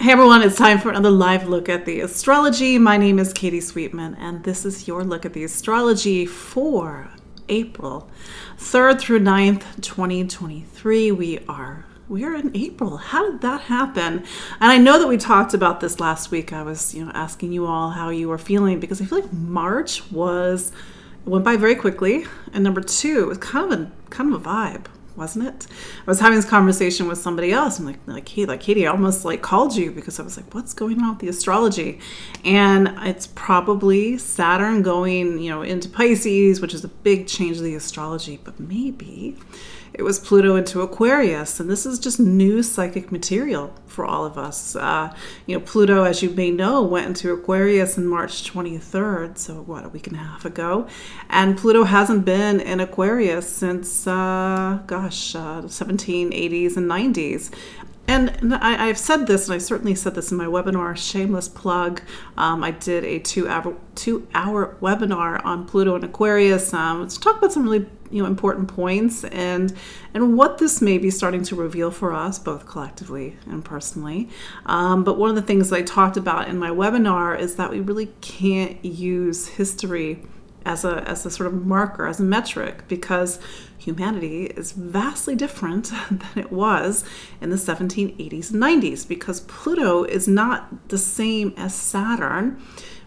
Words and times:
Hey 0.00 0.12
everyone, 0.12 0.40
it's 0.40 0.56
time 0.56 0.78
for 0.78 0.88
another 0.88 1.10
live 1.10 1.46
look 1.46 1.68
at 1.68 1.84
the 1.84 2.00
astrology. 2.00 2.78
My 2.78 2.96
name 2.96 3.18
is 3.18 3.34
Katie 3.34 3.60
Sweetman, 3.60 4.14
and 4.14 4.42
this 4.44 4.64
is 4.64 4.88
your 4.88 5.04
look 5.04 5.26
at 5.26 5.34
the 5.34 5.44
astrology 5.44 6.24
for 6.24 7.10
April 7.50 8.10
3rd 8.56 8.98
through 8.98 9.20
9th, 9.20 9.62
2023. 9.82 11.12
We 11.12 11.40
are 11.40 11.84
we 12.08 12.24
are 12.24 12.34
in 12.34 12.50
April. 12.56 12.96
How 12.96 13.30
did 13.30 13.42
that 13.42 13.60
happen? 13.60 14.20
And 14.58 14.72
I 14.72 14.78
know 14.78 14.98
that 14.98 15.06
we 15.06 15.18
talked 15.18 15.52
about 15.52 15.80
this 15.80 16.00
last 16.00 16.30
week. 16.30 16.50
I 16.50 16.62
was, 16.62 16.94
you 16.94 17.04
know, 17.04 17.12
asking 17.12 17.52
you 17.52 17.66
all 17.66 17.90
how 17.90 18.08
you 18.08 18.30
were 18.30 18.38
feeling 18.38 18.80
because 18.80 19.02
I 19.02 19.04
feel 19.04 19.20
like 19.20 19.32
March 19.34 20.10
was 20.10 20.72
went 21.26 21.44
by 21.44 21.58
very 21.58 21.74
quickly, 21.74 22.24
and 22.54 22.64
number 22.64 22.80
two, 22.80 23.24
it 23.24 23.26
was 23.26 23.36
kind 23.36 23.70
of 23.70 23.78
a 23.78 23.92
kind 24.08 24.32
of 24.32 24.40
a 24.40 24.48
vibe 24.48 24.86
wasn't 25.16 25.46
it? 25.46 25.66
I 26.06 26.10
was 26.10 26.20
having 26.20 26.36
this 26.36 26.48
conversation 26.48 27.08
with 27.08 27.18
somebody 27.18 27.52
else. 27.52 27.78
I'm 27.78 27.86
like, 27.86 27.98
like, 28.06 28.28
hey, 28.28 28.44
like 28.44 28.60
Katie, 28.60 28.86
I 28.86 28.90
almost 28.90 29.24
like 29.24 29.42
called 29.42 29.74
you 29.76 29.90
because 29.90 30.18
I 30.18 30.22
was 30.22 30.36
like, 30.36 30.54
what's 30.54 30.74
going 30.74 31.00
on 31.02 31.10
with 31.10 31.18
the 31.18 31.28
astrology? 31.28 32.00
And 32.44 32.94
it's 33.02 33.26
probably 33.26 34.18
Saturn 34.18 34.82
going, 34.82 35.38
you 35.38 35.50
know, 35.50 35.62
into 35.62 35.88
Pisces, 35.88 36.60
which 36.60 36.74
is 36.74 36.84
a 36.84 36.88
big 36.88 37.26
change 37.26 37.58
of 37.58 37.64
the 37.64 37.74
astrology, 37.74 38.40
but 38.42 38.58
maybe 38.58 39.36
it 39.92 40.02
was 40.02 40.18
Pluto 40.18 40.54
into 40.56 40.82
Aquarius, 40.82 41.58
and 41.58 41.68
this 41.68 41.84
is 41.84 41.98
just 41.98 42.20
new 42.20 42.62
psychic 42.62 43.10
material 43.10 43.74
for 43.86 44.04
all 44.04 44.24
of 44.24 44.38
us. 44.38 44.76
Uh, 44.76 45.12
you 45.46 45.58
know, 45.58 45.64
Pluto, 45.64 46.04
as 46.04 46.22
you 46.22 46.30
may 46.30 46.50
know, 46.50 46.82
went 46.82 47.06
into 47.06 47.32
Aquarius 47.32 47.98
in 47.98 48.06
March 48.06 48.50
23rd, 48.50 49.36
so 49.36 49.62
what, 49.62 49.84
a 49.84 49.88
week 49.88 50.06
and 50.06 50.16
a 50.16 50.20
half 50.20 50.44
ago. 50.44 50.86
And 51.28 51.58
Pluto 51.58 51.84
hasn't 51.84 52.24
been 52.24 52.60
in 52.60 52.78
Aquarius 52.80 53.48
since, 53.48 54.06
uh, 54.06 54.80
gosh, 54.86 55.34
uh, 55.34 55.62
1780s 55.62 56.76
and 56.76 56.88
90s. 56.88 57.50
And 58.10 58.54
I, 58.56 58.88
have 58.88 58.98
said 58.98 59.28
this, 59.28 59.46
and 59.46 59.54
I 59.54 59.58
certainly 59.58 59.94
said 59.94 60.16
this 60.16 60.32
in 60.32 60.36
my 60.36 60.46
webinar. 60.46 60.96
Shameless 60.96 61.48
plug. 61.48 62.02
Um, 62.36 62.64
I 62.64 62.72
did 62.72 63.04
a 63.04 63.20
two-hour 63.20 63.76
two-hour 63.94 64.78
webinar 64.80 65.44
on 65.44 65.64
Pluto 65.64 65.94
and 65.94 66.02
Aquarius 66.02 66.74
um, 66.74 67.06
to 67.06 67.20
talk 67.20 67.38
about 67.38 67.52
some 67.52 67.62
really 67.62 67.86
you 68.10 68.22
know 68.22 68.28
important 68.28 68.68
points 68.68 69.24
and 69.24 69.72
and 70.14 70.36
what 70.36 70.58
this 70.58 70.82
may 70.82 70.98
be 70.98 71.10
starting 71.10 71.42
to 71.44 71.54
reveal 71.54 71.90
for 71.90 72.12
us 72.12 72.38
both 72.38 72.66
collectively 72.66 73.36
and 73.46 73.64
personally. 73.64 74.28
Um, 74.66 75.04
but 75.04 75.18
one 75.18 75.30
of 75.30 75.36
the 75.36 75.42
things 75.42 75.72
i 75.72 75.82
talked 75.82 76.16
about 76.16 76.48
in 76.48 76.58
my 76.58 76.70
webinar 76.70 77.38
is 77.38 77.56
that 77.56 77.70
we 77.70 77.80
really 77.80 78.10
can't 78.20 78.84
use 78.84 79.48
history 79.48 80.22
as 80.64 80.84
a 80.84 81.08
as 81.08 81.24
a 81.24 81.30
sort 81.30 81.46
of 81.46 81.66
marker 81.66 82.06
as 82.06 82.20
a 82.20 82.22
metric 82.22 82.86
because 82.88 83.38
humanity 83.78 84.46
is 84.46 84.72
vastly 84.72 85.34
different 85.34 85.90
than 86.10 86.30
it 86.36 86.52
was 86.52 87.04
in 87.40 87.50
the 87.50 87.56
1780s 87.56 88.52
and 88.52 88.62
90s 88.62 89.08
because 89.08 89.40
pluto 89.40 90.04
is 90.04 90.28
not 90.28 90.88
the 90.88 90.98
same 90.98 91.54
as 91.56 91.74
saturn 91.74 92.60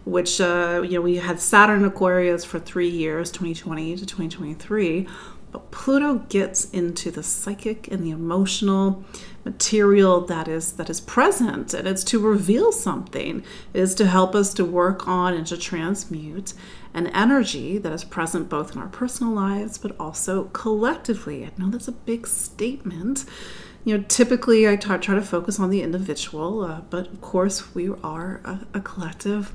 which 0.04 0.40
uh, 0.40 0.82
you 0.84 0.92
know 0.92 1.00
we 1.00 1.16
had 1.16 1.40
Saturn 1.40 1.84
Aquarius 1.84 2.44
for 2.44 2.58
three 2.58 2.88
years, 2.88 3.30
2020 3.30 3.96
to 3.96 4.06
2023. 4.06 5.06
But 5.50 5.70
Pluto 5.70 6.16
gets 6.28 6.68
into 6.70 7.12
the 7.12 7.22
psychic 7.22 7.86
and 7.86 8.04
the 8.04 8.10
emotional 8.10 9.04
material 9.44 10.20
that 10.22 10.48
is 10.48 10.72
that 10.72 10.90
is 10.90 11.00
present, 11.00 11.72
and 11.72 11.86
it's 11.86 12.02
to 12.04 12.18
reveal 12.18 12.72
something. 12.72 13.44
It 13.72 13.80
is 13.80 13.94
to 13.96 14.06
help 14.06 14.34
us 14.34 14.52
to 14.54 14.64
work 14.64 15.06
on 15.06 15.34
and 15.34 15.46
to 15.46 15.56
transmute 15.56 16.54
an 16.92 17.06
energy 17.08 17.78
that 17.78 17.92
is 17.92 18.04
present 18.04 18.48
both 18.48 18.74
in 18.74 18.80
our 18.80 18.88
personal 18.88 19.32
lives, 19.32 19.78
but 19.78 19.94
also 19.98 20.44
collectively. 20.52 21.44
I 21.44 21.50
know 21.56 21.70
that's 21.70 21.88
a 21.88 21.92
big 21.92 22.26
statement 22.26 23.24
you 23.84 23.96
know, 23.96 24.04
typically 24.08 24.66
I 24.66 24.76
try, 24.76 24.96
try 24.96 25.14
to 25.14 25.22
focus 25.22 25.60
on 25.60 25.70
the 25.70 25.82
individual, 25.82 26.62
uh, 26.62 26.80
but 26.88 27.06
of 27.08 27.20
course 27.20 27.74
we 27.74 27.90
are 28.02 28.40
a, 28.44 28.60
a, 28.74 28.80
collective 28.80 29.52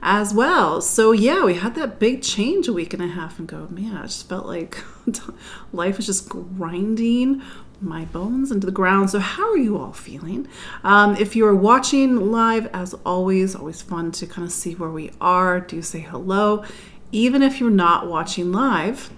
as 0.00 0.32
well. 0.32 0.80
So 0.80 1.10
yeah, 1.10 1.44
we 1.44 1.54
had 1.54 1.74
that 1.74 1.98
big 1.98 2.22
change 2.22 2.68
a 2.68 2.72
week 2.72 2.94
and 2.94 3.02
a 3.02 3.08
half 3.08 3.40
ago. 3.40 3.66
Man, 3.70 3.96
I 3.96 4.02
just 4.02 4.28
felt 4.28 4.46
like 4.46 4.82
life 5.72 5.96
was 5.96 6.06
just 6.06 6.28
grinding 6.28 7.42
my 7.80 8.04
bones 8.04 8.52
into 8.52 8.64
the 8.64 8.72
ground. 8.72 9.10
So 9.10 9.18
how 9.18 9.50
are 9.50 9.58
you 9.58 9.76
all 9.76 9.92
feeling? 9.92 10.46
Um, 10.84 11.16
if 11.16 11.34
you 11.34 11.44
are 11.46 11.54
watching 11.54 12.30
live, 12.30 12.66
as 12.72 12.94
always, 13.04 13.56
always 13.56 13.82
fun 13.82 14.12
to 14.12 14.26
kind 14.26 14.46
of 14.46 14.52
see 14.52 14.74
where 14.74 14.90
we 14.90 15.10
are. 15.20 15.58
Do 15.60 15.82
say 15.82 15.98
hello, 15.98 16.64
even 17.10 17.42
if 17.42 17.58
you're 17.58 17.70
not 17.70 18.06
watching 18.06 18.52
live 18.52 19.10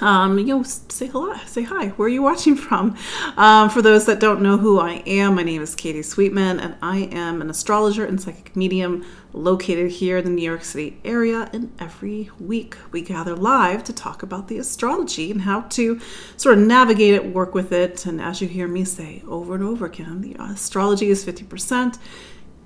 um, 0.00 0.38
you 0.38 0.46
know, 0.46 0.62
say 0.62 1.06
hello, 1.06 1.34
say 1.46 1.62
hi. 1.62 1.88
Where 1.88 2.06
are 2.06 2.10
you 2.10 2.22
watching 2.22 2.56
from? 2.66 2.96
Um, 3.36 3.68
for 3.70 3.82
those 3.82 4.06
that 4.06 4.20
don't 4.20 4.42
know 4.42 4.56
who 4.56 4.78
I 4.78 5.02
am, 5.06 5.34
my 5.34 5.42
name 5.42 5.60
is 5.60 5.74
Katie 5.74 6.02
Sweetman, 6.02 6.60
and 6.60 6.76
I 6.80 7.08
am 7.10 7.40
an 7.40 7.50
astrologer 7.50 8.04
and 8.04 8.20
psychic 8.20 8.54
medium 8.54 9.04
located 9.32 9.90
here 9.90 10.18
in 10.18 10.24
the 10.24 10.30
New 10.30 10.42
York 10.42 10.64
City 10.64 10.98
area. 11.04 11.50
And 11.52 11.72
every 11.80 12.30
week 12.38 12.76
we 12.92 13.02
gather 13.02 13.34
live 13.34 13.82
to 13.84 13.92
talk 13.92 14.22
about 14.22 14.48
the 14.48 14.58
astrology 14.58 15.30
and 15.30 15.42
how 15.42 15.62
to 15.62 16.00
sort 16.36 16.58
of 16.58 16.64
navigate 16.64 17.14
it, 17.14 17.26
work 17.26 17.54
with 17.54 17.72
it. 17.72 18.06
And 18.06 18.20
as 18.20 18.40
you 18.40 18.48
hear 18.48 18.68
me 18.68 18.84
say 18.84 19.22
over 19.26 19.54
and 19.54 19.64
over 19.64 19.86
again, 19.86 20.20
the 20.20 20.34
astrology 20.34 21.10
is 21.10 21.24
50% 21.24 21.98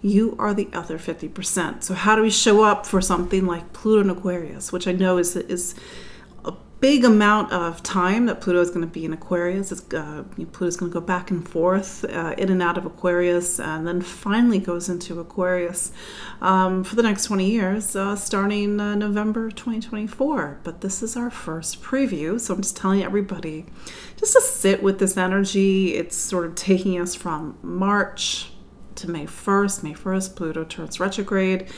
you 0.04 0.34
are 0.36 0.52
the 0.52 0.68
other 0.72 0.98
50%. 0.98 1.84
So 1.84 1.94
how 1.94 2.16
do 2.16 2.22
we 2.22 2.30
show 2.30 2.64
up 2.64 2.86
for 2.86 3.00
something 3.00 3.46
like 3.46 3.72
Pluto 3.72 4.00
and 4.00 4.10
Aquarius, 4.10 4.72
which 4.72 4.88
I 4.88 4.92
know 4.92 5.16
is 5.16 5.36
is 5.36 5.76
big 6.82 7.04
amount 7.04 7.52
of 7.52 7.80
time 7.84 8.26
that 8.26 8.40
Pluto 8.40 8.60
is 8.60 8.68
going 8.68 8.80
to 8.80 8.88
be 8.88 9.04
in 9.04 9.12
Aquarius. 9.12 9.70
It's, 9.70 9.94
uh, 9.94 10.24
Pluto 10.34 10.66
is 10.66 10.76
going 10.76 10.90
to 10.90 10.92
go 10.92 11.00
back 11.00 11.30
and 11.30 11.48
forth 11.48 12.04
uh, 12.04 12.34
in 12.36 12.50
and 12.50 12.60
out 12.60 12.76
of 12.76 12.84
Aquarius, 12.84 13.60
and 13.60 13.86
then 13.86 14.00
finally 14.00 14.58
goes 14.58 14.88
into 14.88 15.20
Aquarius 15.20 15.92
um, 16.40 16.82
for 16.82 16.96
the 16.96 17.02
next 17.04 17.26
20 17.26 17.48
years, 17.48 17.94
uh, 17.94 18.16
starting 18.16 18.80
uh, 18.80 18.96
November 18.96 19.48
2024. 19.48 20.58
But 20.64 20.80
this 20.80 21.04
is 21.04 21.16
our 21.16 21.30
first 21.30 21.80
preview, 21.80 22.40
so 22.40 22.54
I'm 22.54 22.62
just 22.62 22.76
telling 22.76 23.04
everybody 23.04 23.66
just 24.16 24.32
to 24.32 24.40
sit 24.40 24.82
with 24.82 24.98
this 24.98 25.16
energy. 25.16 25.94
It's 25.94 26.16
sort 26.16 26.46
of 26.46 26.56
taking 26.56 27.00
us 27.00 27.14
from 27.14 27.56
March 27.62 28.50
to 28.96 29.08
May 29.08 29.26
1st. 29.26 29.84
May 29.84 29.94
1st, 29.94 30.34
Pluto 30.34 30.64
turns 30.64 30.98
retrograde. 30.98 31.68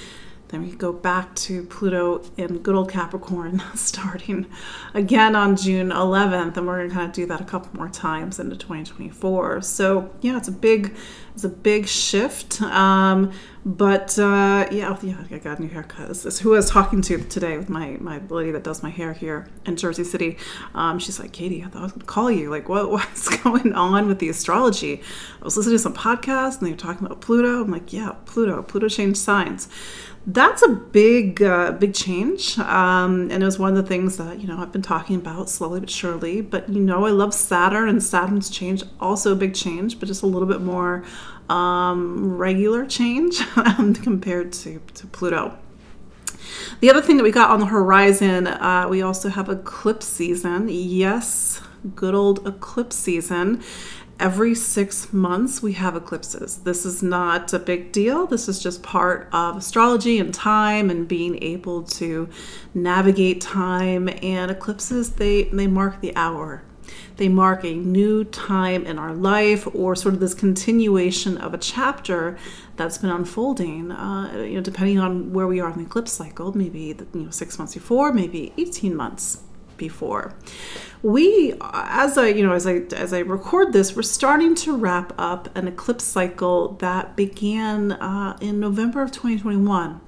Then 0.48 0.62
we 0.62 0.72
go 0.72 0.92
back 0.92 1.34
to 1.36 1.64
Pluto 1.64 2.22
in 2.36 2.58
good 2.58 2.74
old 2.74 2.90
Capricorn 2.90 3.62
starting 3.74 4.46
again 4.92 5.34
on 5.34 5.56
June 5.56 5.90
11th, 5.90 6.56
and 6.56 6.66
we're 6.66 6.78
going 6.78 6.90
to 6.90 6.94
kind 6.94 7.08
of 7.08 7.14
do 7.14 7.26
that 7.26 7.40
a 7.40 7.44
couple 7.44 7.76
more 7.76 7.88
times 7.88 8.38
into 8.38 8.56
2024. 8.56 9.62
So 9.62 10.10
yeah, 10.20 10.36
it's 10.36 10.48
a 10.48 10.52
big, 10.52 10.94
it's 11.34 11.44
a 11.44 11.48
big 11.48 11.88
shift. 11.88 12.60
Um, 12.62 13.32
but 13.66 14.18
uh, 14.18 14.68
yeah, 14.70 14.96
yeah, 15.02 15.16
I 15.30 15.38
got 15.38 15.58
a 15.58 15.62
new 15.62 15.68
haircut. 15.68 16.08
This 16.08 16.26
is 16.26 16.38
who 16.38 16.52
I 16.52 16.56
was 16.56 16.68
talking 16.68 17.00
to 17.02 17.18
today 17.18 17.56
with 17.56 17.70
my 17.70 17.96
my 17.98 18.20
lady 18.28 18.50
that 18.50 18.62
does 18.62 18.82
my 18.82 18.90
hair 18.90 19.14
here 19.14 19.48
in 19.64 19.76
Jersey 19.76 20.04
City. 20.04 20.36
Um, 20.74 20.98
she's 20.98 21.18
like, 21.18 21.32
Katie, 21.32 21.62
I 21.64 21.68
thought 21.68 21.80
I 21.80 21.82
was 21.84 21.92
going 21.92 22.00
to 22.00 22.06
call 22.06 22.30
you. 22.30 22.50
Like, 22.50 22.68
what 22.68 22.90
what's 22.90 23.28
going 23.38 23.72
on 23.72 24.06
with 24.06 24.18
the 24.18 24.28
astrology? 24.28 25.00
I 25.40 25.44
was 25.44 25.56
listening 25.56 25.76
to 25.76 25.82
some 25.82 25.94
podcast 25.94 26.58
and 26.58 26.66
they 26.66 26.72
were 26.72 26.76
talking 26.76 27.06
about 27.06 27.22
Pluto. 27.22 27.62
I'm 27.62 27.70
like, 27.70 27.90
yeah, 27.90 28.12
Pluto. 28.26 28.62
Pluto 28.62 28.88
changed 28.88 29.18
signs 29.18 29.68
that's 30.26 30.62
a 30.62 30.68
big 30.68 31.42
uh, 31.42 31.72
big 31.72 31.92
change 31.94 32.58
um, 32.58 33.30
and 33.30 33.42
it 33.42 33.46
was 33.46 33.58
one 33.58 33.76
of 33.76 33.76
the 33.76 33.88
things 33.88 34.16
that 34.16 34.40
you 34.40 34.48
know 34.48 34.58
i've 34.58 34.72
been 34.72 34.82
talking 34.82 35.16
about 35.16 35.50
slowly 35.50 35.80
but 35.80 35.90
surely 35.90 36.40
but 36.40 36.68
you 36.68 36.80
know 36.80 37.04
i 37.04 37.10
love 37.10 37.34
saturn 37.34 37.88
and 37.88 38.02
saturn's 38.02 38.48
change 38.48 38.82
also 39.00 39.32
a 39.32 39.36
big 39.36 39.54
change 39.54 40.00
but 40.00 40.06
just 40.06 40.22
a 40.22 40.26
little 40.26 40.48
bit 40.48 40.60
more 40.60 41.04
um, 41.48 42.38
regular 42.38 42.86
change 42.86 43.38
compared 44.02 44.50
to, 44.54 44.80
to 44.94 45.06
pluto. 45.08 45.58
The 46.80 46.88
other 46.88 47.02
thing 47.02 47.18
that 47.18 47.22
we 47.22 47.30
got 47.30 47.50
on 47.50 47.60
the 47.60 47.66
horizon 47.66 48.46
uh, 48.46 48.86
we 48.88 49.02
also 49.02 49.28
have 49.28 49.50
eclipse 49.50 50.06
season. 50.06 50.68
Yes 50.70 51.60
good 51.94 52.14
old 52.14 52.46
eclipse 52.46 52.96
season 52.96 53.62
every 54.20 54.54
six 54.54 55.12
months 55.12 55.62
we 55.62 55.72
have 55.72 55.96
eclipses. 55.96 56.58
This 56.58 56.86
is 56.86 57.02
not 57.02 57.52
a 57.52 57.58
big 57.58 57.92
deal. 57.92 58.26
This 58.26 58.48
is 58.48 58.62
just 58.62 58.82
part 58.82 59.28
of 59.32 59.56
astrology 59.56 60.18
and 60.18 60.32
time 60.32 60.90
and 60.90 61.08
being 61.08 61.42
able 61.42 61.82
to 61.82 62.28
navigate 62.74 63.40
time. 63.40 64.08
And 64.22 64.50
eclipses, 64.50 65.10
they, 65.14 65.44
they 65.44 65.66
mark 65.66 66.00
the 66.00 66.14
hour. 66.16 66.62
They 67.16 67.28
mark 67.28 67.64
a 67.64 67.74
new 67.74 68.24
time 68.24 68.86
in 68.86 68.98
our 68.98 69.14
life 69.14 69.66
or 69.74 69.96
sort 69.96 70.14
of 70.14 70.20
this 70.20 70.34
continuation 70.34 71.38
of 71.38 71.54
a 71.54 71.58
chapter 71.58 72.36
that's 72.76 72.98
been 72.98 73.10
unfolding, 73.10 73.92
uh, 73.92 74.44
you 74.46 74.56
know, 74.56 74.60
depending 74.60 74.98
on 74.98 75.32
where 75.32 75.46
we 75.46 75.60
are 75.60 75.70
in 75.70 75.78
the 75.78 75.84
eclipse 75.84 76.12
cycle, 76.12 76.56
maybe 76.56 76.94
you 77.14 77.20
know, 77.20 77.30
six 77.30 77.58
months 77.58 77.74
before, 77.74 78.12
maybe 78.12 78.52
18 78.58 78.94
months 78.94 79.43
before. 79.76 80.34
We, 81.02 81.54
as 81.60 82.16
I, 82.16 82.28
you 82.28 82.46
know, 82.46 82.52
as 82.52 82.66
I 82.66 82.76
as 82.96 83.12
I 83.12 83.18
record 83.18 83.72
this, 83.72 83.94
we're 83.94 84.02
starting 84.02 84.54
to 84.56 84.76
wrap 84.76 85.12
up 85.18 85.54
an 85.56 85.68
eclipse 85.68 86.04
cycle 86.04 86.74
that 86.80 87.14
began 87.16 87.92
uh, 87.92 88.38
in 88.40 88.58
November 88.60 89.02
of 89.02 89.12
2021. 89.12 90.00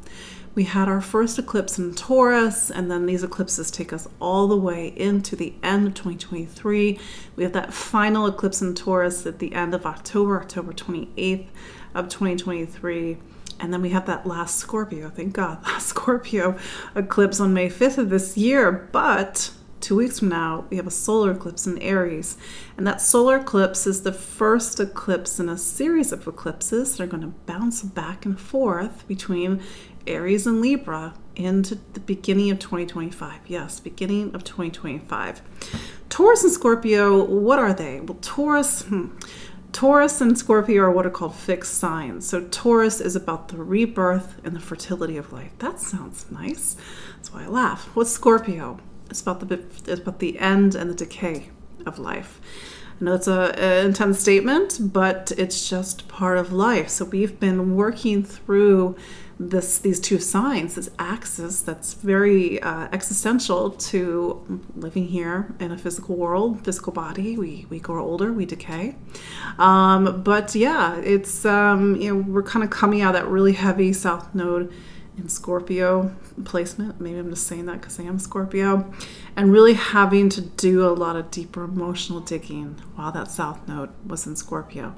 we 0.54 0.64
had 0.64 0.88
our 0.88 1.02
first 1.02 1.38
eclipse 1.38 1.78
in 1.78 1.94
Taurus, 1.94 2.70
and 2.70 2.90
then 2.90 3.04
these 3.04 3.22
eclipses 3.22 3.70
take 3.70 3.92
us 3.92 4.08
all 4.20 4.48
the 4.48 4.56
way 4.56 4.94
into 4.96 5.36
the 5.36 5.52
end 5.62 5.86
of 5.86 5.92
2023. 5.92 6.98
We 7.36 7.44
have 7.44 7.52
that 7.52 7.74
final 7.74 8.26
eclipse 8.26 8.62
in 8.62 8.74
Taurus 8.74 9.26
at 9.26 9.38
the 9.38 9.52
end 9.52 9.74
of 9.74 9.84
October, 9.84 10.40
October 10.40 10.72
28th 10.72 11.48
of 11.94 12.08
2023. 12.08 13.18
And 13.58 13.72
then 13.72 13.82
we 13.82 13.90
have 13.90 14.06
that 14.06 14.26
last 14.26 14.56
Scorpio, 14.56 15.10
thank 15.10 15.34
God, 15.34 15.62
last 15.64 15.88
Scorpio 15.88 16.58
eclipse 16.94 17.40
on 17.40 17.54
May 17.54 17.68
5th 17.68 17.98
of 17.98 18.10
this 18.10 18.36
year. 18.36 18.88
But 18.92 19.50
two 19.80 19.96
weeks 19.96 20.18
from 20.18 20.28
now, 20.28 20.66
we 20.70 20.76
have 20.76 20.86
a 20.86 20.90
solar 20.90 21.32
eclipse 21.32 21.66
in 21.66 21.78
Aries. 21.78 22.36
And 22.76 22.86
that 22.86 23.00
solar 23.00 23.36
eclipse 23.36 23.86
is 23.86 24.02
the 24.02 24.12
first 24.12 24.80
eclipse 24.80 25.38
in 25.38 25.48
a 25.48 25.56
series 25.58 26.12
of 26.12 26.26
eclipses 26.26 26.96
that 26.96 27.04
are 27.04 27.06
going 27.06 27.22
to 27.22 27.34
bounce 27.46 27.82
back 27.82 28.26
and 28.26 28.38
forth 28.38 29.06
between 29.06 29.62
Aries 30.06 30.46
and 30.46 30.60
Libra 30.60 31.14
into 31.34 31.78
the 31.92 32.00
beginning 32.00 32.50
of 32.50 32.58
2025. 32.58 33.40
Yes, 33.46 33.80
beginning 33.80 34.34
of 34.34 34.44
2025. 34.44 35.42
Taurus 36.08 36.44
and 36.44 36.52
Scorpio, 36.52 37.24
what 37.24 37.58
are 37.58 37.74
they? 37.74 38.00
Well, 38.00 38.18
Taurus, 38.20 38.82
hmm, 38.82 39.08
Taurus 39.76 40.22
and 40.22 40.38
Scorpio 40.38 40.84
are 40.84 40.90
what 40.90 41.04
are 41.04 41.10
called 41.10 41.34
fixed 41.34 41.74
signs. 41.74 42.26
So 42.26 42.48
Taurus 42.50 42.98
is 42.98 43.14
about 43.14 43.48
the 43.48 43.58
rebirth 43.58 44.40
and 44.42 44.56
the 44.56 44.58
fertility 44.58 45.18
of 45.18 45.34
life. 45.34 45.50
That 45.58 45.78
sounds 45.78 46.24
nice. 46.30 46.76
That's 47.16 47.30
why 47.30 47.44
I 47.44 47.48
laugh. 47.48 47.84
What's 47.92 48.10
Scorpio? 48.10 48.80
It's 49.10 49.20
about 49.20 49.46
the 49.46 49.56
it's 49.86 50.00
about 50.00 50.20
the 50.20 50.38
end 50.38 50.74
and 50.74 50.88
the 50.88 50.94
decay 50.94 51.50
of 51.84 51.98
life. 51.98 52.40
I 52.98 53.04
know 53.04 53.14
it's 53.16 53.28
a, 53.28 53.54
an 53.58 53.88
intense 53.88 54.18
statement, 54.18 54.78
but 54.80 55.32
it's 55.36 55.68
just 55.68 56.08
part 56.08 56.38
of 56.38 56.54
life. 56.54 56.88
So 56.88 57.04
we've 57.04 57.38
been 57.38 57.76
working 57.76 58.24
through 58.24 58.96
this 59.38 59.78
these 59.78 60.00
two 60.00 60.18
signs, 60.18 60.76
this 60.76 60.90
axis 60.98 61.60
that's 61.60 61.94
very 61.94 62.60
uh, 62.62 62.88
existential 62.92 63.70
to 63.70 64.62
living 64.76 65.08
here 65.08 65.54
in 65.60 65.70
a 65.72 65.78
physical 65.78 66.16
world, 66.16 66.64
physical 66.64 66.92
body. 66.92 67.36
We 67.36 67.66
we 67.68 67.78
grow 67.78 68.04
older, 68.04 68.32
we 68.32 68.46
decay. 68.46 68.96
Um, 69.58 70.22
but 70.22 70.54
yeah, 70.54 70.96
it's 71.00 71.44
um, 71.44 71.96
you 71.96 72.14
know 72.14 72.22
we're 72.22 72.42
kind 72.42 72.64
of 72.64 72.70
coming 72.70 73.02
out 73.02 73.14
of 73.14 73.22
that 73.22 73.28
really 73.28 73.52
heavy 73.52 73.92
south 73.92 74.34
node 74.34 74.72
in 75.18 75.28
Scorpio 75.28 76.14
placement. 76.44 77.00
Maybe 77.00 77.18
I'm 77.18 77.30
just 77.30 77.46
saying 77.46 77.66
that 77.66 77.80
because 77.80 78.00
I 78.00 78.04
am 78.04 78.18
Scorpio, 78.18 78.90
and 79.36 79.52
really 79.52 79.74
having 79.74 80.30
to 80.30 80.40
do 80.40 80.86
a 80.86 80.92
lot 80.92 81.16
of 81.16 81.30
deeper 81.30 81.64
emotional 81.64 82.20
digging 82.20 82.80
while 82.94 83.12
that 83.12 83.30
south 83.30 83.68
node 83.68 83.90
was 84.06 84.26
in 84.26 84.34
Scorpio 84.36 84.94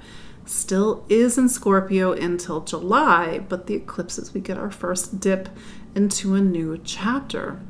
still 0.48 1.04
is 1.08 1.38
in 1.38 1.48
Scorpio 1.48 2.12
until 2.12 2.60
July, 2.60 3.38
but 3.48 3.66
the 3.66 3.74
eclipses, 3.74 4.34
we 4.34 4.40
get 4.40 4.58
our 4.58 4.70
first 4.70 5.20
dip 5.20 5.48
into 5.94 6.34
a 6.34 6.40
new 6.40 6.80
chapter. 6.84 7.60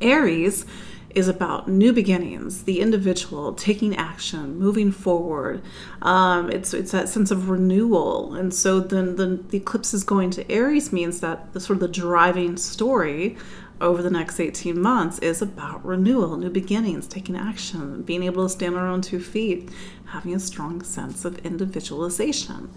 Aries 0.00 0.66
is 1.14 1.28
about 1.28 1.68
new 1.68 1.92
beginnings, 1.92 2.64
the 2.64 2.80
individual 2.80 3.52
taking 3.54 3.94
action, 3.96 4.58
moving 4.58 4.90
forward. 4.90 5.62
Um, 6.02 6.50
it's 6.50 6.74
it's 6.74 6.90
that 6.90 7.08
sense 7.08 7.30
of 7.30 7.48
renewal, 7.48 8.34
and 8.34 8.52
so 8.52 8.80
then 8.80 9.16
the, 9.16 9.42
the 9.48 9.58
eclipse 9.58 9.94
is 9.94 10.02
going 10.02 10.30
to 10.30 10.50
Aries 10.50 10.92
means 10.92 11.20
that 11.20 11.52
the 11.52 11.60
sort 11.60 11.76
of 11.76 11.80
the 11.80 11.88
driving 11.88 12.56
story 12.56 13.36
over 13.80 14.02
the 14.02 14.10
next 14.10 14.38
18 14.38 14.80
months 14.80 15.18
is 15.18 15.42
about 15.42 15.84
renewal, 15.84 16.36
new 16.36 16.50
beginnings, 16.50 17.06
taking 17.06 17.36
action, 17.36 18.02
being 18.02 18.22
able 18.22 18.44
to 18.44 18.48
stand 18.48 18.76
on 18.76 18.82
our 18.82 18.88
own 18.88 19.02
two 19.02 19.20
feet, 19.20 19.70
having 20.06 20.34
a 20.34 20.40
strong 20.40 20.82
sense 20.82 21.24
of 21.24 21.38
individualization. 21.38 22.72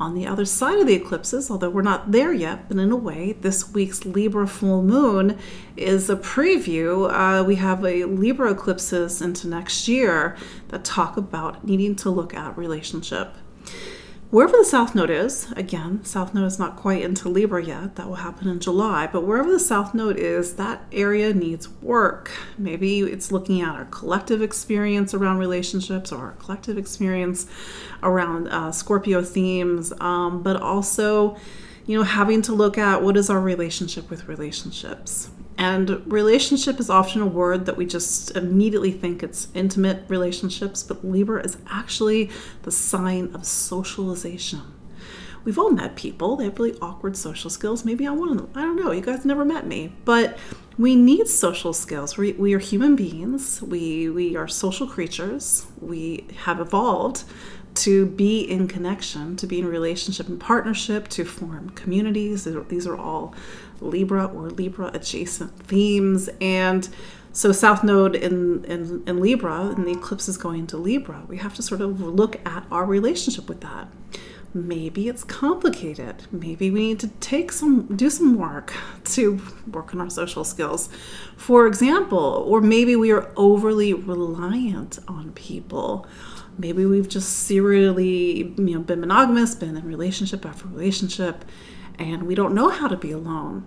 On 0.00 0.14
the 0.14 0.26
other 0.26 0.44
side 0.44 0.78
of 0.78 0.86
the 0.86 0.94
eclipses, 0.94 1.50
although 1.50 1.70
we're 1.70 1.82
not 1.82 2.10
there 2.10 2.32
yet, 2.32 2.68
but 2.68 2.78
in 2.78 2.90
a 2.90 2.96
way, 2.96 3.34
this 3.34 3.72
week's 3.72 4.04
Libra 4.04 4.48
full 4.48 4.82
moon 4.82 5.38
is 5.76 6.10
a 6.10 6.16
preview. 6.16 7.10
Uh, 7.12 7.44
we 7.44 7.56
have 7.56 7.84
a 7.84 8.04
Libra 8.04 8.50
eclipses 8.52 9.22
into 9.22 9.46
next 9.46 9.86
year 9.86 10.36
that 10.68 10.84
talk 10.84 11.16
about 11.16 11.64
needing 11.64 11.94
to 11.96 12.10
look 12.10 12.34
at 12.34 12.56
relationship 12.56 13.36
Wherever 14.32 14.56
the 14.56 14.64
South 14.64 14.94
Node 14.94 15.10
is, 15.10 15.52
again, 15.56 16.02
South 16.06 16.32
Node 16.32 16.46
is 16.46 16.58
not 16.58 16.74
quite 16.74 17.02
into 17.02 17.28
Libra 17.28 17.62
yet, 17.62 17.96
that 17.96 18.08
will 18.08 18.14
happen 18.14 18.48
in 18.48 18.60
July, 18.60 19.06
but 19.06 19.24
wherever 19.24 19.52
the 19.52 19.60
South 19.60 19.92
Node 19.92 20.16
is, 20.16 20.54
that 20.54 20.86
area 20.90 21.34
needs 21.34 21.68
work. 21.82 22.30
Maybe 22.56 23.00
it's 23.00 23.30
looking 23.30 23.60
at 23.60 23.74
our 23.74 23.84
collective 23.84 24.40
experience 24.40 25.12
around 25.12 25.36
relationships 25.36 26.10
or 26.10 26.28
our 26.28 26.32
collective 26.38 26.78
experience 26.78 27.46
around 28.02 28.48
uh, 28.48 28.72
Scorpio 28.72 29.22
themes, 29.22 29.92
um, 30.00 30.42
but 30.42 30.56
also, 30.56 31.36
you 31.86 31.98
know, 31.98 32.04
having 32.04 32.42
to 32.42 32.52
look 32.52 32.78
at 32.78 33.02
what 33.02 33.16
is 33.16 33.28
our 33.28 33.40
relationship 33.40 34.08
with 34.10 34.28
relationships. 34.28 35.30
And 35.58 36.02
relationship 36.10 36.80
is 36.80 36.88
often 36.90 37.22
a 37.22 37.26
word 37.26 37.66
that 37.66 37.76
we 37.76 37.86
just 37.86 38.34
immediately 38.36 38.90
think 38.90 39.22
it's 39.22 39.48
intimate 39.54 40.04
relationships, 40.08 40.82
but 40.82 41.04
Libra 41.04 41.44
is 41.44 41.58
actually 41.70 42.30
the 42.62 42.72
sign 42.72 43.34
of 43.34 43.44
socialization. 43.44 44.62
We've 45.44 45.58
all 45.58 45.70
met 45.70 45.96
people, 45.96 46.36
they 46.36 46.44
have 46.44 46.58
really 46.58 46.78
awkward 46.80 47.16
social 47.16 47.50
skills. 47.50 47.84
Maybe 47.84 48.06
I'm 48.06 48.18
one 48.18 48.30
of 48.30 48.36
them. 48.36 48.50
I 48.54 48.62
don't 48.62 48.76
know. 48.76 48.92
You 48.92 49.00
guys 49.00 49.24
never 49.24 49.44
met 49.44 49.66
me. 49.66 49.92
But 50.04 50.38
we 50.78 50.94
need 50.94 51.26
social 51.28 51.72
skills. 51.72 52.16
We, 52.16 52.32
we 52.32 52.54
are 52.54 52.58
human 52.58 52.96
beings, 52.96 53.60
we, 53.60 54.08
we 54.08 54.36
are 54.36 54.48
social 54.48 54.86
creatures, 54.86 55.66
we 55.80 56.26
have 56.44 56.60
evolved 56.60 57.24
to 57.74 58.06
be 58.06 58.40
in 58.40 58.68
connection, 58.68 59.36
to 59.36 59.46
be 59.46 59.58
in 59.58 59.66
relationship 59.66 60.28
and 60.28 60.40
partnership, 60.40 61.08
to 61.08 61.24
form 61.24 61.70
communities. 61.70 62.44
These 62.68 62.86
are 62.86 62.96
all 62.96 63.34
Libra 63.80 64.26
or 64.26 64.50
Libra 64.50 64.90
adjacent 64.94 65.58
themes. 65.66 66.28
And 66.40 66.88
so 67.32 67.50
South 67.50 67.82
Node 67.82 68.14
in, 68.14 68.64
in, 68.66 69.02
in 69.06 69.20
Libra, 69.20 69.68
and 69.68 69.86
the 69.86 69.92
eclipse 69.92 70.28
is 70.28 70.36
going 70.36 70.66
to 70.68 70.76
Libra. 70.76 71.24
We 71.28 71.38
have 71.38 71.54
to 71.54 71.62
sort 71.62 71.80
of 71.80 72.00
look 72.00 72.46
at 72.46 72.64
our 72.70 72.84
relationship 72.84 73.48
with 73.48 73.62
that. 73.62 73.88
Maybe 74.54 75.08
it's 75.08 75.24
complicated. 75.24 76.26
Maybe 76.30 76.70
we 76.70 76.88
need 76.88 77.00
to 77.00 77.08
take 77.08 77.52
some, 77.52 77.96
do 77.96 78.10
some 78.10 78.36
work 78.36 78.74
to 79.04 79.40
work 79.70 79.94
on 79.94 80.00
our 80.02 80.10
social 80.10 80.44
skills, 80.44 80.90
for 81.38 81.66
example. 81.66 82.44
Or 82.46 82.60
maybe 82.60 82.94
we 82.94 83.12
are 83.12 83.32
overly 83.34 83.94
reliant 83.94 84.98
on 85.08 85.32
people 85.32 86.06
maybe 86.58 86.84
we've 86.84 87.08
just 87.08 87.30
serially 87.30 88.52
you 88.56 88.74
know 88.74 88.80
been 88.80 89.00
monogamous 89.00 89.54
been 89.54 89.76
in 89.76 89.84
relationship 89.84 90.44
after 90.44 90.66
relationship 90.68 91.44
and 91.98 92.24
we 92.24 92.34
don't 92.34 92.54
know 92.54 92.68
how 92.68 92.88
to 92.88 92.96
be 92.96 93.12
alone. 93.12 93.64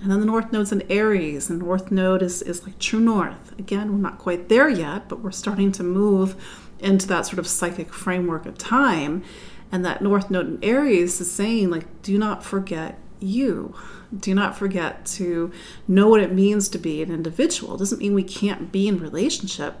And 0.00 0.10
then 0.10 0.20
the 0.20 0.26
North 0.26 0.52
Node's 0.52 0.70
in 0.70 0.82
Aries, 0.90 1.50
and 1.50 1.58
North 1.58 1.90
Node 1.90 2.22
is, 2.22 2.42
is 2.42 2.64
like 2.64 2.78
true 2.78 3.00
North. 3.00 3.58
Again, 3.58 3.92
we're 3.92 3.98
not 3.98 4.18
quite 4.18 4.48
there 4.48 4.68
yet, 4.68 5.08
but 5.08 5.20
we're 5.20 5.32
starting 5.32 5.72
to 5.72 5.82
move 5.82 6.36
into 6.78 7.08
that 7.08 7.26
sort 7.26 7.40
of 7.40 7.48
psychic 7.48 7.92
framework 7.92 8.46
of 8.46 8.56
time. 8.56 9.24
And 9.72 9.84
that 9.84 10.00
North 10.00 10.30
Node 10.30 10.46
in 10.46 10.64
Aries 10.64 11.20
is 11.20 11.30
saying, 11.30 11.70
like, 11.70 12.02
do 12.02 12.16
not 12.16 12.44
forget 12.44 12.98
you. 13.18 13.74
Do 14.16 14.34
not 14.34 14.56
forget 14.56 15.04
to 15.06 15.52
know 15.88 16.08
what 16.08 16.22
it 16.22 16.32
means 16.32 16.68
to 16.70 16.78
be 16.78 17.02
an 17.02 17.10
individual. 17.10 17.74
It 17.74 17.78
doesn't 17.78 17.98
mean 17.98 18.14
we 18.14 18.22
can't 18.22 18.70
be 18.70 18.86
in 18.86 19.00
relationship, 19.00 19.74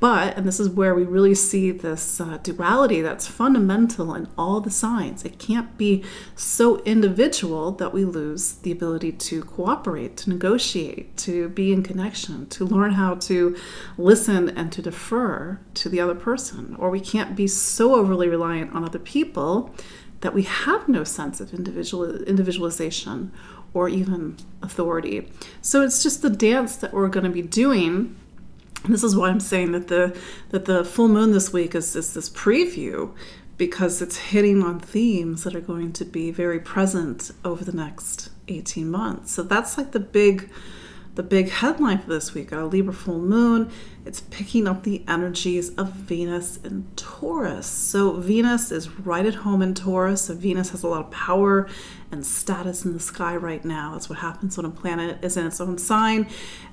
but, 0.00 0.36
and 0.36 0.46
this 0.46 0.60
is 0.60 0.68
where 0.68 0.94
we 0.94 1.04
really 1.04 1.34
see 1.34 1.70
this 1.72 2.20
uh, 2.20 2.38
duality 2.42 3.00
that's 3.00 3.26
fundamental 3.26 4.14
in 4.14 4.28
all 4.38 4.60
the 4.60 4.70
signs. 4.70 5.24
It 5.24 5.38
can't 5.38 5.76
be 5.76 6.04
so 6.36 6.78
individual 6.84 7.72
that 7.72 7.92
we 7.92 8.04
lose 8.04 8.52
the 8.52 8.70
ability 8.70 9.12
to 9.12 9.42
cooperate, 9.42 10.16
to 10.18 10.30
negotiate, 10.30 11.16
to 11.18 11.48
be 11.48 11.72
in 11.72 11.82
connection, 11.82 12.46
to 12.50 12.64
learn 12.64 12.92
how 12.92 13.16
to 13.16 13.56
listen 13.96 14.48
and 14.50 14.70
to 14.72 14.82
defer 14.82 15.58
to 15.74 15.88
the 15.88 16.00
other 16.00 16.14
person. 16.14 16.76
Or 16.78 16.90
we 16.90 17.00
can't 17.00 17.34
be 17.34 17.48
so 17.48 17.96
overly 17.96 18.28
reliant 18.28 18.74
on 18.74 18.84
other 18.84 19.00
people 19.00 19.74
that 20.20 20.34
we 20.34 20.42
have 20.42 20.88
no 20.88 21.04
sense 21.04 21.40
of 21.40 21.54
individual 21.54 22.22
individualization 22.22 23.32
or 23.74 23.88
even 23.88 24.36
authority. 24.62 25.30
So 25.60 25.82
it's 25.82 26.02
just 26.02 26.22
the 26.22 26.30
dance 26.30 26.76
that 26.76 26.92
we're 26.92 27.08
going 27.08 27.24
to 27.24 27.30
be 27.30 27.42
doing 27.42 28.16
this 28.84 29.02
is 29.02 29.16
why 29.16 29.28
I'm 29.28 29.40
saying 29.40 29.72
that 29.72 29.88
the 29.88 30.18
that 30.50 30.64
the 30.66 30.84
full 30.84 31.08
moon 31.08 31.32
this 31.32 31.52
week 31.52 31.74
is, 31.74 31.96
is 31.96 32.14
this 32.14 32.30
preview 32.30 33.14
because 33.56 34.00
it's 34.00 34.16
hitting 34.16 34.62
on 34.62 34.78
themes 34.78 35.42
that 35.42 35.54
are 35.54 35.60
going 35.60 35.92
to 35.92 36.04
be 36.04 36.30
very 36.30 36.60
present 36.60 37.32
over 37.44 37.64
the 37.64 37.72
next 37.72 38.30
18 38.46 38.88
months. 38.88 39.32
So 39.32 39.42
that's 39.42 39.76
like 39.76 39.90
the 39.90 40.00
big 40.00 40.48
the 41.16 41.22
big 41.24 41.50
headline 41.50 41.98
for 41.98 42.08
this 42.08 42.32
week, 42.32 42.52
a 42.52 42.58
Libra 42.58 42.94
full 42.94 43.18
moon, 43.18 43.72
it's 44.08 44.20
picking 44.30 44.66
up 44.66 44.84
the 44.84 45.04
energies 45.06 45.68
of 45.74 45.92
Venus 45.92 46.58
and 46.64 46.96
Taurus. 46.96 47.66
So 47.66 48.12
Venus 48.12 48.72
is 48.72 48.88
right 49.00 49.26
at 49.26 49.34
home 49.34 49.60
in 49.60 49.74
Taurus. 49.74 50.22
So 50.22 50.34
Venus 50.34 50.70
has 50.70 50.82
a 50.82 50.88
lot 50.88 51.04
of 51.04 51.10
power 51.10 51.68
and 52.10 52.24
status 52.24 52.86
in 52.86 52.94
the 52.94 53.00
sky 53.00 53.36
right 53.36 53.62
now. 53.66 53.92
That's 53.92 54.08
what 54.08 54.20
happens 54.20 54.56
when 54.56 54.64
a 54.64 54.70
planet 54.70 55.22
is 55.22 55.36
in 55.36 55.46
its 55.46 55.60
own 55.60 55.76
sign. 55.76 56.26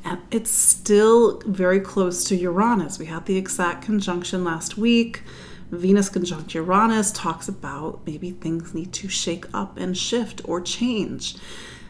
And 0.06 0.22
it's 0.32 0.50
still 0.50 1.42
very 1.46 1.82
close 1.82 2.24
to 2.30 2.38
Uranus. 2.38 3.00
We 3.00 3.08
had 3.08 3.26
the 3.26 3.38
exact 3.38 3.84
conjunction 3.84 4.46
last 4.46 4.78
week. 4.78 5.22
Venus 5.72 6.08
conjunct 6.08 6.54
Uranus 6.54 7.12
talks 7.12 7.50
about 7.50 8.00
maybe 8.06 8.32
things 8.32 8.74
need 8.74 8.94
to 8.94 9.10
shake 9.10 9.46
up 9.54 9.78
and 9.78 9.98
shift 9.98 10.42
or 10.46 10.62
change. 10.62 11.36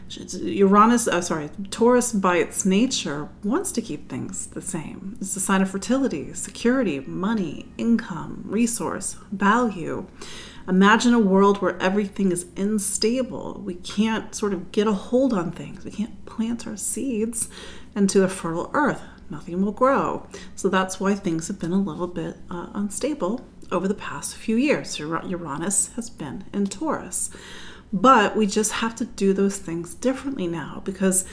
Uranus, 0.08 1.08
uh, 1.08 1.20
sorry, 1.20 1.50
Taurus 1.70 2.12
by 2.12 2.36
its 2.36 2.64
nature 2.64 3.28
wants 3.42 3.72
to 3.72 3.82
keep 3.82 4.08
things 4.08 4.46
the 4.46 4.62
same. 4.62 5.16
It's 5.20 5.36
a 5.36 5.40
sign 5.40 5.62
of 5.62 5.70
fertility, 5.70 6.32
security, 6.34 7.00
money, 7.00 7.68
income, 7.76 8.44
resource, 8.46 9.16
value. 9.32 10.06
Imagine 10.68 11.14
a 11.14 11.18
world 11.18 11.62
where 11.62 11.80
everything 11.80 12.32
is 12.32 12.46
unstable. 12.56 13.60
We 13.64 13.74
can't 13.74 14.34
sort 14.34 14.52
of 14.52 14.72
get 14.72 14.86
a 14.86 14.92
hold 14.92 15.32
on 15.32 15.52
things. 15.52 15.84
We 15.84 15.90
can't 15.90 16.24
plant 16.26 16.66
our 16.66 16.76
seeds 16.76 17.48
into 17.94 18.20
the 18.20 18.28
fertile 18.28 18.70
earth. 18.74 19.02
Nothing 19.30 19.64
will 19.64 19.72
grow. 19.72 20.28
So 20.54 20.68
that's 20.68 21.00
why 21.00 21.14
things 21.14 21.48
have 21.48 21.58
been 21.58 21.72
a 21.72 21.80
little 21.80 22.06
bit 22.06 22.36
uh, 22.50 22.68
unstable 22.74 23.44
over 23.72 23.88
the 23.88 23.94
past 23.94 24.36
few 24.36 24.56
years. 24.56 24.98
Uranus 24.98 25.92
has 25.94 26.10
been 26.10 26.44
in 26.52 26.66
Taurus. 26.66 27.30
But 27.96 28.36
we 28.36 28.46
just 28.46 28.72
have 28.72 28.94
to 28.96 29.06
do 29.06 29.32
those 29.32 29.56
things 29.56 29.94
differently 29.94 30.46
now 30.46 30.82
because 30.84 31.24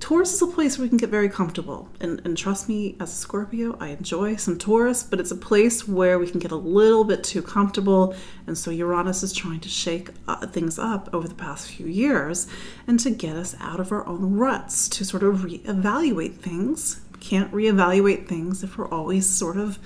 Taurus 0.00 0.34
is 0.34 0.42
a 0.42 0.48
place 0.48 0.76
where 0.76 0.84
we 0.84 0.88
can 0.88 0.98
get 0.98 1.10
very 1.10 1.28
comfortable. 1.28 1.88
And, 2.00 2.20
and 2.24 2.36
trust 2.36 2.68
me, 2.68 2.96
as 2.98 3.12
a 3.12 3.14
Scorpio, 3.14 3.76
I 3.78 3.90
enjoy 3.90 4.34
some 4.34 4.58
Taurus, 4.58 5.04
but 5.04 5.20
it's 5.20 5.30
a 5.30 5.36
place 5.36 5.86
where 5.86 6.18
we 6.18 6.28
can 6.28 6.40
get 6.40 6.50
a 6.50 6.56
little 6.56 7.04
bit 7.04 7.22
too 7.22 7.40
comfortable. 7.40 8.16
And 8.48 8.58
so 8.58 8.72
Uranus 8.72 9.22
is 9.22 9.32
trying 9.32 9.60
to 9.60 9.68
shake 9.68 10.10
uh, 10.26 10.44
things 10.48 10.76
up 10.76 11.08
over 11.12 11.28
the 11.28 11.36
past 11.36 11.70
few 11.70 11.86
years 11.86 12.48
and 12.88 12.98
to 12.98 13.10
get 13.10 13.36
us 13.36 13.54
out 13.60 13.78
of 13.78 13.92
our 13.92 14.04
own 14.04 14.34
ruts, 14.34 14.88
to 14.88 15.04
sort 15.04 15.22
of 15.22 15.42
reevaluate 15.42 16.34
things. 16.34 17.00
We 17.12 17.20
can't 17.20 17.52
reevaluate 17.52 18.26
things 18.26 18.64
if 18.64 18.76
we're 18.76 18.90
always 18.90 19.30
sort 19.30 19.56
of 19.56 19.78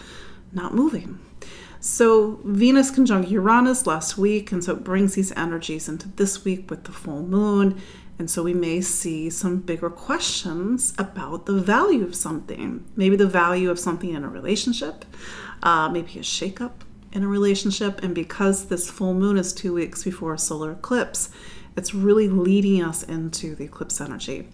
not 0.50 0.75
moving. 0.75 1.18
So 1.80 2.40
Venus 2.45 2.90
conjunct 2.90 3.30
Uranus 3.30 3.87
last 3.87 4.18
week, 4.18 4.52
and 4.52 4.62
so 4.62 4.73
it 4.73 4.85
brings 4.85 5.14
these 5.14 5.33
energies 5.33 5.88
into 5.88 6.09
this 6.09 6.45
week 6.45 6.71
with 6.71 6.85
the 6.85 6.92
full 6.92 7.23
moon. 7.23 7.80
And 8.18 8.30
so 8.30 8.42
we 8.42 8.54
may 8.54 8.80
see 8.80 9.28
some 9.28 9.59
bigger 9.59 9.90
questions 9.90 10.95
about 10.99 11.47
the 11.47 11.61
value 11.61 12.02
of 12.02 12.14
something. 12.14 12.85
Maybe 12.97 13.14
the 13.14 13.26
value 13.26 13.71
of 13.71 13.78
something 13.78 14.14
in 14.14 14.25
a 14.25 14.28
relationship, 14.28 15.04
uh, 15.62 15.90
maybe 15.90 16.18
a 16.18 16.23
shakeup 16.23 16.73
in 17.12 17.23
a 17.23 17.28
relationship. 17.28 18.02
And 18.02 18.14
because 18.14 18.66
this 18.66 18.90
full 18.90 19.12
moon 19.12 19.37
is 19.37 19.52
two 19.52 19.75
weeks 19.75 20.02
before 20.02 20.33
a 20.33 20.38
solar 20.38 20.73
eclipse, 20.73 21.30
it's 21.76 21.92
really 21.92 22.28
leading 22.28 22.83
us 22.83 23.02
into 23.02 23.54
the 23.54 23.64
eclipse 23.64 24.00
energy. 24.00 24.49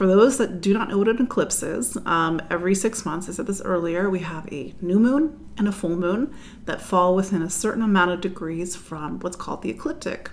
For 0.00 0.06
those 0.06 0.38
that 0.38 0.62
do 0.62 0.72
not 0.72 0.88
know 0.88 0.96
what 0.96 1.08
an 1.08 1.20
eclipse 1.20 1.62
is, 1.62 1.98
um, 2.06 2.40
every 2.48 2.74
six 2.74 3.04
months, 3.04 3.28
I 3.28 3.32
said 3.32 3.46
this 3.46 3.60
earlier, 3.60 4.08
we 4.08 4.20
have 4.20 4.50
a 4.50 4.72
new 4.80 4.98
moon 4.98 5.50
and 5.58 5.68
a 5.68 5.72
full 5.72 5.94
moon 5.94 6.34
that 6.64 6.80
fall 6.80 7.14
within 7.14 7.42
a 7.42 7.50
certain 7.50 7.82
amount 7.82 8.10
of 8.10 8.22
degrees 8.22 8.74
from 8.74 9.18
what's 9.18 9.36
called 9.36 9.60
the 9.60 9.68
ecliptic. 9.68 10.30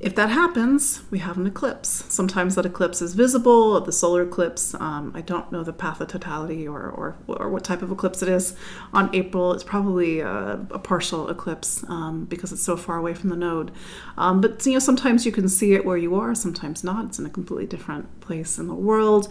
If 0.00 0.14
that 0.14 0.30
happens, 0.30 1.02
we 1.10 1.18
have 1.18 1.36
an 1.36 1.46
eclipse. 1.46 2.04
Sometimes 2.08 2.54
that 2.54 2.64
eclipse 2.64 3.02
is 3.02 3.12
visible, 3.12 3.78
the 3.82 3.92
solar 3.92 4.22
eclipse. 4.22 4.72
Um, 4.72 5.12
I 5.14 5.20
don't 5.20 5.52
know 5.52 5.62
the 5.62 5.74
path 5.74 6.00
of 6.00 6.08
totality 6.08 6.66
or, 6.66 6.88
or, 6.88 7.18
or, 7.26 7.50
what 7.50 7.64
type 7.64 7.82
of 7.82 7.92
eclipse 7.92 8.22
it 8.22 8.30
is. 8.30 8.56
On 8.94 9.14
April, 9.14 9.52
it's 9.52 9.62
probably 9.62 10.20
a, 10.20 10.66
a 10.70 10.78
partial 10.78 11.28
eclipse 11.28 11.84
um, 11.88 12.24
because 12.24 12.50
it's 12.50 12.62
so 12.62 12.78
far 12.78 12.96
away 12.96 13.12
from 13.12 13.28
the 13.28 13.36
node. 13.36 13.72
Um, 14.16 14.40
but 14.40 14.64
you 14.64 14.72
know, 14.72 14.78
sometimes 14.78 15.26
you 15.26 15.32
can 15.32 15.50
see 15.50 15.74
it 15.74 15.84
where 15.84 15.98
you 15.98 16.14
are, 16.14 16.34
sometimes 16.34 16.82
not. 16.82 17.04
It's 17.04 17.18
in 17.18 17.26
a 17.26 17.30
completely 17.30 17.66
different 17.66 18.22
place 18.22 18.58
in 18.58 18.68
the 18.68 18.74
world. 18.74 19.30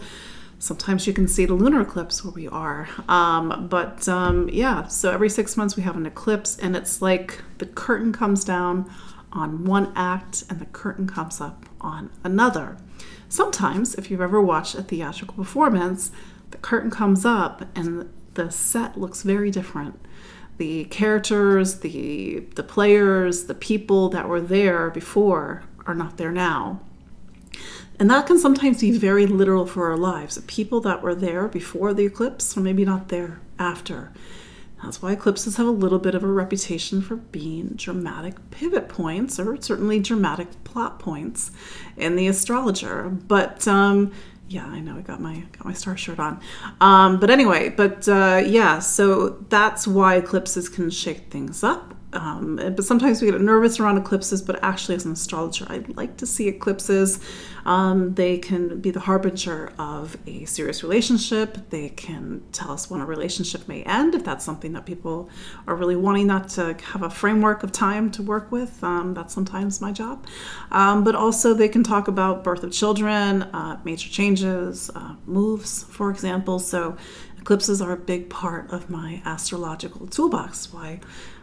Sometimes 0.60 1.04
you 1.04 1.12
can 1.12 1.26
see 1.26 1.46
the 1.46 1.54
lunar 1.54 1.80
eclipse 1.80 2.22
where 2.22 2.32
we 2.32 2.46
are. 2.46 2.88
Um, 3.08 3.66
but 3.68 4.08
um, 4.08 4.48
yeah, 4.52 4.86
so 4.86 5.10
every 5.10 5.30
six 5.30 5.56
months 5.56 5.74
we 5.74 5.82
have 5.82 5.96
an 5.96 6.06
eclipse, 6.06 6.58
and 6.58 6.76
it's 6.76 7.02
like 7.02 7.42
the 7.58 7.66
curtain 7.66 8.12
comes 8.12 8.44
down 8.44 8.88
on 9.32 9.64
one 9.64 9.92
act 9.94 10.44
and 10.48 10.58
the 10.58 10.66
curtain 10.66 11.06
comes 11.06 11.40
up 11.40 11.66
on 11.80 12.10
another. 12.24 12.76
Sometimes, 13.28 13.94
if 13.94 14.10
you've 14.10 14.20
ever 14.20 14.40
watched 14.40 14.74
a 14.74 14.82
theatrical 14.82 15.36
performance, 15.36 16.10
the 16.50 16.58
curtain 16.58 16.90
comes 16.90 17.24
up 17.24 17.64
and 17.76 18.10
the 18.34 18.50
set 18.50 18.98
looks 18.98 19.22
very 19.22 19.50
different. 19.50 19.98
The 20.58 20.84
characters, 20.84 21.80
the 21.80 22.40
the 22.54 22.62
players, 22.62 23.44
the 23.44 23.54
people 23.54 24.08
that 24.10 24.28
were 24.28 24.40
there 24.40 24.90
before 24.90 25.62
are 25.86 25.94
not 25.94 26.16
there 26.16 26.32
now. 26.32 26.80
And 27.98 28.10
that 28.10 28.26
can 28.26 28.38
sometimes 28.38 28.80
be 28.80 28.92
very 28.92 29.26
literal 29.26 29.66
for 29.66 29.90
our 29.90 29.96
lives. 29.96 30.36
The 30.36 30.42
people 30.42 30.80
that 30.80 31.02
were 31.02 31.14
there 31.14 31.48
before 31.48 31.92
the 31.92 32.06
eclipse 32.06 32.56
are 32.56 32.60
maybe 32.60 32.84
not 32.84 33.08
there 33.08 33.40
after. 33.58 34.10
That's 34.82 35.02
why 35.02 35.12
eclipses 35.12 35.56
have 35.56 35.66
a 35.66 35.70
little 35.70 35.98
bit 35.98 36.14
of 36.14 36.24
a 36.24 36.26
reputation 36.26 37.02
for 37.02 37.16
being 37.16 37.74
dramatic 37.76 38.50
pivot 38.50 38.88
points, 38.88 39.38
or 39.38 39.60
certainly 39.60 40.00
dramatic 40.00 40.64
plot 40.64 40.98
points 40.98 41.50
in 41.96 42.16
the 42.16 42.26
astrologer. 42.26 43.10
But 43.10 43.68
um, 43.68 44.12
yeah, 44.48 44.66
I 44.66 44.80
know 44.80 44.96
I 44.96 45.02
got 45.02 45.20
my 45.20 45.44
got 45.52 45.64
my 45.64 45.74
star 45.74 45.96
shirt 45.96 46.18
on. 46.18 46.40
Um, 46.80 47.20
but 47.20 47.30
anyway, 47.30 47.68
but 47.68 48.08
uh, 48.08 48.42
yeah, 48.44 48.78
so 48.78 49.30
that's 49.48 49.86
why 49.86 50.16
eclipses 50.16 50.68
can 50.68 50.90
shake 50.90 51.30
things 51.30 51.62
up 51.62 51.94
um, 52.12 52.56
but 52.56 52.84
sometimes 52.84 53.22
we 53.22 53.30
get 53.30 53.40
nervous 53.40 53.78
around 53.78 53.98
eclipses, 53.98 54.42
but 54.42 54.62
actually, 54.62 54.96
as 54.96 55.04
an 55.04 55.12
astrologer, 55.12 55.66
I 55.68 55.84
like 55.94 56.16
to 56.18 56.26
see 56.26 56.48
eclipses. 56.48 57.20
Um, 57.64 58.14
they 58.14 58.38
can 58.38 58.80
be 58.80 58.90
the 58.90 59.00
harbinger 59.00 59.72
of 59.78 60.16
a 60.26 60.44
serious 60.44 60.82
relationship. 60.82 61.70
They 61.70 61.90
can 61.90 62.42
tell 62.52 62.72
us 62.72 62.90
when 62.90 63.00
a 63.00 63.06
relationship 63.06 63.68
may 63.68 63.82
end, 63.84 64.14
if 64.14 64.24
that's 64.24 64.44
something 64.44 64.72
that 64.72 64.86
people 64.86 65.28
are 65.66 65.76
really 65.76 65.96
wanting 65.96 66.26
not 66.26 66.48
to 66.50 66.76
have 66.92 67.02
a 67.02 67.10
framework 67.10 67.62
of 67.62 67.70
time 67.70 68.10
to 68.12 68.22
work 68.22 68.50
with. 68.50 68.82
Um, 68.82 69.14
that's 69.14 69.32
sometimes 69.32 69.80
my 69.80 69.92
job. 69.92 70.26
Um, 70.72 71.04
but 71.04 71.14
also, 71.14 71.54
they 71.54 71.68
can 71.68 71.84
talk 71.84 72.08
about 72.08 72.42
birth 72.42 72.64
of 72.64 72.72
children, 72.72 73.42
uh, 73.42 73.78
major 73.84 74.08
changes, 74.08 74.90
uh, 74.94 75.14
moves, 75.26 75.84
for 75.84 76.10
example. 76.10 76.58
So, 76.58 76.96
eclipses 77.38 77.80
are 77.80 77.92
a 77.92 77.96
big 77.96 78.28
part 78.28 78.70
of 78.70 78.90
my 78.90 79.22
astrological 79.24 80.06
toolbox. 80.06 80.72
Why 80.72 81.00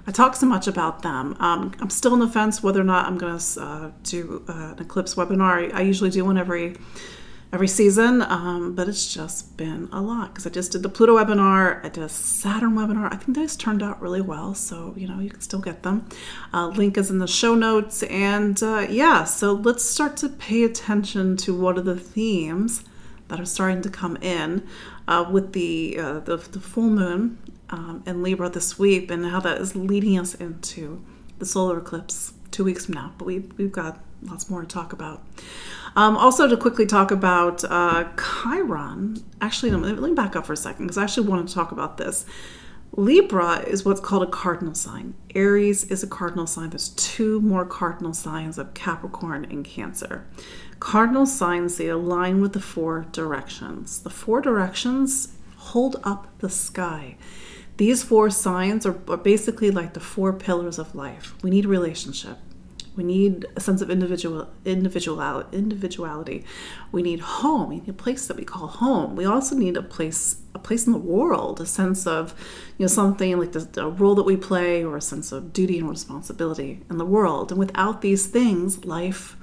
I 0.08 0.12
talk 0.12 0.38
so 0.38 0.46
much 0.46 0.68
about 0.68 1.02
them. 1.02 1.36
Um, 1.42 1.74
I'm 1.82 1.90
still 1.90 2.14
on 2.14 2.20
the 2.20 2.30
fence 2.30 2.64
whether 2.64 2.80
or 2.80 2.86
not 2.86 3.06
I'm 3.06 3.18
going 3.18 3.38
to 3.38 3.62
uh, 3.62 3.92
do 4.04 4.46
uh, 4.48 4.54
an 4.54 4.80
eclipse 4.80 5.16
webinar. 5.16 5.74
I, 5.74 5.82
usually 5.82 6.10
do 6.10 6.24
one 6.24 6.38
every 6.38 6.78
every 7.52 7.68
season, 7.68 8.22
um, 8.22 8.74
but 8.74 8.88
it's 8.88 9.14
just 9.14 9.58
been 9.58 9.90
a 9.92 10.02
lot 10.02 10.30
because 10.30 10.48
I 10.48 10.50
just 10.50 10.72
did 10.72 10.84
the 10.84 10.90
Pluto 10.90 11.18
webinar, 11.18 11.84
I 11.84 11.90
did 11.90 12.04
a 12.04 12.10
Saturn 12.10 12.74
webinar. 12.76 13.12
I 13.14 13.18
think 13.18 13.38
those 13.38 13.58
turned 13.58 13.84
out 13.84 14.02
really 14.02 14.22
well, 14.22 14.54
so 14.56 14.94
you 14.96 15.10
know 15.10 15.20
you 15.20 15.30
can 15.30 15.42
still 15.42 15.60
get 15.60 15.84
them. 15.84 16.08
Uh, 16.54 16.68
link 16.68 16.98
is 16.98 17.10
in 17.10 17.20
the 17.20 17.28
show 17.28 17.54
notes, 17.54 18.04
and 18.04 18.64
uh, 18.64 18.88
yeah, 18.90 19.26
so 19.26 19.52
let's 19.52 19.84
start 19.84 20.16
to 20.18 20.30
pay 20.30 20.64
attention 20.64 21.36
to 21.38 21.54
what 21.54 21.78
are 21.78 21.82
the 21.82 22.00
themes 22.00 22.86
that 23.28 23.42
are 23.42 23.46
starting 23.46 23.82
to 23.82 23.90
come 23.90 24.16
in 24.18 24.66
uh, 25.06 25.28
with 25.30 25.52
the, 25.52 25.98
uh, 26.00 26.20
the 26.20 26.38
the 26.38 26.62
full 26.62 26.90
moon 26.90 27.38
um, 27.70 28.04
in 28.06 28.24
Libra 28.24 28.50
this 28.50 28.80
week 28.80 29.12
and 29.12 29.26
how 29.26 29.40
that 29.42 29.60
is 29.60 29.76
leading 29.76 30.18
us 30.18 30.34
into 30.36 31.04
the 31.40 31.46
solar 31.46 31.78
eclipse 31.78 32.34
two 32.52 32.64
weeks 32.64 32.86
from 32.86 32.96
now. 32.96 33.14
But 33.18 33.26
we, 33.26 33.40
we've 33.58 33.72
got 33.72 34.04
lots 34.22 34.50
more 34.50 34.62
to 34.62 34.68
talk 34.68 34.94
about. 34.94 35.24
Um, 35.96 36.16
also, 36.16 36.48
to 36.48 36.58
quickly 36.58 36.86
talk 36.86 37.12
about 37.12 37.64
uh, 37.64 38.06
Chiron, 38.18 39.24
actually, 39.42 39.72
no, 39.72 39.78
let 39.78 39.98
me 40.00 40.14
back 40.14 40.36
up 40.36 40.46
for 40.46 40.54
a 40.54 40.58
second 40.58 40.86
because 40.86 40.98
I 40.98 41.04
actually 41.04 41.28
wanted 41.28 41.48
to 41.48 41.54
talk 41.54 41.72
about 41.72 41.98
this. 41.98 42.26
Libra 42.94 43.60
is 43.68 43.84
what's 43.84 44.00
called 44.00 44.24
a 44.24 44.32
cardinal 44.32 44.74
sign. 44.74 45.14
Aries 45.36 45.84
is 45.86 46.04
a 46.04 46.08
cardinal 46.08 46.48
sign. 46.48 46.70
There's 46.70 46.90
two 46.90 47.42
more 47.42 47.66
cardinal 47.66 48.14
signs 48.14 48.58
of 48.58 48.74
Capricorn 48.74 49.46
and 49.46 49.66
Cancer. 49.66 50.26
Cardinal 50.80 51.26
signs, 51.26 51.78
they 51.78 51.90
align 51.90 52.42
with 52.42 52.54
the 52.54 52.60
four 52.60 53.06
directions. 53.12 54.02
The 54.02 54.10
four 54.10 54.42
directions 54.42 55.34
hold 55.58 56.00
up 56.04 56.28
the 56.40 56.50
sky. 56.50 57.18
These 57.78 58.04
four 58.04 58.30
signs 58.30 58.86
are, 58.86 59.00
are 59.08 59.18
basically 59.18 59.72
like 59.72 59.94
the 59.94 60.00
four 60.00 60.34
pillars 60.34 60.80
of 60.80 60.96
life. 60.96 61.36
We 61.44 61.50
need 61.50 61.66
relationship. 61.66 62.38
We 62.96 63.04
need 63.04 63.46
a 63.56 63.62
sense 63.62 63.82
of 63.82 63.92
individual 63.92 64.50
individual 64.66 65.44
individuality. 65.52 66.44
We 66.92 67.04
need 67.04 67.20
home. 67.20 67.70
We 67.70 67.76
need 67.76 67.90
a 67.90 67.94
place 67.94 68.26
that 68.26 68.36
we 68.36 68.44
call 68.44 68.66
home. 68.66 69.16
We 69.16 69.26
also 69.26 69.56
need 69.56 69.78
a 69.78 69.84
place 69.84 70.42
a 70.56 70.60
place 70.60 70.88
in 70.88 70.94
the 70.94 70.98
world, 70.98 71.62
a 71.62 71.68
sense 71.68 72.08
of 72.08 72.34
you 72.80 72.84
know 72.84 72.88
something 72.88 73.38
like 73.38 73.52
the, 73.52 73.60
the 73.60 73.88
role 73.88 74.16
that 74.16 74.24
we 74.24 74.36
play, 74.36 74.84
or 74.84 74.98
a 74.98 75.02
sense 75.02 75.32
of 75.32 75.54
duty 75.54 75.78
and 75.78 75.88
responsibility 75.88 76.82
in 76.90 76.98
the 76.98 77.06
world. 77.06 77.52
And 77.52 77.60
without 77.60 78.02
these 78.02 78.26
things, 78.26 78.84
life 78.84 79.38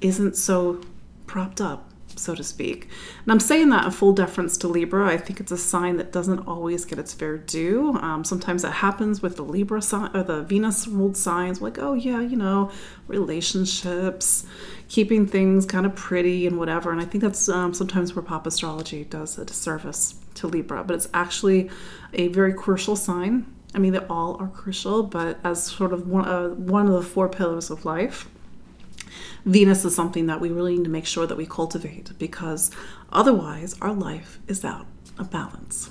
isn't 0.00 0.34
so 0.34 0.80
propped 1.28 1.60
up 1.60 1.89
so 2.20 2.34
to 2.34 2.44
speak. 2.44 2.88
And 3.24 3.32
I'm 3.32 3.40
saying 3.40 3.70
that 3.70 3.84
in 3.84 3.90
full 3.90 4.12
deference 4.12 4.56
to 4.58 4.68
Libra. 4.68 5.06
I 5.06 5.16
think 5.16 5.40
it's 5.40 5.52
a 5.52 5.58
sign 5.58 5.96
that 5.96 6.12
doesn't 6.12 6.40
always 6.40 6.84
get 6.84 6.98
its 6.98 7.14
fair 7.14 7.38
due. 7.38 7.94
Um, 7.94 8.24
sometimes 8.24 8.62
that 8.62 8.72
happens 8.72 9.22
with 9.22 9.36
the 9.36 9.42
Libra 9.42 9.82
sign 9.82 10.10
or 10.14 10.22
the 10.22 10.42
Venus 10.42 10.86
ruled 10.86 11.16
signs, 11.16 11.60
like, 11.60 11.78
oh, 11.78 11.94
yeah, 11.94 12.20
you 12.20 12.36
know, 12.36 12.70
relationships, 13.08 14.46
keeping 14.88 15.26
things 15.26 15.66
kind 15.66 15.86
of 15.86 15.94
pretty 15.94 16.46
and 16.46 16.58
whatever. 16.58 16.92
And 16.92 17.00
I 17.00 17.04
think 17.04 17.22
that's 17.22 17.48
um, 17.48 17.74
sometimes 17.74 18.14
where 18.14 18.22
pop 18.22 18.46
astrology 18.46 19.04
does 19.04 19.38
a 19.38 19.44
disservice 19.44 20.14
to 20.34 20.46
Libra, 20.46 20.84
but 20.84 20.94
it's 20.94 21.08
actually 21.14 21.70
a 22.12 22.28
very 22.28 22.52
crucial 22.52 22.96
sign. 22.96 23.46
I 23.74 23.78
mean, 23.78 23.92
they 23.92 24.04
all 24.10 24.36
are 24.40 24.48
crucial, 24.48 25.04
but 25.04 25.38
as 25.44 25.62
sort 25.62 25.92
of 25.92 26.08
one, 26.08 26.26
uh, 26.26 26.48
one 26.48 26.86
of 26.86 26.92
the 26.92 27.02
four 27.02 27.28
pillars 27.28 27.70
of 27.70 27.84
life. 27.84 28.28
Venus 29.44 29.84
is 29.84 29.94
something 29.94 30.26
that 30.26 30.40
we 30.40 30.50
really 30.50 30.76
need 30.76 30.84
to 30.84 30.90
make 30.90 31.06
sure 31.06 31.26
that 31.26 31.36
we 31.36 31.46
cultivate 31.46 32.10
because 32.18 32.70
otherwise 33.12 33.76
our 33.80 33.92
life 33.92 34.38
is 34.46 34.64
out 34.64 34.86
of 35.18 35.30
balance. 35.30 35.90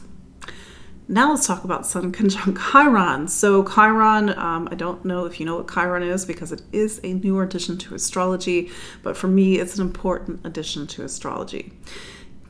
Now 1.08 1.32
let's 1.32 1.48
talk 1.48 1.64
about 1.64 1.88
Sun 1.88 2.12
conjunct 2.14 2.62
Chiron. 2.72 3.28
So 3.28 3.64
Chiron, 3.64 4.30
um, 4.38 4.70
I 4.72 4.76
don't 4.76 5.04
know 5.04 5.26
if 5.26 5.40
you 5.40 5.46
know 5.46 5.58
what 5.58 5.72
Chiron 5.72 6.04
is 6.04 6.24
because 6.24 6.52
it 6.52 6.62
is 6.72 7.02
a 7.04 7.14
newer 7.14 7.44
addition 7.44 7.80
to 7.80 7.96
astrology, 7.96 8.70
but 9.02 9.18
for 9.18 9.28
me, 9.28 9.60
it's 9.60 9.76
an 9.80 9.82
important 9.82 10.46
addition 10.46 10.86
to 10.88 11.04
astrology. 11.04 11.74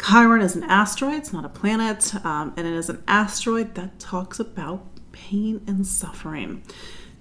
Chiron 0.06 0.41
is 0.41 0.56
an 0.56 0.63
asteroid, 0.63 1.15
it's 1.15 1.34
not 1.34 1.46
a 1.46 1.50
planet, 1.50 2.13
um, 2.25 2.53
and 2.58 2.68
it 2.68 2.74
is 2.74 2.89
an 2.89 3.01
asteroid 3.08 3.75
that 3.75 4.00
talks 4.00 4.39
about 4.39 4.86
pain 5.13 5.62
and 5.68 5.86
suffering 5.86 6.62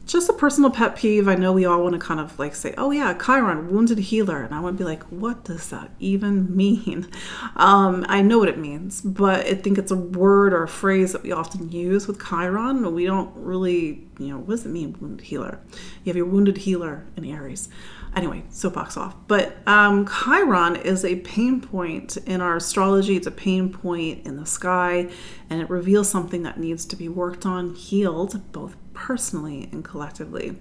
just 0.08 0.28
a 0.30 0.32
personal 0.32 0.70
pet 0.70 0.96
peeve. 0.96 1.28
I 1.28 1.34
know 1.34 1.52
we 1.52 1.66
all 1.66 1.82
want 1.82 1.92
to 1.92 1.98
kind 1.98 2.18
of 2.18 2.38
like 2.38 2.54
say, 2.54 2.74
oh, 2.78 2.90
yeah, 2.90 3.12
Chiron, 3.14 3.70
wounded 3.70 3.98
healer. 3.98 4.42
And 4.42 4.54
I 4.54 4.60
would 4.60 4.76
be 4.76 4.84
like, 4.84 5.02
what 5.04 5.44
does 5.44 5.68
that 5.68 5.90
even 6.00 6.56
mean? 6.56 7.08
Um, 7.56 8.04
I 8.08 8.22
know 8.22 8.38
what 8.38 8.48
it 8.48 8.58
means, 8.58 9.02
but 9.02 9.46
I 9.46 9.54
think 9.54 9.78
it's 9.78 9.92
a 9.92 9.96
word 9.96 10.52
or 10.52 10.64
a 10.64 10.68
phrase 10.68 11.12
that 11.12 11.22
we 11.22 11.30
often 11.30 11.70
use 11.70 12.08
with 12.08 12.26
Chiron. 12.26 12.94
We 12.94 13.04
don't 13.04 13.30
really, 13.36 14.08
you 14.18 14.28
know, 14.28 14.38
what 14.38 14.56
does 14.56 14.66
it 14.66 14.70
mean, 14.70 14.96
wounded 14.98 15.26
healer? 15.26 15.60
You 16.04 16.10
have 16.10 16.16
your 16.16 16.26
wounded 16.26 16.58
healer 16.58 17.04
in 17.16 17.24
Aries. 17.26 17.68
Anyway, 18.16 18.42
soapbox 18.48 18.96
off. 18.96 19.14
But 19.26 19.56
um, 19.66 20.08
Chiron 20.08 20.76
is 20.76 21.04
a 21.04 21.16
pain 21.16 21.60
point 21.60 22.16
in 22.16 22.40
our 22.40 22.56
astrology. 22.56 23.16
It's 23.16 23.26
a 23.26 23.30
pain 23.30 23.70
point 23.70 24.26
in 24.26 24.36
the 24.36 24.46
sky, 24.46 25.10
and 25.50 25.60
it 25.60 25.68
reveals 25.68 26.08
something 26.08 26.42
that 26.44 26.58
needs 26.58 26.86
to 26.86 26.96
be 26.96 27.08
worked 27.08 27.44
on, 27.44 27.74
healed, 27.74 28.50
both 28.50 28.76
personally 28.98 29.68
and 29.70 29.84
collectively. 29.84 30.56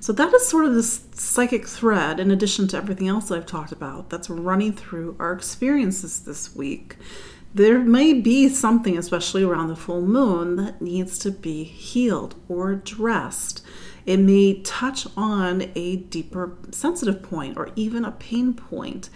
So 0.00 0.12
that 0.12 0.34
is 0.34 0.46
sort 0.46 0.66
of 0.66 0.74
this 0.74 1.06
psychic 1.14 1.66
thread, 1.66 2.20
in 2.20 2.30
addition 2.30 2.68
to 2.68 2.76
everything 2.76 3.08
else 3.08 3.30
I've 3.30 3.46
talked 3.46 3.72
about, 3.72 4.10
that's 4.10 4.28
running 4.28 4.72
through 4.72 5.16
our 5.18 5.32
experiences 5.32 6.20
this 6.20 6.54
week. 6.54 6.96
There 7.54 7.78
may 7.78 8.12
be 8.12 8.48
something, 8.48 8.98
especially 8.98 9.42
around 9.42 9.68
the 9.68 9.76
full 9.76 10.02
moon, 10.02 10.56
that 10.56 10.82
needs 10.82 11.18
to 11.20 11.30
be 11.30 11.64
healed 11.64 12.34
or 12.48 12.72
addressed. 12.72 13.64
It 14.04 14.18
may 14.18 14.60
touch 14.62 15.06
on 15.16 15.70
a 15.74 15.96
deeper 15.96 16.56
sensitive 16.70 17.22
point 17.22 17.56
or 17.56 17.70
even 17.76 18.04
a 18.04 18.12
pain 18.12 18.54
point. 18.54 19.08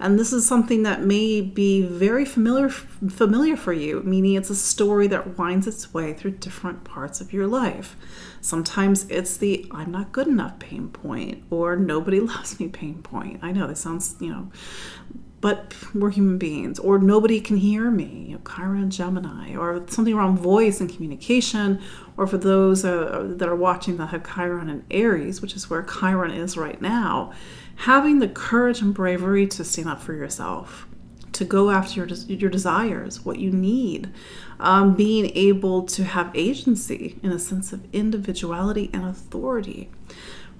And 0.00 0.18
this 0.18 0.32
is 0.32 0.48
something 0.48 0.82
that 0.84 1.02
may 1.02 1.42
be 1.42 1.82
very 1.82 2.24
familiar 2.24 2.70
familiar 2.70 3.54
for 3.54 3.74
you, 3.74 4.02
meaning 4.02 4.34
it's 4.34 4.48
a 4.48 4.56
story 4.56 5.06
that 5.08 5.36
winds 5.36 5.66
its 5.66 5.92
way 5.92 6.14
through 6.14 6.32
different 6.32 6.84
parts 6.84 7.20
of 7.20 7.34
your 7.34 7.46
life. 7.46 7.96
Sometimes 8.40 9.04
it's 9.10 9.36
the 9.36 9.66
I'm 9.70 9.90
not 9.90 10.10
good 10.10 10.26
enough 10.26 10.58
pain 10.58 10.88
point 10.88 11.44
or 11.50 11.76
nobody 11.76 12.18
loves 12.32 12.58
me 12.58 12.68
pain 12.68 13.02
point. 13.02 13.40
I 13.42 13.52
know 13.52 13.66
this 13.66 13.80
sounds, 13.80 14.16
you 14.20 14.32
know, 14.32 14.50
but 15.40 15.74
we're 15.94 16.10
human 16.10 16.36
beings, 16.36 16.78
or 16.78 16.98
nobody 16.98 17.40
can 17.40 17.56
hear 17.56 17.90
me, 17.90 18.26
you 18.28 18.34
know, 18.34 18.40
Chiron 18.46 18.90
Gemini, 18.90 19.56
or 19.56 19.82
something 19.88 20.14
around 20.14 20.38
voice 20.38 20.80
and 20.80 20.90
communication, 20.90 21.80
or 22.16 22.26
for 22.26 22.36
those 22.36 22.84
uh, 22.84 23.26
that 23.36 23.48
are 23.48 23.56
watching 23.56 23.96
that 23.96 24.08
have 24.08 24.34
Chiron 24.34 24.68
and 24.68 24.84
Aries, 24.90 25.40
which 25.40 25.54
is 25.54 25.70
where 25.70 25.82
Chiron 25.82 26.30
is 26.30 26.56
right 26.56 26.80
now, 26.82 27.32
having 27.76 28.18
the 28.18 28.28
courage 28.28 28.82
and 28.82 28.92
bravery 28.92 29.46
to 29.46 29.64
stand 29.64 29.88
up 29.88 30.02
for 30.02 30.12
yourself, 30.12 30.86
to 31.32 31.44
go 31.46 31.70
after 31.70 32.04
your, 32.04 32.06
your 32.26 32.50
desires, 32.50 33.24
what 33.24 33.38
you 33.38 33.50
need, 33.50 34.12
um, 34.58 34.94
being 34.94 35.32
able 35.34 35.84
to 35.84 36.04
have 36.04 36.30
agency 36.34 37.18
in 37.22 37.32
a 37.32 37.38
sense 37.38 37.72
of 37.72 37.82
individuality 37.94 38.90
and 38.92 39.06
authority 39.06 39.88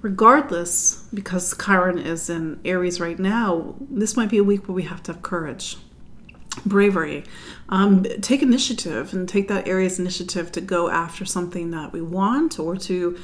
regardless, 0.01 1.03
because 1.13 1.55
Chiron 1.57 1.97
is 1.97 2.29
in 2.29 2.59
Aries 2.65 2.99
right 2.99 3.19
now, 3.19 3.75
this 3.79 4.17
might 4.17 4.29
be 4.29 4.37
a 4.37 4.43
week 4.43 4.67
where 4.67 4.75
we 4.75 4.83
have 4.83 5.03
to 5.03 5.13
have 5.13 5.21
courage, 5.21 5.77
bravery, 6.65 7.23
um, 7.69 8.03
take 8.21 8.41
initiative, 8.41 9.13
and 9.13 9.29
take 9.29 9.47
that 9.47 9.67
Aries 9.67 9.99
initiative 9.99 10.51
to 10.53 10.61
go 10.61 10.89
after 10.89 11.25
something 11.25 11.71
that 11.71 11.93
we 11.93 12.01
want 12.01 12.59
or 12.59 12.75
to 12.77 13.17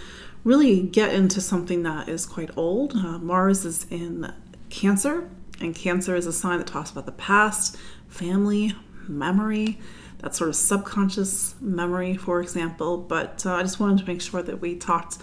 really 0.44 0.82
get 0.82 1.14
into 1.14 1.42
something 1.42 1.84
that 1.84 2.08
is 2.08 2.26
quite 2.26 2.52
old. 2.56 2.96
Uh, 2.96 3.18
Mars 3.20 3.66
is 3.66 3.86
in 3.90 4.32
Cancer, 4.70 5.30
and 5.60 5.76
Cancer 5.76 6.16
is 6.16 6.28
a 6.28 6.34
sign 6.34 6.60
that 6.60 6.68
talks 6.68 6.92
about 6.92 7.06
the 7.06 7.12
past, 7.12 7.76
family, 8.08 8.76
memory 9.08 9.80
that 10.20 10.36
sort 10.36 10.50
of 10.50 10.56
subconscious 10.56 11.56
memory, 11.62 12.16
for 12.16 12.42
example. 12.42 12.98
But 12.98 13.46
uh, 13.46 13.56
I 13.56 13.62
just 13.62 13.80
wanted 13.80 14.00
to 14.00 14.06
make 14.06 14.22
sure 14.22 14.42
that 14.42 14.62
we 14.62 14.76
talked 14.76 15.18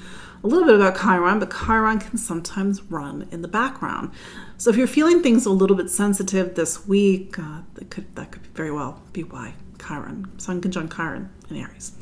a 0.45 0.47
little 0.47 0.67
bit 0.67 0.75
about 0.75 1.01
Chiron, 1.01 1.39
but 1.39 1.51
Chiron 1.51 1.99
can 1.99 2.19
sometimes 2.19 2.83
run 2.83 3.27
in 3.33 3.41
the 3.41 3.49
background. 3.49 4.13
So 4.59 4.69
if 4.69 4.77
you're 4.77 4.87
feeling 4.87 5.23
things 5.23 5.47
a 5.47 5.51
little 5.51 5.75
bit 5.75 5.89
sensitive 5.89 6.55
this 6.55 6.87
week, 6.87 7.39
uh, 7.39 7.63
that 7.75 7.91
could 7.91 8.15
that 8.15 8.31
could 8.31 8.47
very 8.49 8.71
well 8.71 9.03
be 9.15 9.25
why 9.25 9.55
Chiron, 9.79 10.31
Sun 10.39 10.61
conjunct 10.61 10.95
Chiron 10.95 11.31
in 11.49 11.57
Aries. 11.57 11.93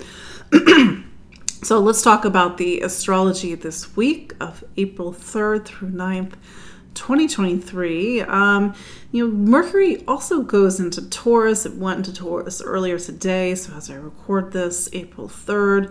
so 1.62 1.78
let's 1.78 2.02
talk 2.02 2.24
about 2.24 2.58
the 2.58 2.80
astrology 2.80 3.54
this 3.54 3.96
week 3.96 4.34
of 4.40 4.64
April 4.76 5.12
3rd 5.12 5.64
through 5.64 5.90
9th. 5.90 6.34
2023. 6.94 8.20
Um, 8.20 8.74
you 9.12 9.26
know, 9.26 9.34
Mercury 9.34 10.04
also 10.06 10.42
goes 10.42 10.78
into 10.78 11.08
Taurus. 11.08 11.64
It 11.64 11.76
went 11.76 12.06
into 12.06 12.12
Taurus 12.12 12.60
earlier 12.60 12.98
today. 12.98 13.54
So 13.54 13.72
as 13.72 13.88
I 13.88 13.94
record 13.94 14.52
this, 14.52 14.90
April 14.92 15.26
3rd, 15.26 15.90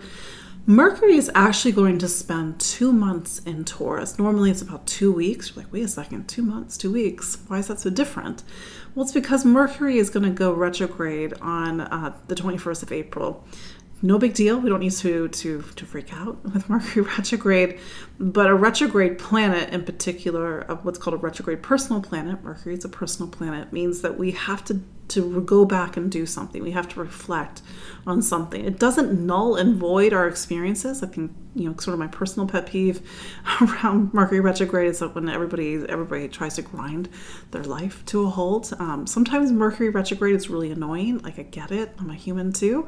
Mercury 0.64 1.16
is 1.16 1.28
actually 1.34 1.72
going 1.72 1.98
to 1.98 2.06
spend 2.06 2.60
two 2.60 2.92
months 2.92 3.40
in 3.40 3.64
Taurus. 3.64 4.16
Normally 4.16 4.50
it's 4.50 4.62
about 4.62 4.86
two 4.86 5.10
weeks. 5.10 5.50
You're 5.50 5.64
like, 5.64 5.72
wait 5.72 5.82
a 5.82 5.88
second, 5.88 6.28
two 6.28 6.42
months, 6.42 6.76
two 6.76 6.92
weeks. 6.92 7.38
Why 7.48 7.58
is 7.58 7.66
that 7.66 7.80
so 7.80 7.90
different? 7.90 8.44
Well, 8.94 9.04
it's 9.04 9.12
because 9.12 9.44
Mercury 9.44 9.98
is 9.98 10.08
going 10.08 10.22
to 10.22 10.30
go 10.30 10.52
retrograde 10.52 11.34
on 11.40 11.80
uh, 11.80 12.16
the 12.28 12.36
21st 12.36 12.82
of 12.84 12.92
April 12.92 13.44
no 14.02 14.18
big 14.18 14.34
deal. 14.34 14.58
We 14.58 14.68
don't 14.68 14.80
need 14.80 14.92
to, 14.92 15.28
to, 15.28 15.62
to 15.62 15.86
freak 15.86 16.12
out 16.12 16.42
with 16.52 16.68
Mercury 16.68 17.06
retrograde. 17.16 17.78
But 18.18 18.48
a 18.48 18.54
retrograde 18.54 19.18
planet, 19.18 19.70
in 19.70 19.84
particular, 19.84 20.64
what's 20.82 20.98
called 20.98 21.14
a 21.14 21.18
retrograde 21.18 21.62
personal 21.62 22.02
planet, 22.02 22.42
Mercury 22.42 22.74
is 22.74 22.84
a 22.84 22.88
personal 22.88 23.30
planet, 23.30 23.72
means 23.72 24.02
that 24.02 24.18
we 24.18 24.32
have 24.32 24.64
to 24.66 24.80
to 25.12 25.40
go 25.42 25.64
back 25.64 25.96
and 25.96 26.10
do 26.10 26.26
something. 26.26 26.62
We 26.62 26.72
have 26.72 26.88
to 26.88 27.00
reflect 27.00 27.62
on 28.06 28.22
something. 28.22 28.64
It 28.64 28.78
doesn't 28.78 29.24
null 29.24 29.56
and 29.56 29.76
void 29.76 30.12
our 30.12 30.26
experiences. 30.26 31.02
I 31.02 31.06
think 31.06 31.32
you 31.54 31.68
know, 31.68 31.76
sort 31.76 31.92
of 31.92 31.98
my 31.98 32.06
personal 32.06 32.48
pet 32.48 32.66
peeve 32.66 33.06
around 33.60 34.12
Mercury 34.14 34.40
retrograde 34.40 34.88
is 34.88 35.00
that 35.00 35.14
when 35.14 35.28
everybody 35.28 35.74
everybody 35.88 36.28
tries 36.28 36.56
to 36.56 36.62
grind 36.62 37.08
their 37.50 37.64
life 37.64 38.04
to 38.06 38.24
a 38.24 38.30
halt. 38.30 38.72
Um, 38.78 39.06
sometimes 39.06 39.52
Mercury 39.52 39.90
retrograde 39.90 40.34
is 40.34 40.48
really 40.48 40.70
annoying. 40.70 41.18
Like 41.18 41.38
I 41.38 41.42
get 41.42 41.70
it. 41.70 41.94
I'm 41.98 42.10
a 42.10 42.14
human 42.14 42.52
too. 42.52 42.86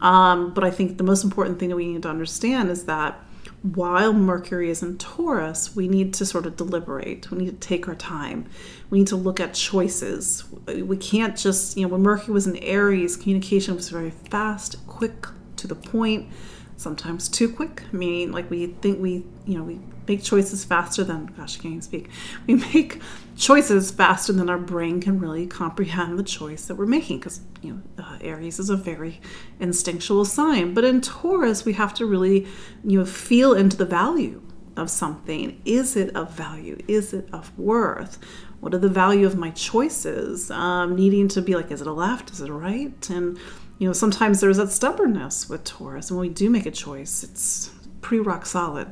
Um, 0.00 0.54
but 0.54 0.64
I 0.64 0.70
think 0.70 0.98
the 0.98 1.04
most 1.04 1.24
important 1.24 1.58
thing 1.58 1.68
that 1.68 1.76
we 1.76 1.86
need 1.86 2.02
to 2.02 2.08
understand 2.08 2.70
is 2.70 2.84
that 2.84 3.20
while 3.62 4.12
Mercury 4.12 4.70
is 4.70 4.82
in 4.82 4.98
Taurus, 4.98 5.74
we 5.74 5.88
need 5.88 6.14
to 6.14 6.26
sort 6.26 6.46
of 6.46 6.56
deliberate. 6.56 7.30
We 7.30 7.38
need 7.38 7.60
to 7.60 7.68
take 7.68 7.88
our 7.88 7.94
time. 7.94 8.48
We 8.90 8.98
need 8.98 9.08
to 9.08 9.16
look 9.16 9.40
at 9.40 9.54
choices. 9.54 10.44
We 10.66 10.96
can't 10.96 11.36
just, 11.36 11.76
you 11.76 11.82
know, 11.82 11.92
when 11.92 12.02
Mercury 12.02 12.32
was 12.34 12.46
in 12.46 12.56
Aries, 12.58 13.16
communication 13.16 13.74
was 13.74 13.88
very 13.88 14.10
fast, 14.10 14.86
quick, 14.86 15.26
to 15.56 15.66
the 15.66 15.74
point 15.74 16.28
sometimes 16.76 17.28
too 17.28 17.50
quick, 17.50 17.82
meaning 17.92 18.32
like 18.32 18.50
we 18.50 18.66
think 18.66 19.00
we, 19.00 19.24
you 19.46 19.58
know, 19.58 19.64
we 19.64 19.80
make 20.06 20.22
choices 20.22 20.64
faster 20.64 21.02
than, 21.04 21.26
gosh, 21.36 21.58
I 21.58 21.62
can't 21.62 21.72
even 21.72 21.82
speak. 21.82 22.10
We 22.46 22.54
make 22.54 23.00
choices 23.36 23.90
faster 23.90 24.32
than 24.32 24.48
our 24.48 24.58
brain 24.58 25.00
can 25.00 25.18
really 25.18 25.46
comprehend 25.46 26.18
the 26.18 26.22
choice 26.22 26.66
that 26.66 26.74
we're 26.74 26.86
making 26.86 27.18
because, 27.18 27.40
you 27.62 27.74
know, 27.74 28.04
uh, 28.04 28.18
Aries 28.20 28.58
is 28.58 28.70
a 28.70 28.76
very 28.76 29.20
instinctual 29.60 30.24
sign. 30.24 30.74
But 30.74 30.84
in 30.84 31.00
Taurus, 31.00 31.64
we 31.64 31.74
have 31.74 31.92
to 31.94 32.06
really, 32.06 32.46
you 32.84 32.98
know, 32.98 33.04
feel 33.04 33.52
into 33.52 33.76
the 33.76 33.84
value 33.84 34.42
of 34.76 34.90
something. 34.90 35.60
Is 35.64 35.96
it 35.96 36.14
of 36.16 36.32
value? 36.32 36.78
Is 36.88 37.12
it 37.12 37.28
of 37.32 37.56
worth? 37.58 38.18
What 38.60 38.74
are 38.74 38.78
the 38.78 38.88
value 38.88 39.26
of 39.26 39.36
my 39.36 39.50
choices? 39.50 40.50
Um, 40.50 40.96
needing 40.96 41.28
to 41.28 41.42
be 41.42 41.54
like, 41.54 41.70
is 41.70 41.80
it 41.80 41.86
a 41.86 41.92
left? 41.92 42.30
Is 42.30 42.40
it 42.40 42.48
a 42.48 42.54
right? 42.54 43.10
And 43.10 43.38
you 43.78 43.86
know, 43.86 43.92
sometimes 43.92 44.40
there's 44.40 44.56
that 44.56 44.70
stubbornness 44.70 45.48
with 45.48 45.64
Taurus. 45.64 46.10
And 46.10 46.18
when 46.18 46.28
we 46.28 46.34
do 46.34 46.48
make 46.48 46.64
a 46.66 46.70
choice, 46.70 47.22
it's 47.22 47.70
pretty 48.00 48.22
rock 48.22 48.46
solid. 48.46 48.88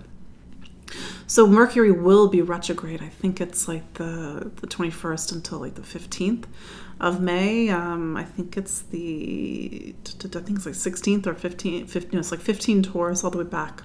So 1.27 1.47
Mercury 1.47 1.91
will 1.91 2.29
be 2.29 2.43
retrograde. 2.43 3.03
I 3.03 3.09
think 3.09 3.41
it's 3.41 3.67
like 3.69 3.95
the 3.95 4.51
the 4.57 4.67
21st 4.67 5.33
until 5.33 5.59
like 5.59 5.75
the 5.75 5.83
15th 5.83 6.45
of 7.01 7.21
May. 7.21 7.71
Um, 7.71 8.17
I 8.17 8.25
think 8.25 8.57
it's 8.57 8.83
the 8.83 9.95
I 10.07 10.29
think 10.41 10.59
it's 10.59 10.67
like 10.67 10.75
16th 10.75 11.27
or 11.27 11.35
15th. 11.35 11.89
15 11.89 12.19
it's 12.19 12.31
like 12.31 12.41
15 12.41 12.83
Taurus 12.83 13.25
all 13.25 13.31
the 13.31 13.39
way 13.39 13.45
back 13.45 13.83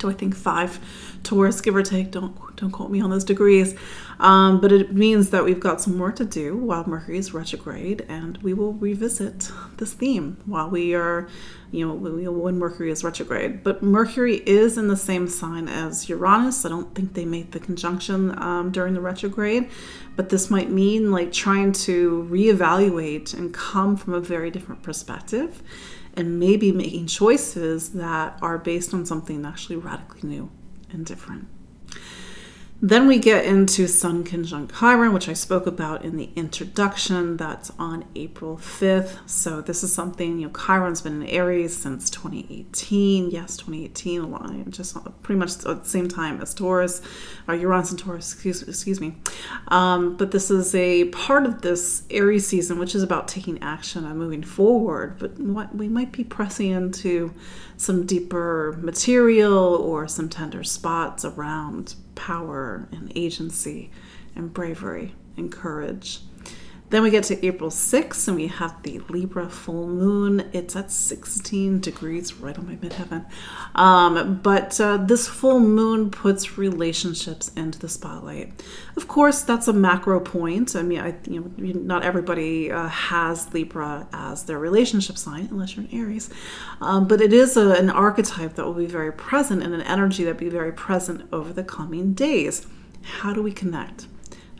to 0.00 0.10
I 0.10 0.14
think 0.14 0.34
five 0.34 0.80
Taurus, 1.22 1.60
give 1.60 1.76
or 1.76 1.82
take. 1.82 2.10
Don't 2.10 2.34
don't 2.56 2.70
quote 2.70 2.90
me 2.90 3.00
on 3.00 3.10
those 3.10 3.24
degrees. 3.24 3.74
Um, 4.18 4.60
but 4.60 4.72
it 4.72 4.92
means 4.92 5.30
that 5.30 5.44
we've 5.44 5.58
got 5.60 5.80
some 5.80 5.98
work 5.98 6.16
to 6.16 6.24
do 6.24 6.56
while 6.56 6.84
Mercury 6.86 7.18
is 7.18 7.34
retrograde, 7.34 8.04
and 8.08 8.38
we 8.38 8.54
will 8.54 8.72
revisit 8.74 9.50
this 9.78 9.92
theme 9.92 10.36
while 10.46 10.70
we 10.70 10.94
are, 10.94 11.28
you 11.72 11.86
know, 11.86 11.94
when 11.94 12.58
Mercury 12.58 12.90
is 12.90 13.02
retrograde. 13.02 13.64
But 13.64 13.82
Mercury 13.82 14.36
is 14.46 14.78
in 14.78 14.88
the 14.88 14.96
same 14.96 15.28
sign 15.28 15.68
as 15.68 16.08
Uranus. 16.08 16.64
I 16.64 16.68
don't 16.68 16.94
think 16.94 17.14
they 17.14 17.24
made 17.24 17.52
the 17.52 17.60
conjunction 17.60 18.36
um, 18.40 18.70
during 18.70 18.94
the 18.94 19.00
retrograde, 19.00 19.68
but 20.14 20.28
this 20.28 20.50
might 20.50 20.70
mean 20.70 21.10
like 21.10 21.32
trying 21.32 21.72
to 21.72 22.28
reevaluate 22.30 23.34
and 23.34 23.52
come 23.52 23.96
from 23.96 24.14
a 24.14 24.20
very 24.20 24.50
different 24.50 24.82
perspective 24.82 25.62
and 26.14 26.38
maybe 26.38 26.72
making 26.72 27.06
choices 27.06 27.90
that 27.90 28.38
are 28.42 28.58
based 28.58 28.92
on 28.92 29.06
something 29.06 29.44
actually 29.44 29.76
radically 29.76 30.28
new 30.28 30.50
and 30.90 31.06
different. 31.06 31.48
Then 32.84 33.06
we 33.06 33.20
get 33.20 33.44
into 33.44 33.86
Sun 33.86 34.24
conjunct 34.24 34.74
Chiron, 34.80 35.12
which 35.12 35.28
I 35.28 35.34
spoke 35.34 35.68
about 35.68 36.04
in 36.04 36.16
the 36.16 36.30
introduction. 36.34 37.36
That's 37.36 37.70
on 37.78 38.04
April 38.16 38.56
5th. 38.56 39.18
So 39.24 39.60
this 39.60 39.84
is 39.84 39.94
something, 39.94 40.40
you 40.40 40.48
know, 40.48 40.52
Chiron's 40.52 41.00
been 41.00 41.22
in 41.22 41.28
Aries 41.28 41.76
since 41.76 42.10
2018. 42.10 43.30
Yes, 43.30 43.56
2018, 43.56 44.22
along 44.22 44.68
just 44.72 44.96
pretty 45.22 45.38
much 45.38 45.64
at 45.64 45.84
the 45.84 45.88
same 45.88 46.08
time 46.08 46.40
as 46.40 46.54
Taurus, 46.54 47.02
or 47.46 47.54
Uranus 47.54 47.92
and 47.92 48.00
Taurus, 48.00 48.32
excuse, 48.32 48.62
excuse 48.62 49.00
me. 49.00 49.14
Um, 49.68 50.16
but 50.16 50.32
this 50.32 50.50
is 50.50 50.74
a 50.74 51.04
part 51.10 51.46
of 51.46 51.62
this 51.62 52.02
Aries 52.10 52.48
season, 52.48 52.80
which 52.80 52.96
is 52.96 53.04
about 53.04 53.28
taking 53.28 53.62
action 53.62 54.04
and 54.04 54.18
moving 54.18 54.42
forward. 54.42 55.20
But 55.20 55.38
what 55.38 55.72
we 55.72 55.88
might 55.88 56.10
be 56.10 56.24
pressing 56.24 56.70
into 56.72 57.32
some 57.82 58.06
deeper 58.06 58.78
material 58.80 59.74
or 59.74 60.06
some 60.06 60.28
tender 60.28 60.62
spots 60.62 61.24
around 61.24 61.96
power 62.14 62.86
and 62.92 63.10
agency 63.16 63.90
and 64.36 64.54
bravery 64.54 65.16
and 65.36 65.50
courage. 65.50 66.20
Then 66.92 67.02
we 67.02 67.08
get 67.08 67.24
to 67.24 67.46
April 67.46 67.70
6th 67.70 68.28
and 68.28 68.36
we 68.36 68.48
have 68.48 68.82
the 68.82 68.98
Libra 69.08 69.48
full 69.48 69.88
moon. 69.88 70.50
It's 70.52 70.76
at 70.76 70.90
16 70.90 71.80
degrees 71.80 72.34
right 72.34 72.58
on 72.58 72.66
my 72.66 72.74
midheaven. 72.74 73.24
Um, 73.74 74.40
but 74.42 74.78
uh, 74.78 74.98
this 74.98 75.26
full 75.26 75.58
moon 75.58 76.10
puts 76.10 76.58
relationships 76.58 77.50
into 77.56 77.78
the 77.78 77.88
spotlight. 77.88 78.62
Of 78.94 79.08
course, 79.08 79.40
that's 79.40 79.68
a 79.68 79.72
macro 79.72 80.20
point. 80.20 80.76
I 80.76 80.82
mean, 80.82 81.00
I, 81.00 81.14
you 81.26 81.40
know, 81.56 81.80
not 81.80 82.02
everybody 82.02 82.70
uh, 82.70 82.88
has 82.88 83.54
Libra 83.54 84.06
as 84.12 84.44
their 84.44 84.58
relationship 84.58 85.16
sign 85.16 85.48
unless 85.50 85.74
you're 85.74 85.86
an 85.86 85.98
Aries. 85.98 86.28
Um, 86.82 87.08
but 87.08 87.22
it 87.22 87.32
is 87.32 87.56
a, 87.56 87.72
an 87.72 87.88
archetype 87.88 88.56
that 88.56 88.66
will 88.66 88.74
be 88.74 88.84
very 88.84 89.14
present 89.14 89.62
and 89.62 89.72
an 89.72 89.80
energy 89.80 90.24
that 90.24 90.34
will 90.34 90.40
be 90.40 90.50
very 90.50 90.72
present 90.72 91.26
over 91.32 91.54
the 91.54 91.64
coming 91.64 92.12
days. 92.12 92.66
How 93.02 93.32
do 93.32 93.42
we 93.42 93.50
connect? 93.50 94.08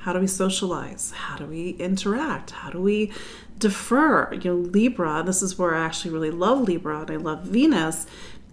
How 0.02 0.12
do 0.12 0.18
we 0.18 0.26
socialize? 0.26 1.12
How 1.12 1.36
do 1.36 1.46
we 1.46 1.70
interact? 1.78 2.50
How 2.50 2.70
do 2.70 2.80
we 2.80 3.12
defer? 3.60 4.32
You 4.32 4.50
know, 4.50 4.56
Libra, 4.56 5.22
this 5.24 5.42
is 5.42 5.56
where 5.56 5.76
I 5.76 5.84
actually 5.84 6.10
really 6.10 6.32
love 6.32 6.62
Libra 6.62 7.02
and 7.02 7.10
I 7.12 7.16
love 7.16 7.44
Venus. 7.44 8.06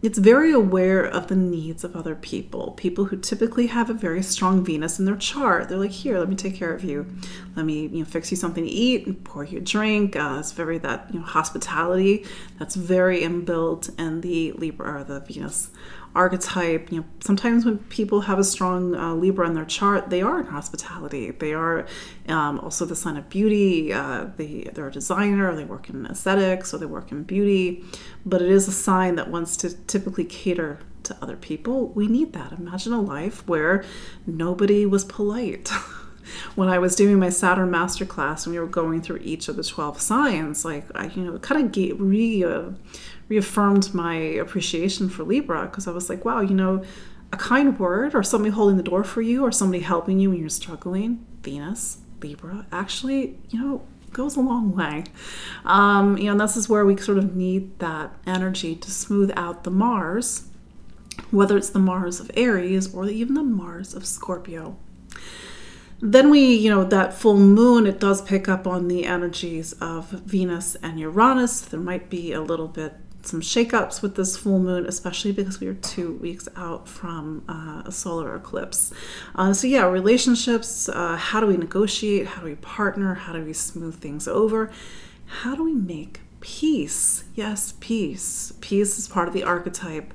It's 0.04 0.20
very 0.20 0.54
aware 0.54 1.04
of 1.04 1.28
the 1.28 1.36
needs 1.36 1.84
of 1.84 1.96
other 1.96 2.14
people. 2.14 2.74
People 2.74 3.06
who 3.06 3.18
typically 3.18 3.66
have 3.66 3.90
a 3.90 3.96
very 3.96 4.22
strong 4.22 4.64
Venus 4.64 5.00
in 5.00 5.06
their 5.06 5.16
chart. 5.16 5.68
They're 5.68 5.80
like, 5.80 5.90
here, 5.90 6.20
let 6.20 6.30
me 6.30 6.36
take 6.36 6.54
care 6.54 6.72
of 6.72 6.84
you. 6.84 7.08
Let 7.56 7.66
me, 7.66 7.88
you 7.88 8.00
know, 8.00 8.06
fix 8.06 8.30
you 8.30 8.38
something 8.38 8.64
to 8.64 8.70
eat 8.70 9.08
and 9.08 9.22
pour 9.24 9.44
you 9.44 9.58
a 9.58 9.62
drink. 9.62 10.16
Uh, 10.16 10.38
it's 10.40 10.52
very 10.52 10.78
that, 10.78 11.08
you 11.12 11.20
know, 11.20 11.26
hospitality 11.26 12.28
that's 12.60 12.76
very 12.76 13.22
inbuilt 13.22 13.90
in 14.00 14.22
the 14.22 14.52
Libra 14.52 15.00
or 15.00 15.04
the 15.04 15.20
Venus 15.22 15.72
archetype. 16.16 16.92
You 16.92 17.00
know, 17.00 17.06
sometimes 17.20 17.66
when 17.66 17.78
people 17.78 18.22
have 18.22 18.40
a 18.40 18.44
strong 18.44 18.96
uh, 18.96 19.14
Libra 19.14 19.48
in 19.48 19.54
their 19.54 19.66
chart, 19.66 20.10
they 20.10 20.22
are 20.22 20.40
in 20.40 20.48
hospitality. 20.48 21.32
They 21.32 21.54
are 21.54 21.86
um, 22.28 22.60
also 22.60 22.86
the 22.86 22.96
sign 22.96 23.18
of 23.18 23.30
beauty. 23.30 23.94
Uh, 23.94 24.28
they 24.38 24.70
they're 24.74 24.88
a 24.88 24.92
designer. 24.92 25.56
They 25.56 25.66
work 25.66 25.90
in 25.90 26.06
aesthetics 26.06 26.74
or 26.74 26.78
they 26.78 26.86
work 26.86 27.12
in 27.12 27.24
beauty. 27.24 27.84
But 28.26 28.42
it 28.42 28.50
is 28.50 28.68
a 28.68 28.72
sign 28.72 29.16
that 29.16 29.30
wants 29.30 29.58
to 29.58 29.76
typically 29.88 30.26
cater 30.26 30.80
to 31.04 31.18
other 31.22 31.36
people. 31.36 31.90
We 31.90 32.08
need 32.08 32.34
that. 32.34 32.54
Imagine 32.54 32.94
a 32.94 33.02
life 33.02 33.48
where 33.48 33.84
nobody 34.26 34.86
was 34.86 35.06
polite. 35.06 35.72
when 36.56 36.70
I 36.70 36.80
was 36.80 36.96
doing 36.96 37.20
my 37.20 37.30
Saturn 37.30 37.70
masterclass 37.70 38.46
and 38.46 38.54
we 38.54 38.60
were 38.60 38.68
going 38.68 39.02
through 39.02 39.20
each 39.24 39.48
of 39.48 39.56
the 39.56 39.64
12 39.64 40.00
signs, 40.00 40.66
like 40.66 40.86
I, 40.96 41.08
you 41.08 41.24
know, 41.24 41.40
kind 41.40 41.66
of 41.66 41.72
gave, 41.72 42.00
re, 42.00 42.44
uh, 42.44 42.72
reaffirmed 43.30 43.94
my 43.94 44.16
appreciation 44.16 45.08
for 45.08 45.24
Libra 45.24 45.68
because 45.68 45.88
I 45.88 45.92
was 45.92 46.10
like, 46.10 46.26
wow, 46.26 46.42
you 46.42 46.56
know, 46.56 46.84
a 47.32 47.38
kind 47.38 47.80
word 47.80 48.16
or 48.16 48.24
somebody 48.24 48.52
holding 48.52 48.78
the 48.78 48.84
door 48.84 49.04
for 49.04 49.22
you 49.22 49.44
or 49.46 49.52
somebody 49.52 49.84
helping 49.84 50.20
you 50.20 50.32
when 50.32 50.40
you're 50.40 50.50
struggling, 50.50 51.26
Venus, 51.44 52.00
Libra, 52.22 52.66
actually, 52.72 53.40
you 53.50 53.60
know, 53.62 53.88
goes 54.12 54.36
a 54.36 54.42
long 54.42 54.76
way. 54.76 55.04
Um, 55.64 56.18
you 56.18 56.26
know, 56.26 56.32
and 56.32 56.42
this 56.42 56.58
is 56.58 56.68
where 56.68 56.86
we 56.86 56.98
sort 56.98 57.20
of 57.20 57.36
need 57.36 57.78
that 57.80 58.12
energy 58.26 58.76
to 58.76 58.92
smooth 58.92 59.32
out 59.36 59.64
the 59.64 59.72
Mars, 59.72 60.48
whether 61.30 61.56
it's 61.56 61.70
the 61.70 61.80
Mars 61.80 62.20
of 62.20 62.32
Aries 62.34 62.94
or 62.94 63.08
even 63.08 63.36
the 63.36 63.44
Mars 63.44 63.94
of 63.94 64.06
Scorpio. 64.06 64.78
Then 66.02 66.30
we, 66.32 66.56
you 66.56 66.70
know, 66.70 66.86
that 66.86 67.14
full 67.14 67.38
moon, 67.38 67.86
it 67.86 68.00
does 68.00 68.22
pick 68.22 68.48
up 68.48 68.66
on 68.66 68.88
the 68.88 69.06
energies 69.06 69.74
of 69.74 70.10
Venus 70.10 70.76
and 70.82 71.00
Uranus. 71.00 71.62
There 71.62 71.80
might 71.80 72.10
be 72.10 72.32
a 72.32 72.42
little 72.42 72.70
bit 72.70 72.94
some 73.30 73.42
shakeups 73.42 74.02
with 74.02 74.16
this 74.16 74.36
full 74.36 74.60
moon, 74.60 74.86
especially 74.86 75.32
because 75.32 75.60
we 75.60 75.68
are 75.68 75.76
two 75.76 76.14
weeks 76.16 76.50
out 76.56 76.88
from 76.88 77.44
uh, 77.48 77.84
a 77.86 77.92
solar 77.92 78.36
eclipse. 78.36 78.92
Uh, 79.36 79.54
so, 79.54 79.68
yeah, 79.68 79.86
relationships 79.88 80.90
uh, 80.90 81.16
how 81.16 81.40
do 81.40 81.46
we 81.46 81.56
negotiate? 81.56 82.26
How 82.28 82.42
do 82.42 82.48
we 82.48 82.56
partner? 82.56 83.14
How 83.14 83.34
do 83.34 83.44
we 83.44 83.54
smooth 83.54 84.02
things 84.02 84.28
over? 84.28 84.72
How 85.26 85.56
do 85.56 85.64
we 85.64 85.74
make 85.74 86.22
peace? 86.40 87.26
Yes, 87.36 87.76
peace. 87.80 88.54
Peace 88.62 88.98
is 88.98 89.08
part 89.08 89.28
of 89.28 89.34
the 89.34 89.44
archetype 89.44 90.14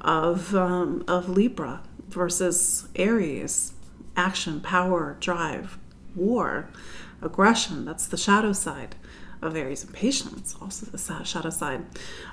of, 0.00 0.54
um, 0.54 1.04
of 1.06 1.28
Libra 1.28 1.82
versus 2.08 2.88
Aries 2.96 3.72
action, 4.16 4.60
power, 4.60 5.16
drive, 5.20 5.78
war, 6.14 6.70
aggression. 7.20 7.84
That's 7.84 8.06
the 8.06 8.16
shadow 8.16 8.52
side 8.52 8.96
of 9.42 9.56
Aries 9.56 9.84
and 9.84 9.92
patience, 9.92 10.56
also 10.60 10.86
the 10.86 11.24
shadow 11.24 11.50
side 11.50 11.84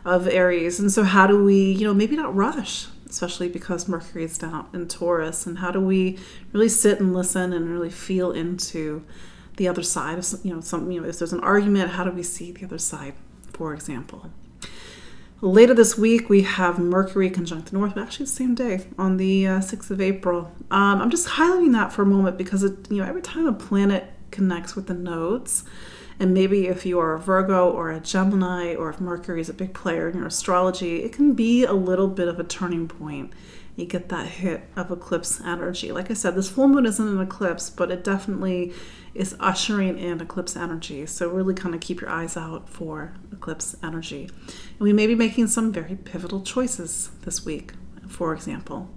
of 0.06 0.28
Aries. 0.28 0.80
And 0.80 0.92
so, 0.92 1.04
how 1.04 1.28
do 1.28 1.44
we, 1.44 1.72
you 1.72 1.86
know, 1.86 1.94
maybe 1.94 2.16
not 2.16 2.36
rush, 2.36 2.88
especially 3.10 3.50
because 3.50 3.88
Mercury 3.88 4.24
is 4.24 4.38
down 4.38 4.68
in 4.74 4.88
Taurus, 4.88 5.46
and 5.46 5.60
how 5.60 5.72
do 5.72 5.80
we 5.80 6.18
really 6.52 6.70
sit 6.70 7.00
and 7.00 7.14
listen 7.14 7.54
and 7.54 7.70
really 7.70 7.90
feel 7.90 8.32
into 8.32 9.04
the 9.58 9.68
other 9.68 9.84
side 9.84 10.18
of, 10.18 10.26
you 10.44 10.54
know, 10.54 10.62
some, 10.62 10.92
you 10.92 11.02
know, 11.02 11.08
if 11.08 11.20
there's 11.20 11.34
an 11.34 11.42
argument, 11.42 11.92
how 11.92 12.04
do 12.04 12.12
we 12.12 12.24
see 12.24 12.52
the 12.52 12.66
other 12.66 12.80
side, 12.80 13.14
for 13.54 13.74
example? 13.74 14.32
Later 15.44 15.74
this 15.74 15.98
week, 15.98 16.30
we 16.30 16.44
have 16.44 16.80
Mercury 16.80 17.30
conjunct 17.30 17.70
the 17.72 17.78
North, 17.78 17.98
actually 17.98 18.28
the 18.28 18.32
same 18.32 18.56
day 18.56 18.86
on 18.98 19.18
the 19.18 19.46
uh, 19.46 19.60
6th 19.60 19.92
of 19.92 20.00
April. 20.00 20.50
Um, 20.72 21.02
I'm 21.02 21.10
just 21.10 21.28
highlighting 21.28 21.74
that 21.74 21.92
for 21.92 22.04
a 22.04 22.06
moment 22.06 22.38
because 22.38 22.64
it, 22.64 22.90
you 22.90 23.00
know 23.00 23.04
every 23.04 23.22
time 23.22 23.46
a 23.46 23.52
planet 23.52 24.06
connects 24.32 24.74
with 24.74 24.88
the 24.88 24.94
nodes, 24.94 25.66
and 26.20 26.34
maybe 26.34 26.68
if 26.68 26.86
you 26.86 27.00
are 27.00 27.14
a 27.14 27.20
Virgo 27.20 27.70
or 27.70 27.92
a 27.92 28.00
Gemini, 28.00 28.76
or 28.76 28.90
if 28.90 29.00
Mercury 29.00 29.42
is 29.42 29.50
a 29.50 29.54
big 29.54 29.74
player 29.74 30.10
in 30.10 30.18
your 30.18 30.28
astrology, 30.28 31.04
it 31.04 31.14
can 31.14 31.34
be 31.34 31.64
a 31.64 31.74
little 31.74 32.08
bit 32.08 32.28
of 32.28 32.40
a 32.40 32.44
turning 32.44 32.88
point. 32.88 33.34
You 33.76 33.86
get 33.86 34.10
that 34.10 34.28
hit 34.28 34.70
of 34.76 34.92
eclipse 34.92 35.42
energy. 35.42 35.92
Like 35.92 36.12
I 36.12 36.14
said, 36.14 36.36
this 36.36 36.50
full 36.50 36.68
moon 36.68 36.86
isn't 36.86 37.08
an 37.08 37.20
eclipse, 37.20 37.72
but 37.72 37.90
it 37.90 38.04
definitely 38.04 38.72
is 39.16 39.36
ushering 39.40 39.98
in 39.98 40.22
eclipse 40.22 40.56
energy. 40.56 41.08
So, 41.08 41.30
really 41.30 41.56
kind 41.56 41.74
of 41.74 41.82
keep 41.82 42.00
your 42.00 42.10
eyes 42.10 42.38
out 42.38 42.70
for 42.70 43.16
eclipse 43.32 43.76
energy. 43.82 44.30
And 44.46 44.80
we 44.80 44.94
may 44.94 45.08
be 45.08 45.16
making 45.16 45.48
some 45.48 45.72
very 45.72 45.96
pivotal 45.96 46.42
choices 46.42 47.10
this 47.24 47.46
week, 47.46 47.74
for 48.08 48.34
example. 48.34 48.93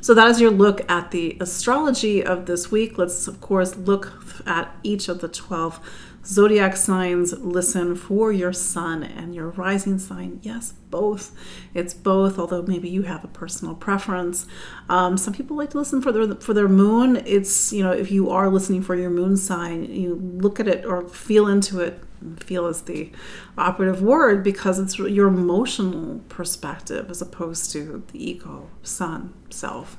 So, 0.00 0.14
that 0.14 0.28
is 0.28 0.40
your 0.40 0.50
look 0.50 0.88
at 0.90 1.10
the 1.10 1.36
astrology 1.40 2.24
of 2.24 2.46
this 2.46 2.70
week. 2.70 2.98
Let's, 2.98 3.26
of 3.28 3.40
course, 3.40 3.76
look 3.76 4.12
at 4.46 4.74
each 4.82 5.08
of 5.08 5.20
the 5.20 5.28
12 5.28 5.80
zodiac 6.24 6.76
signs. 6.76 7.32
Listen 7.38 7.94
for 7.96 8.32
your 8.32 8.52
sun 8.52 9.02
and 9.02 9.34
your 9.34 9.48
rising 9.50 9.98
sign. 9.98 10.40
Yes 10.42 10.74
both. 10.92 11.34
It's 11.74 11.94
both 11.94 12.38
although 12.38 12.62
maybe 12.62 12.88
you 12.88 13.02
have 13.02 13.24
a 13.24 13.28
personal 13.28 13.74
preference. 13.74 14.46
Um, 14.88 15.16
some 15.16 15.34
people 15.34 15.56
like 15.56 15.70
to 15.70 15.78
listen 15.78 16.00
for 16.00 16.12
their 16.12 16.34
for 16.36 16.54
their 16.54 16.68
moon. 16.68 17.22
It's 17.26 17.72
you 17.72 17.82
know 17.82 17.90
if 17.90 18.12
you 18.12 18.30
are 18.30 18.48
listening 18.48 18.82
for 18.82 18.94
your 18.94 19.10
moon 19.10 19.36
sign 19.36 19.84
you 19.84 20.14
look 20.14 20.60
at 20.60 20.68
it 20.68 20.84
or 20.84 21.08
feel 21.08 21.48
into 21.48 21.80
it 21.80 22.00
feel 22.40 22.66
is 22.66 22.82
the 22.82 23.10
operative 23.56 24.02
word 24.02 24.42
because 24.42 24.78
it's 24.78 24.98
your 24.98 25.28
emotional 25.28 26.20
perspective 26.28 27.10
as 27.10 27.22
opposed 27.22 27.70
to 27.72 28.02
the 28.12 28.30
ego 28.30 28.68
sun 28.82 29.32
self 29.50 29.96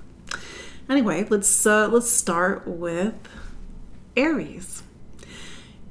anyway 0.90 1.26
let's 1.30 1.66
uh, 1.66 1.88
let's 1.88 2.10
start 2.10 2.68
with 2.68 3.14
aries 4.16 4.84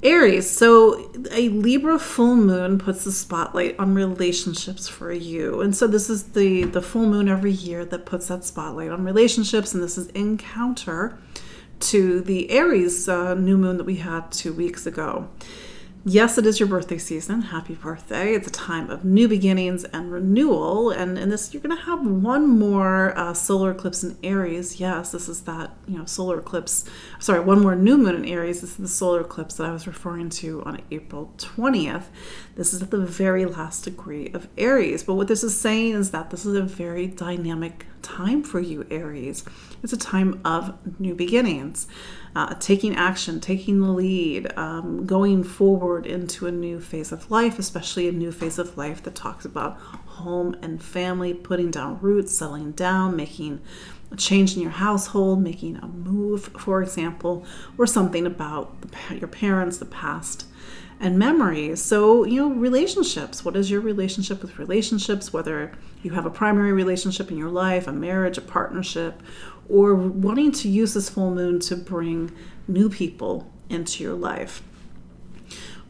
Aries, 0.02 0.50
so 0.50 1.12
a 1.30 1.48
Libra 1.50 1.96
full 1.96 2.34
moon 2.34 2.78
puts 2.78 3.04
the 3.04 3.12
spotlight 3.12 3.78
on 3.78 3.94
relationships 3.94 4.88
for 4.88 5.12
you. 5.12 5.60
And 5.60 5.76
so 5.76 5.86
this 5.86 6.10
is 6.10 6.24
the 6.32 6.64
the 6.64 6.82
full 6.82 7.06
moon 7.06 7.28
every 7.28 7.52
year 7.52 7.84
that 7.84 8.04
puts 8.04 8.26
that 8.26 8.44
spotlight 8.44 8.90
on 8.90 9.04
relationships 9.04 9.72
and 9.72 9.82
this 9.82 9.96
is 9.96 10.08
in 10.08 10.38
counter 10.38 11.18
to 11.78 12.20
the 12.20 12.50
Aries 12.50 13.08
uh, 13.08 13.34
new 13.34 13.56
moon 13.56 13.76
that 13.76 13.84
we 13.84 13.96
had 13.96 14.32
2 14.32 14.52
weeks 14.52 14.86
ago. 14.86 15.28
Yes, 16.04 16.36
it 16.36 16.46
is 16.46 16.58
your 16.58 16.68
birthday 16.68 16.98
season. 16.98 17.42
Happy 17.42 17.74
birthday. 17.74 18.34
It's 18.34 18.48
a 18.48 18.50
time 18.50 18.90
of 18.90 19.04
new 19.04 19.28
beginnings 19.28 19.84
and 19.84 20.10
renewal. 20.10 20.90
And 20.90 21.16
in 21.16 21.28
this, 21.28 21.54
you're 21.54 21.62
going 21.62 21.76
to 21.76 21.84
have 21.84 22.04
one 22.04 22.58
more 22.58 23.16
uh, 23.16 23.34
solar 23.34 23.70
eclipse 23.70 24.02
in 24.02 24.18
Aries. 24.24 24.80
Yes, 24.80 25.12
this 25.12 25.28
is 25.28 25.42
that, 25.42 25.70
you 25.86 25.96
know, 25.96 26.04
solar 26.04 26.40
eclipse. 26.40 26.84
Sorry, 27.20 27.38
one 27.38 27.62
more 27.62 27.76
new 27.76 27.96
moon 27.96 28.16
in 28.16 28.24
Aries. 28.24 28.62
This 28.62 28.70
is 28.70 28.76
the 28.78 28.88
solar 28.88 29.20
eclipse 29.20 29.54
that 29.54 29.68
I 29.68 29.70
was 29.70 29.86
referring 29.86 30.28
to 30.30 30.64
on 30.64 30.82
April 30.90 31.32
20th. 31.38 32.06
This 32.56 32.74
is 32.74 32.82
at 32.82 32.90
the 32.90 32.98
very 32.98 33.46
last 33.46 33.84
degree 33.84 34.28
of 34.34 34.48
Aries. 34.58 35.04
But 35.04 35.14
what 35.14 35.28
this 35.28 35.44
is 35.44 35.56
saying 35.56 35.92
is 35.94 36.10
that 36.10 36.30
this 36.30 36.44
is 36.44 36.56
a 36.56 36.62
very 36.62 37.06
dynamic 37.06 37.86
time 38.02 38.42
for 38.42 38.60
you, 38.60 38.86
Aries. 38.90 39.44
It's 39.82 39.92
a 39.92 39.98
time 39.98 40.40
of 40.44 41.00
new 41.00 41.14
beginnings 41.14 41.86
uh, 42.34 42.54
taking 42.54 42.96
action, 42.96 43.40
taking 43.40 43.80
the 43.80 43.90
lead, 43.90 44.56
um, 44.56 45.04
going 45.04 45.44
forward 45.44 46.06
into 46.06 46.46
a 46.46 46.50
new 46.50 46.80
phase 46.80 47.12
of 47.12 47.30
life, 47.30 47.58
especially 47.58 48.08
a 48.08 48.12
new 48.12 48.32
phase 48.32 48.58
of 48.58 48.76
life 48.78 49.02
that 49.02 49.14
talks 49.14 49.44
about 49.44 49.76
home 49.76 50.56
and 50.62 50.82
family, 50.82 51.34
putting 51.34 51.70
down 51.70 51.98
roots, 52.00 52.34
settling 52.34 52.72
down, 52.72 53.14
making 53.16 53.60
a 54.10 54.16
change 54.16 54.56
in 54.56 54.62
your 54.62 54.70
household, 54.70 55.42
making 55.42 55.76
a 55.76 55.86
move, 55.86 56.44
for 56.58 56.82
example, 56.82 57.44
or 57.76 57.86
something 57.86 58.26
about 58.26 58.80
the, 58.80 59.18
your 59.18 59.28
parents, 59.28 59.76
the 59.76 59.84
past, 59.84 60.46
and 61.02 61.18
memories. 61.18 61.82
So, 61.82 62.24
you 62.24 62.40
know, 62.40 62.54
relationships. 62.54 63.44
What 63.44 63.56
is 63.56 63.70
your 63.70 63.80
relationship 63.80 64.40
with 64.40 64.58
relationships? 64.58 65.32
Whether 65.32 65.72
you 66.02 66.12
have 66.12 66.24
a 66.24 66.30
primary 66.30 66.72
relationship 66.72 67.30
in 67.30 67.36
your 67.36 67.50
life, 67.50 67.88
a 67.88 67.92
marriage, 67.92 68.38
a 68.38 68.40
partnership, 68.40 69.20
or 69.68 69.94
wanting 69.94 70.52
to 70.52 70.68
use 70.68 70.94
this 70.94 71.10
full 71.10 71.34
moon 71.34 71.58
to 71.60 71.76
bring 71.76 72.30
new 72.68 72.88
people 72.88 73.50
into 73.68 74.04
your 74.04 74.14
life. 74.14 74.62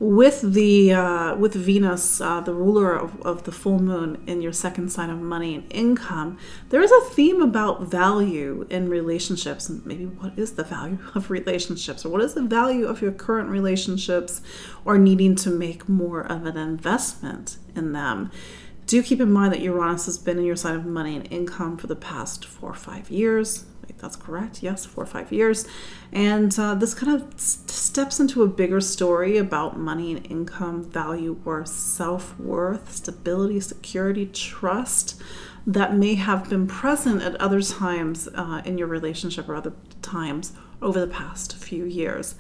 With 0.03 0.55
the 0.55 0.93
uh, 0.95 1.37
with 1.37 1.55
Venus, 1.55 2.21
uh, 2.21 2.41
the 2.41 2.53
ruler 2.53 2.93
of, 2.93 3.23
of 3.23 3.45
the 3.45 3.53
full 3.53 3.79
moon 3.79 4.21
in 4.27 4.43
your 4.43 4.53
second 4.53 4.91
sign 4.91 5.11
of 5.11 5.21
money 5.21 5.55
and 5.55 5.73
income, 5.73 6.39
there 6.71 6.83
is 6.83 6.91
a 6.91 7.01
theme 7.15 7.41
about 7.41 7.83
value 7.83 8.67
in 8.69 8.89
relationships. 8.89 9.69
And 9.69 9.87
maybe 9.87 10.07
what 10.07 10.37
is 10.37 10.55
the 10.55 10.65
value 10.65 10.99
of 11.15 11.31
relationships, 11.31 12.05
or 12.05 12.09
what 12.09 12.21
is 12.21 12.35
the 12.35 12.43
value 12.43 12.87
of 12.87 13.01
your 13.01 13.13
current 13.13 13.49
relationships, 13.49 14.41
or 14.85 14.99
needing 14.99 15.37
to 15.37 15.51
make 15.51 15.89
more 15.89 16.23
of 16.23 16.47
an 16.47 16.57
investment 16.57 17.59
in 17.77 17.93
them 17.93 18.33
do 18.87 19.05
keep 19.05 19.21
in 19.21 19.33
mind 19.33 19.53
that 19.53 19.61
Uranus 19.61 20.07
has 20.07 20.19
been 20.19 20.37
in 20.37 20.45
your 20.45 20.57
sign 20.57 20.75
of 20.75 20.85
money 20.85 21.15
and 21.15 21.31
income 21.33 21.77
for 21.77 21.87
the 21.87 21.95
past 21.95 22.45
four 22.45 22.71
or 22.71 22.75
five 22.75 23.09
years. 23.09 23.67
That's 24.03 24.17
correct. 24.17 24.65
Yes, 24.65 24.85
four 24.85 25.05
or 25.05 25.07
five 25.07 25.31
years. 25.31 25.67
And 26.13 26.59
uh, 26.59 26.75
this 26.75 26.93
kind 26.93 27.15
of 27.15 27.41
steps 27.41 28.19
into 28.19 28.43
a 28.43 28.49
bigger 28.49 28.81
story 28.81 29.39
about 29.39 29.79
money 29.79 30.13
and 30.13 30.27
income, 30.27 30.85
value, 30.85 31.35
worth, 31.45 31.69
self 31.69 32.39
worth, 32.39 32.93
stability, 32.93 33.61
security, 33.61 34.27
trust 34.27 35.23
that 35.65 35.95
may 35.95 36.17
have 36.17 36.51
been 36.51 36.67
present 36.67 37.23
at 37.23 37.37
other 37.37 37.63
times 37.63 38.29
uh, 38.35 38.61
in 38.65 38.77
your 38.77 38.89
relationship 38.89 39.49
or 39.49 39.55
other 39.55 39.73
times 40.03 40.53
over 40.83 40.99
the 40.99 41.07
past 41.07 41.55
few 41.57 41.85
years. 41.85 42.35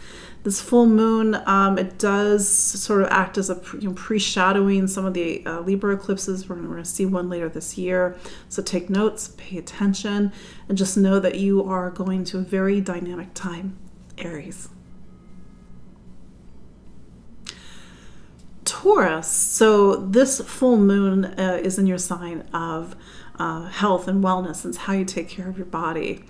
This 0.44 0.60
full 0.60 0.86
moon, 0.86 1.40
um, 1.46 1.78
it 1.78 1.98
does 1.98 2.48
sort 2.48 3.02
of 3.02 3.08
act 3.10 3.38
as 3.38 3.48
a 3.48 3.60
you 3.74 3.88
know, 3.88 3.94
pre-shadowing 3.94 4.88
some 4.88 5.06
of 5.06 5.14
the 5.14 5.46
uh, 5.46 5.60
Libra 5.60 5.94
eclipses. 5.94 6.48
We're 6.48 6.56
going 6.56 6.82
to 6.82 6.84
see 6.84 7.06
one 7.06 7.28
later 7.28 7.48
this 7.48 7.78
year. 7.78 8.16
So 8.48 8.60
take 8.60 8.90
notes, 8.90 9.34
pay 9.36 9.58
attention, 9.58 10.32
and 10.68 10.76
just 10.76 10.96
know 10.96 11.20
that 11.20 11.36
you 11.36 11.62
are 11.62 11.90
going 11.90 12.24
to 12.24 12.38
a 12.38 12.42
very 12.42 12.80
dynamic 12.80 13.34
time, 13.34 13.78
Aries. 14.18 14.68
Taurus. 18.64 19.28
So 19.28 19.94
this 19.94 20.40
full 20.40 20.76
moon 20.76 21.24
uh, 21.24 21.60
is 21.62 21.78
in 21.78 21.86
your 21.86 21.98
sign 21.98 22.40
of 22.52 22.96
uh, 23.38 23.66
health 23.66 24.08
and 24.08 24.24
wellness 24.24 24.64
and 24.64 24.74
how 24.74 24.92
you 24.92 25.04
take 25.04 25.28
care 25.28 25.48
of 25.48 25.56
your 25.56 25.66
body. 25.66 26.24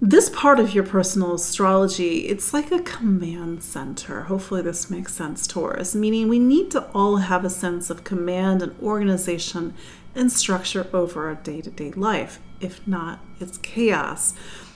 This 0.00 0.30
part 0.30 0.60
of 0.60 0.76
your 0.76 0.84
personal 0.84 1.34
astrology, 1.34 2.28
it's 2.28 2.54
like 2.54 2.70
a 2.70 2.78
command 2.82 3.64
center. 3.64 4.22
Hopefully, 4.22 4.62
this 4.62 4.88
makes 4.88 5.12
sense, 5.12 5.44
Taurus, 5.44 5.92
meaning 5.92 6.28
we 6.28 6.38
need 6.38 6.70
to 6.70 6.88
all 6.92 7.16
have 7.16 7.44
a 7.44 7.50
sense 7.50 7.90
of 7.90 8.04
command 8.04 8.62
and 8.62 8.78
organization 8.80 9.74
and 10.14 10.30
structure 10.30 10.86
over 10.92 11.26
our 11.26 11.34
day 11.34 11.60
to 11.62 11.70
day 11.70 11.90
life. 11.90 12.38
If 12.60 12.86
not, 12.86 13.24
it's 13.40 13.58
chaos. 13.58 14.34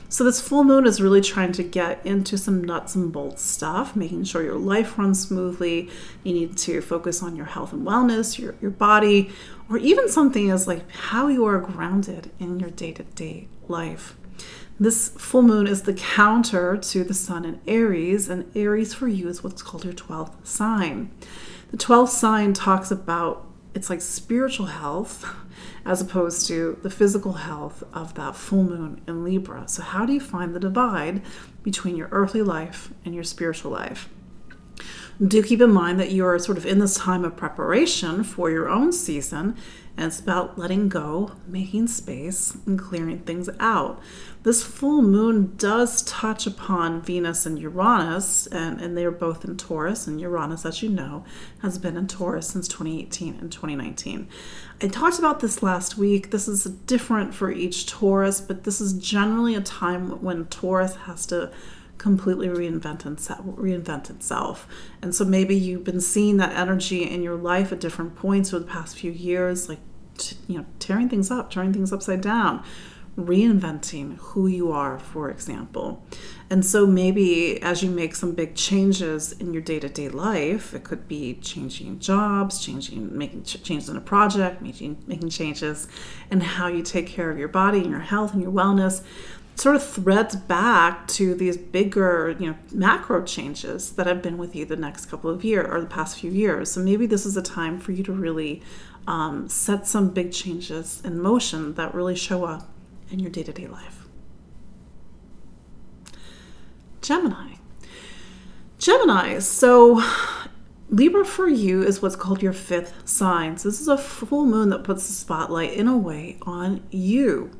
So, 0.09 0.25
this 0.25 0.41
full 0.41 0.65
moon 0.65 0.89
is 0.89 1.01
really 1.01 1.21
trying 1.21 1.53
to 1.53 1.63
get 1.63 2.05
into 2.05 2.37
some 2.37 2.65
nuts 2.65 2.97
and 2.97 3.13
bolts 3.13 3.43
stuff, 3.43 3.95
making 3.95 4.25
sure 4.25 4.43
your 4.43 4.59
life 4.59 4.99
runs 4.99 5.21
smoothly. 5.21 5.89
You 6.25 6.33
need 6.33 6.59
to 6.59 6.81
focus 6.81 7.23
on 7.23 7.37
your 7.37 7.47
health 7.47 7.73
and 7.73 7.87
wellness, 7.87 8.41
your, 8.41 8.57
your 8.61 8.73
body, 8.73 9.31
or 9.71 9.79
even 9.79 10.09
something 10.09 10.51
as 10.51 10.67
like 10.67 10.91
how 10.91 11.29
you 11.29 11.45
are 11.45 11.61
grounded 11.61 12.33
in 12.41 12.59
your 12.59 12.71
day 12.71 12.91
to 12.91 13.05
day 13.05 13.47
life. 13.69 14.17
This 14.83 15.11
full 15.11 15.42
moon 15.42 15.68
is 15.68 15.83
the 15.83 15.95
counter 15.95 16.77
to 16.77 17.05
the 17.05 17.14
sun 17.14 17.45
in 17.45 17.61
Aries, 17.68 18.29
and 18.29 18.51
Aries 18.57 18.92
for 18.92 19.07
you 19.07 19.29
is 19.29 19.45
what's 19.45 19.62
called 19.62 19.85
your 19.85 19.92
12th 19.92 20.45
sign. 20.45 21.12
The 21.71 21.77
12th 21.77 22.09
sign 22.09 22.53
talks 22.53 22.90
about 22.90 23.47
it's 23.75 23.88
like 23.88 24.01
spiritual 24.01 24.66
health 24.66 25.25
as 25.87 26.01
opposed 26.01 26.49
to 26.49 26.81
the 26.83 26.90
physical 26.90 27.35
health 27.35 27.85
of 27.92 28.14
that 28.14 28.35
full 28.35 28.64
moon 28.64 29.01
in 29.07 29.23
Libra. 29.23 29.68
So, 29.68 29.83
how 29.83 30.05
do 30.05 30.12
you 30.14 30.18
find 30.18 30.53
the 30.53 30.59
divide 30.59 31.23
between 31.62 31.95
your 31.95 32.09
earthly 32.11 32.42
life 32.42 32.92
and 33.05 33.14
your 33.14 33.23
spiritual 33.23 33.71
life? 33.71 34.09
Do 35.25 35.45
keep 35.45 35.61
in 35.61 35.73
mind 35.73 36.01
that 36.01 36.11
you 36.11 36.27
are 36.27 36.37
sort 36.40 36.59
of 36.59 36.66
in 36.66 36.81
this 36.81 36.97
time 36.97 37.25
of 37.25 37.37
preparation 37.37 38.25
for 38.25 38.51
your 38.51 38.68
own 38.68 38.92
season, 38.92 39.57
and 39.97 40.07
it's 40.07 40.18
about 40.18 40.59
letting 40.59 40.88
go, 40.88 41.33
making 41.47 41.87
space, 41.87 42.57
and 42.66 42.77
clearing 42.77 43.21
things 43.21 43.49
out. 43.61 44.01
This 44.43 44.65
full 44.65 45.03
moon 45.03 45.55
does 45.57 46.03
touch 46.03 46.49
upon 46.49 47.01
Venus 47.01 47.47
and 47.47 47.59
Uranus, 47.59 48.49
and, 48.49 48.81
and 48.81 48.99
they're 48.99 49.13
both 49.13 49.45
in 49.45 49.57
Taurus, 49.57 50.09
and 50.09 50.21
Uranus, 50.21 50.67
as 50.67 50.83
you 50.83 50.89
know, 50.89 51.25
has 51.61 51.79
been 51.79 51.97
in 51.97 52.09
Taurus 52.09 52.49
since 52.49 52.67
2018 52.67 53.37
and 53.41 53.53
2019. 53.53 54.29
I 54.81 54.89
talked 54.89 55.21
about 55.21 55.39
this 55.39 55.63
last 55.63 55.97
week. 55.97 56.33
This 56.33 56.49
is 56.49 56.65
different 56.65 57.35
for 57.35 57.53
each 57.53 57.87
Taurus, 57.87 58.41
but 58.41 58.65
this 58.65 58.81
is 58.81 58.95
generally 58.95 59.55
a 59.55 59.61
time 59.61 60.21
when 60.23 60.47
Taurus 60.47 60.97
has 60.97 61.25
to 61.27 61.53
completely 61.99 62.49
reinvent 62.49 63.03
reinvent 63.05 64.11
itself. 64.11 64.67
And 65.01 65.15
so 65.15 65.25
maybe 65.25 65.55
you've 65.55 65.85
been 65.85 66.01
seeing 66.01 66.39
that 66.39 66.53
energy 66.57 67.09
in 67.09 67.23
your 67.23 67.37
life 67.37 67.71
at 67.71 67.79
different 67.79 68.17
points 68.17 68.53
over 68.53 68.65
the 68.65 68.71
past 68.71 68.99
few 68.99 69.13
years, 69.13 69.69
like 69.69 69.79
you 70.49 70.59
know, 70.59 70.67
tearing 70.81 71.09
things 71.09 71.31
up, 71.31 71.51
turning 71.53 71.73
things 71.73 71.93
upside 71.93 72.21
down, 72.21 72.65
reinventing 73.16 74.16
who 74.16 74.46
you 74.46 74.72
are, 74.72 74.98
for 74.98 75.31
example. 75.31 76.03
And 76.48 76.64
so 76.64 76.87
maybe 76.87 77.61
as 77.62 77.83
you 77.83 77.90
make 77.90 78.14
some 78.14 78.33
big 78.33 78.55
changes 78.55 79.33
in 79.33 79.53
your 79.53 79.62
day-to-day 79.62 80.09
life, 80.09 80.72
it 80.72 80.85
could 80.85 81.07
be 81.09 81.35
changing 81.35 81.98
jobs, 81.98 82.64
changing 82.64 83.16
making 83.16 83.44
ch- 83.44 83.62
changes 83.62 83.88
in 83.88 83.96
a 83.96 84.01
project, 84.01 84.62
making 84.62 85.03
making 85.07 85.29
changes 85.29 85.88
in 86.31 86.40
how 86.40 86.68
you 86.68 86.83
take 86.83 87.07
care 87.07 87.31
of 87.31 87.38
your 87.38 87.48
body 87.48 87.81
and 87.81 87.90
your 87.90 88.01
health 88.01 88.33
and 88.33 88.42
your 88.42 88.53
wellness 88.53 89.03
sort 89.55 89.77
of 89.77 89.87
threads 89.87 90.35
back 90.35 91.07
to 91.07 91.35
these 91.35 91.59
bigger, 91.59 92.35
you 92.38 92.46
know, 92.46 92.57
macro 92.72 93.22
changes 93.22 93.92
that 93.92 94.07
have 94.07 94.22
been 94.22 94.38
with 94.38 94.57
you 94.57 94.64
the 94.64 94.77
next 94.77 95.07
couple 95.07 95.29
of 95.29 95.44
years 95.44 95.66
or 95.70 95.81
the 95.81 95.87
past 95.87 96.18
few 96.18 96.31
years. 96.31 96.72
So 96.72 96.81
maybe 96.81 97.07
this 97.07 97.27
is 97.27 97.37
a 97.37 97.42
time 97.42 97.79
for 97.79 97.92
you 97.92 98.03
to 98.05 98.12
really 98.12 98.62
um, 99.07 99.48
set 99.48 99.87
some 99.87 100.09
big 100.09 100.33
changes 100.33 101.03
in 101.05 101.20
motion 101.20 101.75
that 101.75 101.94
really 101.94 102.16
show 102.16 102.44
up 102.44 102.68
in 103.12 103.18
your 103.18 103.31
day 103.31 103.42
to 103.42 103.53
day 103.53 103.66
life. 103.66 104.07
Gemini. 107.01 107.55
Gemini, 108.79 109.38
so 109.38 110.03
Libra 110.88 111.25
for 111.25 111.48
you 111.48 111.83
is 111.83 112.03
what's 112.03 112.16
called 112.16 112.42
your 112.42 112.53
fifth 112.53 113.09
sign. 113.09 113.57
So 113.57 113.68
this 113.68 113.81
is 113.81 113.88
a 113.88 113.96
full 113.98 114.46
moon 114.46 114.70
that 114.70 114.85
puts 114.85 115.07
the 115.07 115.12
spotlight 115.12 115.72
in 115.72 115.88
a 115.88 115.96
way 115.96 116.38
on 116.42 116.83
you 116.90 117.51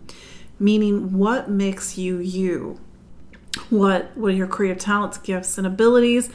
meaning 0.63 1.19
what 1.19 1.51
makes 1.51 1.99
you 1.99 2.19
you 2.19 2.79
what 3.69 4.17
what 4.17 4.29
are 4.29 4.37
your 4.37 4.47
creative 4.47 4.79
talents 4.79 5.19
gifts 5.19 5.59
and 5.59 5.67
abilities 5.67 6.31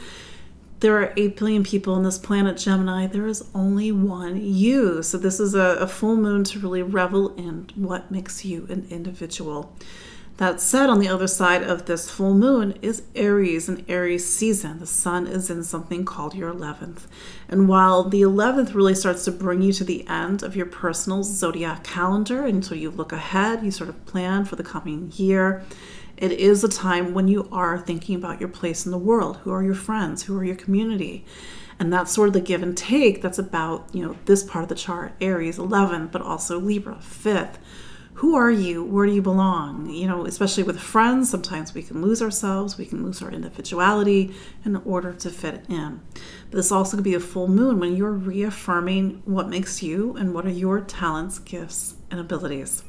there 0.80 0.96
are 0.96 1.12
8 1.16 1.36
billion 1.36 1.64
people 1.64 1.94
on 1.94 2.02
this 2.04 2.18
planet 2.18 2.56
gemini 2.56 3.06
there 3.06 3.26
is 3.26 3.44
only 3.54 3.90
one 3.92 4.40
you 4.40 5.02
so 5.02 5.18
this 5.18 5.40
is 5.40 5.54
a, 5.54 5.76
a 5.80 5.86
full 5.86 6.16
moon 6.16 6.44
to 6.44 6.58
really 6.58 6.82
revel 6.82 7.34
in 7.36 7.68
what 7.74 8.10
makes 8.10 8.44
you 8.44 8.66
an 8.70 8.86
individual 8.90 9.74
That 10.38 10.60
said, 10.60 10.88
on 10.88 11.00
the 11.00 11.08
other 11.08 11.26
side 11.26 11.64
of 11.64 11.86
this 11.86 12.08
full 12.08 12.32
moon 12.32 12.78
is 12.80 13.02
Aries 13.16 13.68
and 13.68 13.84
Aries 13.88 14.24
season. 14.24 14.78
The 14.78 14.86
sun 14.86 15.26
is 15.26 15.50
in 15.50 15.64
something 15.64 16.04
called 16.04 16.32
your 16.36 16.54
11th. 16.54 17.08
And 17.48 17.68
while 17.68 18.04
the 18.04 18.22
11th 18.22 18.72
really 18.72 18.94
starts 18.94 19.24
to 19.24 19.32
bring 19.32 19.62
you 19.62 19.72
to 19.72 19.82
the 19.82 20.06
end 20.06 20.44
of 20.44 20.54
your 20.54 20.66
personal 20.66 21.24
zodiac 21.24 21.82
calendar, 21.82 22.46
and 22.46 22.64
so 22.64 22.76
you 22.76 22.88
look 22.92 23.10
ahead, 23.10 23.64
you 23.64 23.72
sort 23.72 23.90
of 23.90 24.06
plan 24.06 24.44
for 24.44 24.54
the 24.54 24.62
coming 24.62 25.10
year, 25.16 25.64
it 26.18 26.32
is 26.32 26.62
a 26.62 26.68
time 26.68 27.14
when 27.14 27.28
you 27.28 27.48
are 27.50 27.78
thinking 27.78 28.14
about 28.14 28.40
your 28.40 28.48
place 28.48 28.84
in 28.84 28.92
the 28.92 28.98
world. 28.98 29.38
Who 29.38 29.52
are 29.52 29.62
your 29.62 29.74
friends? 29.74 30.24
Who 30.24 30.36
are 30.36 30.44
your 30.44 30.56
community? 30.56 31.24
And 31.78 31.92
that's 31.92 32.12
sort 32.12 32.28
of 32.28 32.34
the 32.34 32.40
give 32.40 32.62
and 32.62 32.76
take 32.76 33.22
that's 33.22 33.38
about, 33.38 33.88
you 33.92 34.04
know, 34.04 34.16
this 34.24 34.42
part 34.42 34.64
of 34.64 34.68
the 34.68 34.74
chart, 34.74 35.12
Aries 35.20 35.58
11, 35.58 36.08
but 36.08 36.20
also 36.20 36.58
Libra 36.58 36.96
5th 36.96 37.58
who 38.18 38.34
are 38.34 38.50
you? 38.50 38.82
Where 38.82 39.06
do 39.06 39.12
you 39.12 39.22
belong? 39.22 39.88
You 39.90 40.08
know, 40.08 40.26
especially 40.26 40.64
with 40.64 40.80
friends, 40.80 41.30
sometimes 41.30 41.72
we 41.72 41.84
can 41.84 42.02
lose 42.02 42.20
ourselves, 42.20 42.76
we 42.76 42.84
can 42.84 43.04
lose 43.04 43.22
our 43.22 43.30
individuality 43.30 44.34
in 44.64 44.74
order 44.74 45.12
to 45.12 45.30
fit 45.30 45.64
in. 45.68 46.00
But 46.50 46.56
this 46.56 46.72
also 46.72 46.96
could 46.96 47.04
be 47.04 47.14
a 47.14 47.20
full 47.20 47.46
moon 47.46 47.78
when 47.78 47.94
you're 47.94 48.10
reaffirming 48.10 49.22
what 49.24 49.48
makes 49.48 49.84
you 49.84 50.16
and 50.16 50.34
what 50.34 50.46
are 50.46 50.50
your 50.50 50.80
talents, 50.80 51.38
gifts, 51.38 51.94
and 52.10 52.18
abilities. 52.18 52.82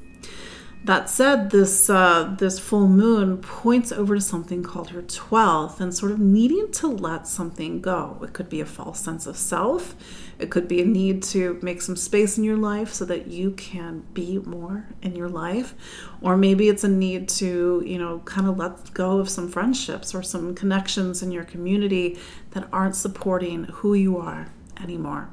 That 0.86 1.10
said, 1.10 1.50
this 1.50 1.90
uh, 1.90 2.36
this 2.40 2.58
full 2.58 2.88
moon 2.88 3.38
points 3.40 3.92
over 3.92 4.16
to 4.16 4.22
something 4.22 4.64
called 4.64 4.92
your 4.92 5.02
12th 5.02 5.82
and 5.82 5.94
sort 5.94 6.14
of 6.14 6.20
needing 6.20 6.72
to 6.72 6.88
let 6.88 7.28
something 7.28 7.82
go. 7.82 8.18
It 8.24 8.32
could 8.32 8.48
be 8.48 8.62
a 8.62 8.66
false 8.66 9.02
sense 9.02 9.28
of 9.28 9.36
self. 9.36 9.94
It 10.40 10.50
could 10.50 10.70
be 10.70 10.82
a 10.82 10.86
need 10.86 11.22
to 11.24 11.60
make 11.62 11.82
some 11.82 11.98
space 11.98 12.38
in 12.38 12.46
your 12.46 12.56
life 12.56 12.94
so 12.94 13.04
that 13.06 13.28
you 13.28 13.52
can 13.52 14.06
be 14.14 14.40
more 14.40 14.88
in 15.02 15.18
your 15.18 15.28
life. 15.28 15.76
Or 16.22 16.38
maybe 16.38 16.70
it's 16.70 16.86
a 16.86 16.90
need 16.90 17.28
to, 17.30 17.84
you 17.86 18.00
know, 18.00 18.20
kind 18.20 18.48
of 18.48 18.58
let 18.58 18.94
go 18.94 19.20
of 19.20 19.30
some 19.30 19.50
friendships 19.50 20.16
or 20.16 20.24
some 20.24 20.56
connections 20.56 21.22
in 21.22 21.34
your 21.34 21.44
community 21.44 22.18
that 22.52 22.70
aren't 22.72 22.96
supporting 22.96 23.66
who 23.66 23.96
you 23.96 24.18
are 24.18 24.48
anymore. 24.82 25.30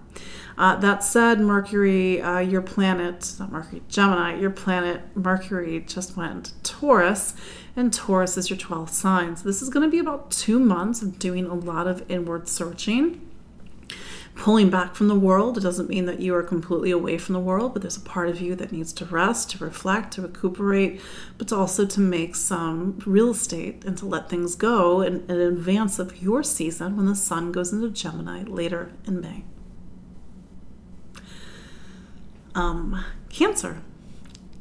Uh, 0.58 0.76
that 0.76 1.04
said, 1.04 1.40
Mercury, 1.40 2.20
uh, 2.22 2.38
your 2.38 2.62
planet, 2.62 3.34
not 3.38 3.52
Mercury, 3.52 3.82
Gemini, 3.88 4.38
your 4.38 4.50
planet, 4.50 5.02
Mercury 5.14 5.80
just 5.86 6.16
went 6.16 6.52
Taurus, 6.62 7.34
and 7.76 7.92
Taurus 7.92 8.36
is 8.38 8.48
your 8.48 8.58
12th 8.58 8.90
sign. 8.90 9.36
So 9.36 9.44
this 9.44 9.60
is 9.60 9.68
going 9.68 9.84
to 9.84 9.90
be 9.90 9.98
about 9.98 10.30
two 10.30 10.58
months 10.58 11.02
of 11.02 11.18
doing 11.18 11.46
a 11.46 11.54
lot 11.54 11.86
of 11.86 12.10
inward 12.10 12.48
searching. 12.48 13.20
Pulling 14.36 14.68
back 14.68 14.94
from 14.94 15.08
the 15.08 15.14
world. 15.14 15.56
It 15.56 15.62
doesn't 15.62 15.88
mean 15.88 16.04
that 16.06 16.20
you 16.20 16.34
are 16.34 16.42
completely 16.42 16.90
away 16.90 17.16
from 17.16 17.32
the 17.32 17.40
world, 17.40 17.72
but 17.72 17.82
there's 17.82 17.96
a 17.96 18.00
part 18.00 18.28
of 18.28 18.40
you 18.40 18.54
that 18.56 18.70
needs 18.70 18.92
to 18.94 19.04
rest, 19.06 19.50
to 19.52 19.64
reflect, 19.64 20.12
to 20.14 20.22
recuperate, 20.22 21.00
but 21.38 21.50
also 21.52 21.86
to 21.86 22.00
make 22.00 22.36
some 22.36 22.98
real 23.06 23.30
estate 23.30 23.84
and 23.84 23.96
to 23.98 24.06
let 24.06 24.28
things 24.28 24.54
go 24.54 25.00
in, 25.00 25.24
in 25.28 25.40
advance 25.40 25.98
of 25.98 26.22
your 26.22 26.42
season 26.42 26.96
when 26.96 27.06
the 27.06 27.16
sun 27.16 27.50
goes 27.50 27.72
into 27.72 27.88
Gemini 27.88 28.42
later 28.44 28.92
in 29.06 29.20
May. 29.20 29.42
Um, 32.54 33.04
cancer. 33.28 33.82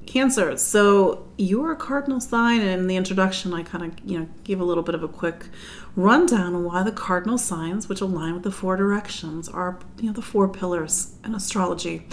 Cancer. 0.06 0.56
So 0.58 1.28
you're 1.38 1.72
a 1.72 1.76
cardinal 1.76 2.20
sign, 2.22 2.62
and 2.62 2.70
in 2.70 2.88
the 2.88 2.96
introduction, 2.96 3.54
I 3.54 3.64
kind 3.64 3.86
of 3.86 4.10
you 4.10 4.20
know 4.20 4.28
gave 4.44 4.60
a 4.60 4.64
little 4.64 4.84
bit 4.84 4.96
of 4.96 5.04
a 5.04 5.08
quick 5.08 5.48
rundown 5.96 6.54
on 6.54 6.64
why 6.64 6.84
the 6.84 6.92
cardinal 6.92 7.38
signs, 7.38 7.88
which 7.88 8.02
align 8.02 8.34
with 8.34 8.44
the 8.44 8.52
four 8.52 8.76
directions, 8.76 9.48
are 9.48 9.80
you 10.00 10.08
know 10.08 10.14
the 10.14 10.22
four 10.22 10.48
pillars 10.48 11.16
in 11.24 11.34
astrology. 11.34 12.06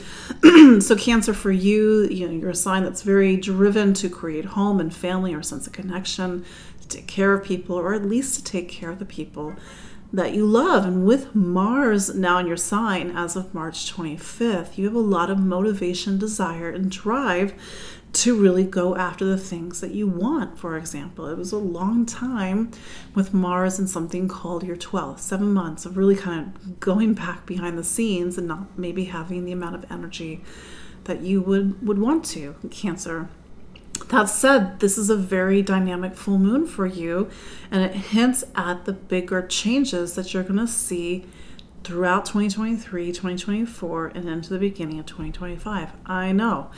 so 0.80 0.96
Cancer 0.96 1.34
for 1.34 1.50
you, 1.50 2.04
you 2.04 2.26
know, 2.26 2.32
you're 2.32 2.50
a 2.50 2.54
sign 2.54 2.84
that's 2.84 3.02
very 3.02 3.36
driven 3.36 3.92
to 3.94 4.08
create 4.08 4.44
home 4.44 4.80
and 4.80 4.94
family 4.94 5.34
or 5.34 5.42
sense 5.42 5.66
of 5.66 5.72
connection, 5.72 6.44
to 6.80 6.88
take 6.88 7.06
care 7.06 7.32
of 7.32 7.44
people, 7.44 7.76
or 7.76 7.94
at 7.94 8.04
least 8.04 8.36
to 8.36 8.44
take 8.44 8.68
care 8.68 8.90
of 8.90 8.98
the 8.98 9.04
people 9.04 9.54
that 10.12 10.34
you 10.34 10.46
love. 10.46 10.84
And 10.84 11.06
with 11.06 11.34
Mars 11.34 12.14
now 12.14 12.38
in 12.38 12.46
your 12.46 12.56
sign 12.56 13.16
as 13.16 13.34
of 13.34 13.54
March 13.54 13.92
25th, 13.92 14.76
you 14.76 14.84
have 14.84 14.94
a 14.94 15.00
lot 15.00 15.30
of 15.30 15.38
motivation, 15.38 16.18
desire, 16.18 16.70
and 16.70 16.90
drive 16.90 17.54
to 18.12 18.38
really 18.38 18.64
go 18.64 18.94
after 18.94 19.24
the 19.24 19.38
things 19.38 19.80
that 19.80 19.92
you 19.92 20.06
want, 20.06 20.58
for 20.58 20.76
example. 20.76 21.26
It 21.26 21.38
was 21.38 21.52
a 21.52 21.58
long 21.58 22.04
time 22.04 22.70
with 23.14 23.32
Mars 23.32 23.78
and 23.78 23.88
something 23.88 24.28
called 24.28 24.62
your 24.64 24.76
12th, 24.76 25.20
seven 25.20 25.52
months 25.54 25.86
of 25.86 25.96
really 25.96 26.16
kind 26.16 26.54
of 26.54 26.80
going 26.80 27.14
back 27.14 27.46
behind 27.46 27.78
the 27.78 27.84
scenes 27.84 28.36
and 28.36 28.46
not 28.46 28.78
maybe 28.78 29.04
having 29.04 29.44
the 29.44 29.52
amount 29.52 29.76
of 29.76 29.90
energy 29.90 30.42
that 31.04 31.22
you 31.22 31.40
would, 31.40 31.86
would 31.86 31.98
want 31.98 32.24
to. 32.26 32.54
Cancer 32.70 33.28
that 34.08 34.28
said, 34.28 34.80
this 34.80 34.98
is 34.98 35.10
a 35.10 35.16
very 35.16 35.62
dynamic 35.62 36.14
full 36.14 36.38
moon 36.38 36.66
for 36.66 36.86
you, 36.86 37.30
and 37.70 37.82
it 37.82 37.94
hints 37.94 38.44
at 38.54 38.84
the 38.84 38.92
bigger 38.92 39.46
changes 39.46 40.14
that 40.14 40.34
you're 40.34 40.42
going 40.42 40.58
to 40.58 40.66
see 40.66 41.24
throughout 41.84 42.26
2023, 42.26 43.06
2024, 43.08 44.08
and 44.08 44.28
into 44.28 44.50
the 44.50 44.58
beginning 44.58 44.98
of 44.98 45.06
2025. 45.06 45.92
I 46.06 46.32
know. 46.32 46.70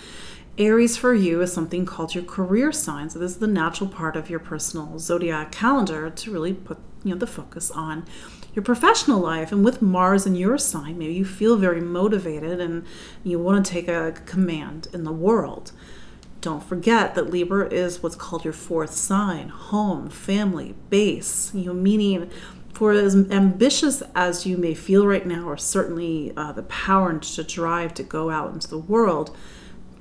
Aries 0.57 0.97
for 0.97 1.13
you 1.13 1.41
is 1.41 1.53
something 1.53 1.85
called 1.85 2.15
your 2.15 2.25
career 2.25 2.71
sign. 2.71 3.11
So 3.11 3.19
this 3.19 3.33
is 3.33 3.39
the 3.39 3.47
natural 3.47 3.91
part 3.91 4.15
of 4.15 4.31
your 4.31 4.39
personal 4.39 4.99
zodiac 4.99 5.51
calendar 5.51 6.11
to 6.11 6.31
really 6.31 6.53
put 6.53 6.79
you 7.03 7.11
know 7.11 7.19
the 7.19 7.27
focus 7.27 7.71
on 7.71 8.07
your 8.55 8.63
professional 8.63 9.21
life. 9.21 9.51
And 9.51 9.65
with 9.65 9.83
Mars 9.83 10.27
in 10.27 10.37
your 10.37 10.57
sign, 10.59 10.97
maybe 10.97 11.15
you 11.15 11.25
feel 11.25 11.57
very 11.57 11.81
motivated 11.81 12.61
and 12.61 12.87
you 13.25 13.39
want 13.39 13.65
to 13.65 13.73
take 13.73 13.89
a 13.89 14.13
command 14.27 14.87
in 14.93 15.03
the 15.05 15.13
world. 15.13 15.73
Don't 16.41 16.63
forget 16.63 17.15
that 17.15 17.31
Libra 17.31 17.69
is 17.69 18.03
what's 18.03 18.17
called 18.17 18.45
your 18.45 18.53
fourth 18.53 18.95
sign 18.95 19.49
home, 19.49 20.09
family, 20.09 20.75
base, 20.89 21.53
you 21.55 21.67
know, 21.67 21.75
meaning 21.75 22.31
for 22.75 22.93
as 22.93 23.15
ambitious 23.15 24.03
as 24.15 24.47
you 24.47 24.57
may 24.57 24.75
feel 24.75 25.07
right 25.07 25.27
now, 25.27 25.49
or 25.49 25.57
certainly 25.57 26.33
uh, 26.37 26.53
the 26.53 26.65
power 26.65 27.17
to 27.19 27.45
drive 27.45 27.95
to 27.95 28.03
go 28.03 28.31
out 28.31 28.53
into 28.53 28.69
the 28.69 28.79
world, 28.79 29.35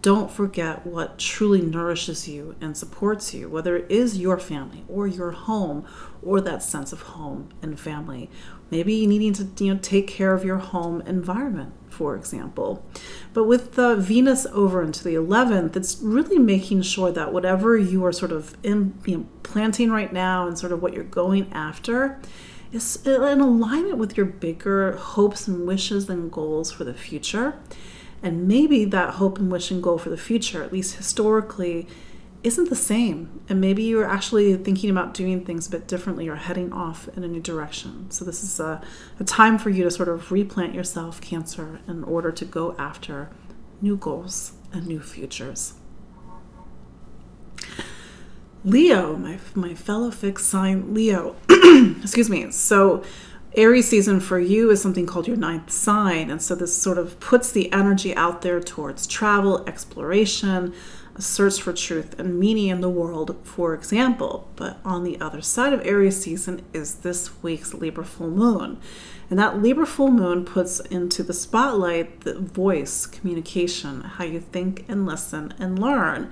don't 0.04 0.30
forget 0.30 0.86
what 0.86 1.18
truly 1.18 1.62
nourishes 1.62 2.28
you 2.28 2.56
and 2.62 2.78
supports 2.78 3.34
you, 3.34 3.50
whether 3.50 3.78
it 3.78 3.90
is 3.90 4.20
your 4.20 4.38
family 4.38 4.84
or 4.88 5.08
your 5.08 5.32
home 5.32 5.88
or 6.22 6.40
that 6.42 6.62
sense 6.62 6.92
of 6.92 7.02
home 7.02 7.50
and 7.62 7.80
family. 7.80 8.30
Maybe 8.70 8.94
you 8.94 9.08
needing 9.08 9.34
to 9.34 9.64
you 9.64 9.74
know 9.74 9.80
take 9.82 10.08
care 10.08 10.34
of 10.34 10.44
your 10.46 10.58
home 10.58 11.02
environment 11.02 11.74
for 11.90 12.16
example. 12.16 12.84
But 13.34 13.44
with 13.44 13.74
the 13.74 13.96
Venus 13.96 14.46
over 14.48 14.82
into 14.82 15.04
the 15.04 15.14
11th, 15.14 15.76
it's 15.76 16.00
really 16.02 16.40
making 16.40 16.82
sure 16.82 17.12
that 17.12 17.32
whatever 17.32 17.78
you 17.78 18.04
are 18.04 18.12
sort 18.12 18.32
of 18.32 18.58
in, 18.64 18.98
you 19.06 19.18
know, 19.18 19.26
planting 19.44 19.92
right 19.92 20.12
now 20.12 20.48
and 20.48 20.58
sort 20.58 20.72
of 20.72 20.82
what 20.82 20.94
you're 20.94 21.04
going 21.04 21.54
after 21.54 22.20
is 22.72 23.02
uh, 23.06 23.22
in 23.28 23.40
alignment 23.40 24.00
with 24.00 24.18
your 24.18 24.26
bigger 24.26 24.94
hopes 24.94 25.48
and 25.48 25.68
wishes 25.68 26.10
and 26.10 26.32
goals 26.32 26.72
for 26.72 26.84
the 26.84 26.96
future. 26.96 27.60
And 28.24 28.48
maybe 28.48 28.86
that 28.86 29.16
hope 29.16 29.38
and 29.38 29.52
wish 29.52 29.70
and 29.70 29.84
goal 29.84 29.98
for 29.98 30.10
the 30.10 30.18
future, 30.18 30.64
at 30.64 30.72
least 30.72 30.96
historically, 30.96 31.88
isn't 32.42 32.70
the 32.70 32.76
same. 32.76 33.42
And 33.50 33.60
maybe 33.60 33.84
you're 33.84 34.10
actually 34.10 34.56
thinking 34.56 34.90
about 34.90 35.14
doing 35.14 35.44
things 35.44 35.68
a 35.68 35.70
bit 35.70 35.88
differently 35.88 36.30
or 36.30 36.38
heading 36.38 36.72
off 36.72 37.10
in 37.18 37.24
a 37.24 37.28
new 37.28 37.42
direction. 37.42 38.10
So, 38.12 38.24
this 38.24 38.42
is 38.42 38.60
a, 38.60 38.82
a 39.20 39.26
time 39.26 39.58
for 39.58 39.70
you 39.70 39.84
to 39.84 39.92
sort 39.92 40.08
of 40.08 40.32
replant 40.32 40.74
yourself, 40.74 41.20
Cancer, 41.20 41.82
in 41.88 42.04
order 42.06 42.32
to 42.32 42.46
go 42.46 42.76
after 42.80 43.30
new 43.82 43.98
goals 43.98 44.54
and 44.72 44.88
new 44.88 45.02
futures. 45.02 45.74
Leo, 48.66 49.18
my, 49.18 49.40
my 49.56 49.74
fellow 49.74 50.10
fixed 50.10 50.48
sign 50.48 50.94
Leo, 50.94 51.36
excuse 52.02 52.30
me. 52.30 52.50
So, 52.52 53.04
Aries 53.56 53.88
season 53.88 54.20
for 54.20 54.40
you 54.40 54.72
is 54.72 54.82
something 54.82 55.06
called 55.06 55.28
your 55.28 55.38
ninth 55.38 55.72
sign. 55.72 56.32
And 56.32 56.42
so, 56.42 56.56
this 56.56 56.76
sort 56.76 56.98
of 56.98 57.20
puts 57.20 57.52
the 57.52 57.72
energy 57.72 58.16
out 58.16 58.42
there 58.42 58.60
towards 58.60 59.06
travel, 59.06 59.64
exploration, 59.68 60.74
a 61.16 61.22
search 61.22 61.62
for 61.62 61.74
truth 61.74 62.20
and 62.20 62.40
meaning 62.40 62.70
in 62.70 62.82
the 62.82 62.90
world, 62.90 63.36
for 63.44 63.76
example. 63.76 64.50
But 64.56 64.80
on 64.84 65.04
the 65.04 65.22
other 65.22 65.42
side 65.42 65.74
of 65.74 65.86
Aries 65.86 66.20
season 66.22 66.64
is 66.74 66.96
this 66.96 67.44
week's 67.44 67.74
Libra 67.74 68.06
full 68.06 68.32
moon. 68.32 68.80
And 69.30 69.38
that 69.38 69.62
Libra 69.62 69.86
full 69.86 70.12
moon 70.12 70.46
puts 70.46 70.80
into 70.80 71.22
the 71.22 71.34
spotlight 71.34 72.22
the 72.22 72.40
voice, 72.40 73.06
communication, 73.06 74.02
how 74.02 74.24
you 74.24 74.40
think 74.40 74.86
and 74.88 75.06
listen 75.06 75.54
and 75.60 75.78
learn. 75.78 76.32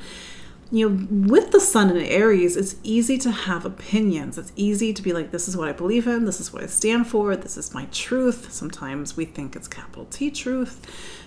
You 0.73 0.89
know, 0.89 1.07
with 1.27 1.51
the 1.51 1.59
sun 1.59 1.89
in 1.89 1.97
Aries, 1.97 2.55
it's 2.55 2.77
easy 2.81 3.17
to 3.19 3.29
have 3.29 3.65
opinions. 3.65 4.37
It's 4.37 4.53
easy 4.55 4.93
to 4.93 5.01
be 5.01 5.11
like, 5.11 5.31
this 5.31 5.49
is 5.49 5.57
what 5.57 5.67
I 5.67 5.73
believe 5.73 6.07
in, 6.07 6.23
this 6.23 6.39
is 6.39 6.53
what 6.53 6.63
I 6.63 6.67
stand 6.67 7.07
for, 7.07 7.35
this 7.35 7.57
is 7.57 7.73
my 7.73 7.87
truth. 7.91 8.53
Sometimes 8.53 9.17
we 9.17 9.25
think 9.25 9.55
it's 9.55 9.67
capital 9.67 10.05
T 10.05 10.31
truth. 10.31 10.79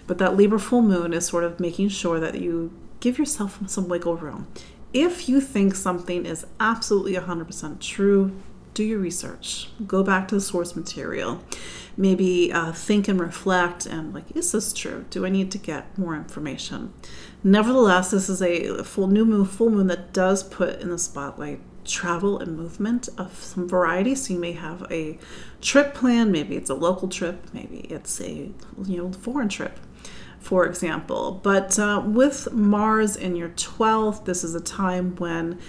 But 0.07 0.17
that 0.19 0.35
Libra 0.37 0.59
full 0.59 0.81
moon 0.81 1.13
is 1.13 1.27
sort 1.27 1.45
of 1.45 1.61
making 1.61 1.91
sure 1.91 2.19
that 2.21 2.41
you 2.41 2.73
give 3.01 3.19
yourself 3.19 3.59
some 3.69 3.87
wiggle 3.87 4.17
room. 4.17 4.47
If 4.95 5.29
you 5.29 5.43
think 5.43 5.75
something 5.75 6.25
is 6.25 6.47
absolutely 6.59 7.15
100% 7.15 7.81
true, 7.81 8.33
do 8.75 8.83
your 8.83 8.99
research, 8.99 9.69
go 9.87 10.03
back 10.03 10.29
to 10.29 10.35
the 10.35 10.41
source 10.41 10.77
material, 10.77 11.43
maybe 11.97 12.53
uh, 12.53 12.73
think 12.73 13.09
and 13.09 13.21
reflect 13.21 13.87
and 13.87 14.13
like, 14.13 14.37
is 14.37 14.53
this 14.53 14.73
true? 14.73 15.05
Do 15.11 15.25
I 15.25 15.29
need 15.29 15.51
to 15.53 15.59
get 15.59 15.97
more 15.97 16.15
information? 16.15 16.93
Nevertheless, 17.43 18.11
this 18.11 18.29
is 18.29 18.43
a 18.43 18.83
full 18.83 19.07
new 19.07 19.25
moon, 19.25 19.45
full 19.45 19.71
moon 19.71 19.87
that 19.87 20.13
does 20.13 20.43
put 20.43 20.81
in 20.81 20.91
the 20.91 20.99
spotlight 20.99 21.61
travel 21.85 22.39
and 22.39 22.57
movement 22.57 23.09
of 23.19 23.37
some 23.37 23.69
variety. 23.69 24.15
So 24.15 24.35
you 24.35 24.41
may 24.41 24.53
have 24.53 24.87
a 24.91 25.19
trip 25.61 25.95
plan, 25.95 26.33
maybe 26.33 26.57
it's 26.57 26.71
a 26.71 26.75
local 26.75 27.09
trip, 27.09 27.47
maybe 27.53 27.81
it's 27.91 28.21
a 28.21 28.51
you 28.85 28.97
know 28.97 29.13
foreign 29.13 29.49
trip, 29.49 29.79
for 30.39 30.67
example. 30.67 31.41
But 31.43 31.79
uh, 31.79 32.03
with 32.05 32.53
Mars 32.53 33.17
in 33.17 33.37
your 33.37 33.51
12th, 33.51 34.25
this 34.25 34.43
is 34.45 34.55
a 34.55 34.61
time 34.61 35.17
when 35.17 35.61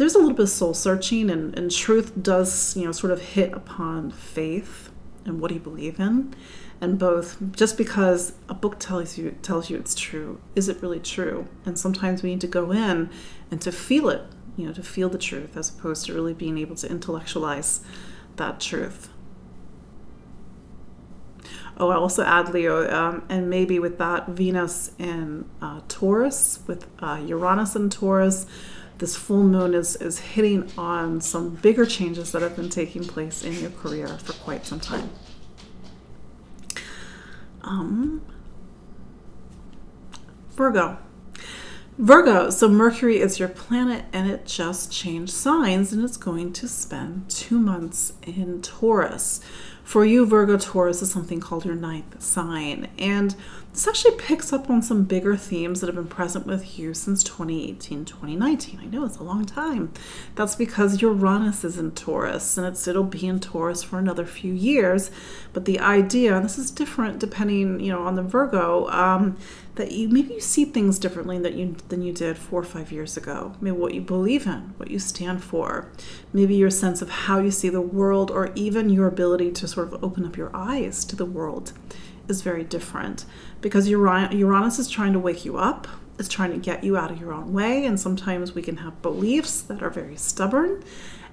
there's 0.00 0.14
a 0.14 0.18
little 0.18 0.32
bit 0.32 0.44
of 0.44 0.48
soul 0.48 0.72
searching 0.72 1.28
and, 1.28 1.56
and 1.58 1.70
truth 1.70 2.10
does 2.22 2.74
you 2.74 2.86
know 2.86 2.90
sort 2.90 3.12
of 3.12 3.20
hit 3.20 3.52
upon 3.52 4.10
faith 4.10 4.90
and 5.26 5.38
what 5.40 5.48
do 5.48 5.54
you 5.54 5.60
believe 5.60 6.00
in. 6.00 6.34
And 6.80 6.98
both 6.98 7.36
just 7.52 7.76
because 7.76 8.32
a 8.48 8.54
book 8.54 8.78
tells 8.78 9.18
you 9.18 9.36
tells 9.42 9.68
you 9.68 9.76
it's 9.76 9.94
true 9.94 10.40
is 10.56 10.70
it 10.70 10.80
really 10.80 11.00
true? 11.00 11.48
And 11.66 11.78
sometimes 11.78 12.22
we 12.22 12.30
need 12.30 12.40
to 12.40 12.46
go 12.46 12.72
in 12.72 13.10
and 13.50 13.60
to 13.60 13.70
feel 13.70 14.08
it 14.08 14.22
you 14.56 14.66
know 14.66 14.72
to 14.72 14.82
feel 14.82 15.10
the 15.10 15.18
truth 15.18 15.54
as 15.54 15.68
opposed 15.68 16.06
to 16.06 16.14
really 16.14 16.32
being 16.32 16.56
able 16.56 16.76
to 16.76 16.90
intellectualize 16.90 17.82
that 18.36 18.58
truth. 18.58 19.10
Oh 21.76 21.90
i 21.90 21.94
also 21.94 22.24
add 22.24 22.54
leo 22.54 22.90
um, 22.90 23.24
and 23.28 23.50
maybe 23.50 23.78
with 23.78 23.98
that 23.98 24.28
venus 24.28 24.92
in 24.98 25.48
uh, 25.60 25.80
taurus 25.88 26.60
with 26.66 26.86
uh, 27.00 27.22
uranus 27.26 27.76
in 27.76 27.90
taurus 27.90 28.46
this 29.00 29.16
full 29.16 29.42
moon 29.42 29.74
is, 29.74 29.96
is 29.96 30.20
hitting 30.20 30.70
on 30.78 31.20
some 31.20 31.56
bigger 31.56 31.84
changes 31.84 32.32
that 32.32 32.42
have 32.42 32.54
been 32.54 32.68
taking 32.68 33.02
place 33.02 33.42
in 33.42 33.54
your 33.54 33.70
career 33.70 34.06
for 34.06 34.34
quite 34.34 34.64
some 34.64 34.78
time. 34.78 35.10
Um, 37.62 38.22
Virgo. 40.52 40.98
Virgo, 41.98 42.48
so 42.50 42.68
Mercury 42.68 43.18
is 43.18 43.38
your 43.38 43.48
planet 43.48 44.04
and 44.12 44.30
it 44.30 44.46
just 44.46 44.90
changed 44.92 45.32
signs 45.32 45.92
and 45.92 46.02
it's 46.04 46.16
going 46.16 46.52
to 46.54 46.68
spend 46.68 47.28
two 47.28 47.58
months 47.58 48.14
in 48.22 48.62
Taurus. 48.62 49.40
For 49.82 50.04
you, 50.04 50.24
Virgo, 50.24 50.56
Taurus 50.56 51.02
is 51.02 51.10
something 51.10 51.40
called 51.40 51.64
your 51.64 51.74
ninth 51.74 52.22
sign. 52.22 52.88
And 52.98 53.34
this 53.72 53.86
actually 53.86 54.16
picks 54.16 54.52
up 54.52 54.68
on 54.68 54.82
some 54.82 55.04
bigger 55.04 55.36
themes 55.36 55.80
that 55.80 55.86
have 55.86 55.94
been 55.94 56.08
present 56.08 56.44
with 56.44 56.76
you 56.78 56.92
since 56.92 57.22
2018, 57.22 58.04
2019. 58.04 58.80
I 58.82 58.86
know 58.86 59.04
it's 59.04 59.18
a 59.18 59.22
long 59.22 59.46
time. 59.46 59.92
That's 60.34 60.56
because 60.56 61.00
Uranus 61.00 61.62
is 61.62 61.78
in 61.78 61.92
Taurus 61.92 62.58
and 62.58 62.66
it's 62.66 62.88
it'll 62.88 63.04
be 63.04 63.28
in 63.28 63.38
Taurus 63.38 63.84
for 63.84 63.98
another 63.98 64.26
few 64.26 64.52
years. 64.52 65.12
But 65.52 65.66
the 65.66 65.78
idea, 65.78 66.34
and 66.34 66.44
this 66.44 66.58
is 66.58 66.72
different 66.72 67.20
depending, 67.20 67.78
you 67.78 67.92
know, 67.92 68.02
on 68.02 68.16
the 68.16 68.22
Virgo, 68.22 68.88
um, 68.88 69.36
that 69.76 69.92
you 69.92 70.08
maybe 70.08 70.34
you 70.34 70.40
see 70.40 70.64
things 70.64 70.98
differently 70.98 71.38
that 71.38 71.54
you 71.54 71.76
than 71.88 72.02
you 72.02 72.12
did 72.12 72.36
four 72.36 72.60
or 72.60 72.64
five 72.64 72.90
years 72.90 73.16
ago. 73.16 73.54
Maybe 73.60 73.76
what 73.76 73.94
you 73.94 74.00
believe 74.00 74.46
in, 74.46 74.74
what 74.78 74.90
you 74.90 74.98
stand 74.98 75.44
for, 75.44 75.88
maybe 76.32 76.56
your 76.56 76.70
sense 76.70 77.02
of 77.02 77.10
how 77.10 77.38
you 77.38 77.52
see 77.52 77.68
the 77.68 77.80
world, 77.80 78.32
or 78.32 78.50
even 78.56 78.90
your 78.90 79.06
ability 79.06 79.52
to 79.52 79.68
sort 79.68 79.92
of 79.92 80.02
open 80.02 80.26
up 80.26 80.36
your 80.36 80.50
eyes 80.54 81.04
to 81.04 81.14
the 81.14 81.24
world 81.24 81.72
is 82.28 82.42
very 82.42 82.64
different 82.64 83.24
because 83.60 83.88
Uranus 83.88 84.78
is 84.78 84.88
trying 84.88 85.12
to 85.12 85.18
wake 85.18 85.44
you 85.44 85.58
up, 85.58 85.86
it's 86.18 86.28
trying 86.28 86.52
to 86.52 86.58
get 86.58 86.84
you 86.84 86.96
out 86.96 87.10
of 87.10 87.20
your 87.20 87.32
own 87.32 87.52
way, 87.52 87.84
and 87.86 87.98
sometimes 87.98 88.54
we 88.54 88.62
can 88.62 88.78
have 88.78 89.00
beliefs 89.02 89.60
that 89.62 89.82
are 89.82 89.90
very 89.90 90.16
stubborn 90.16 90.82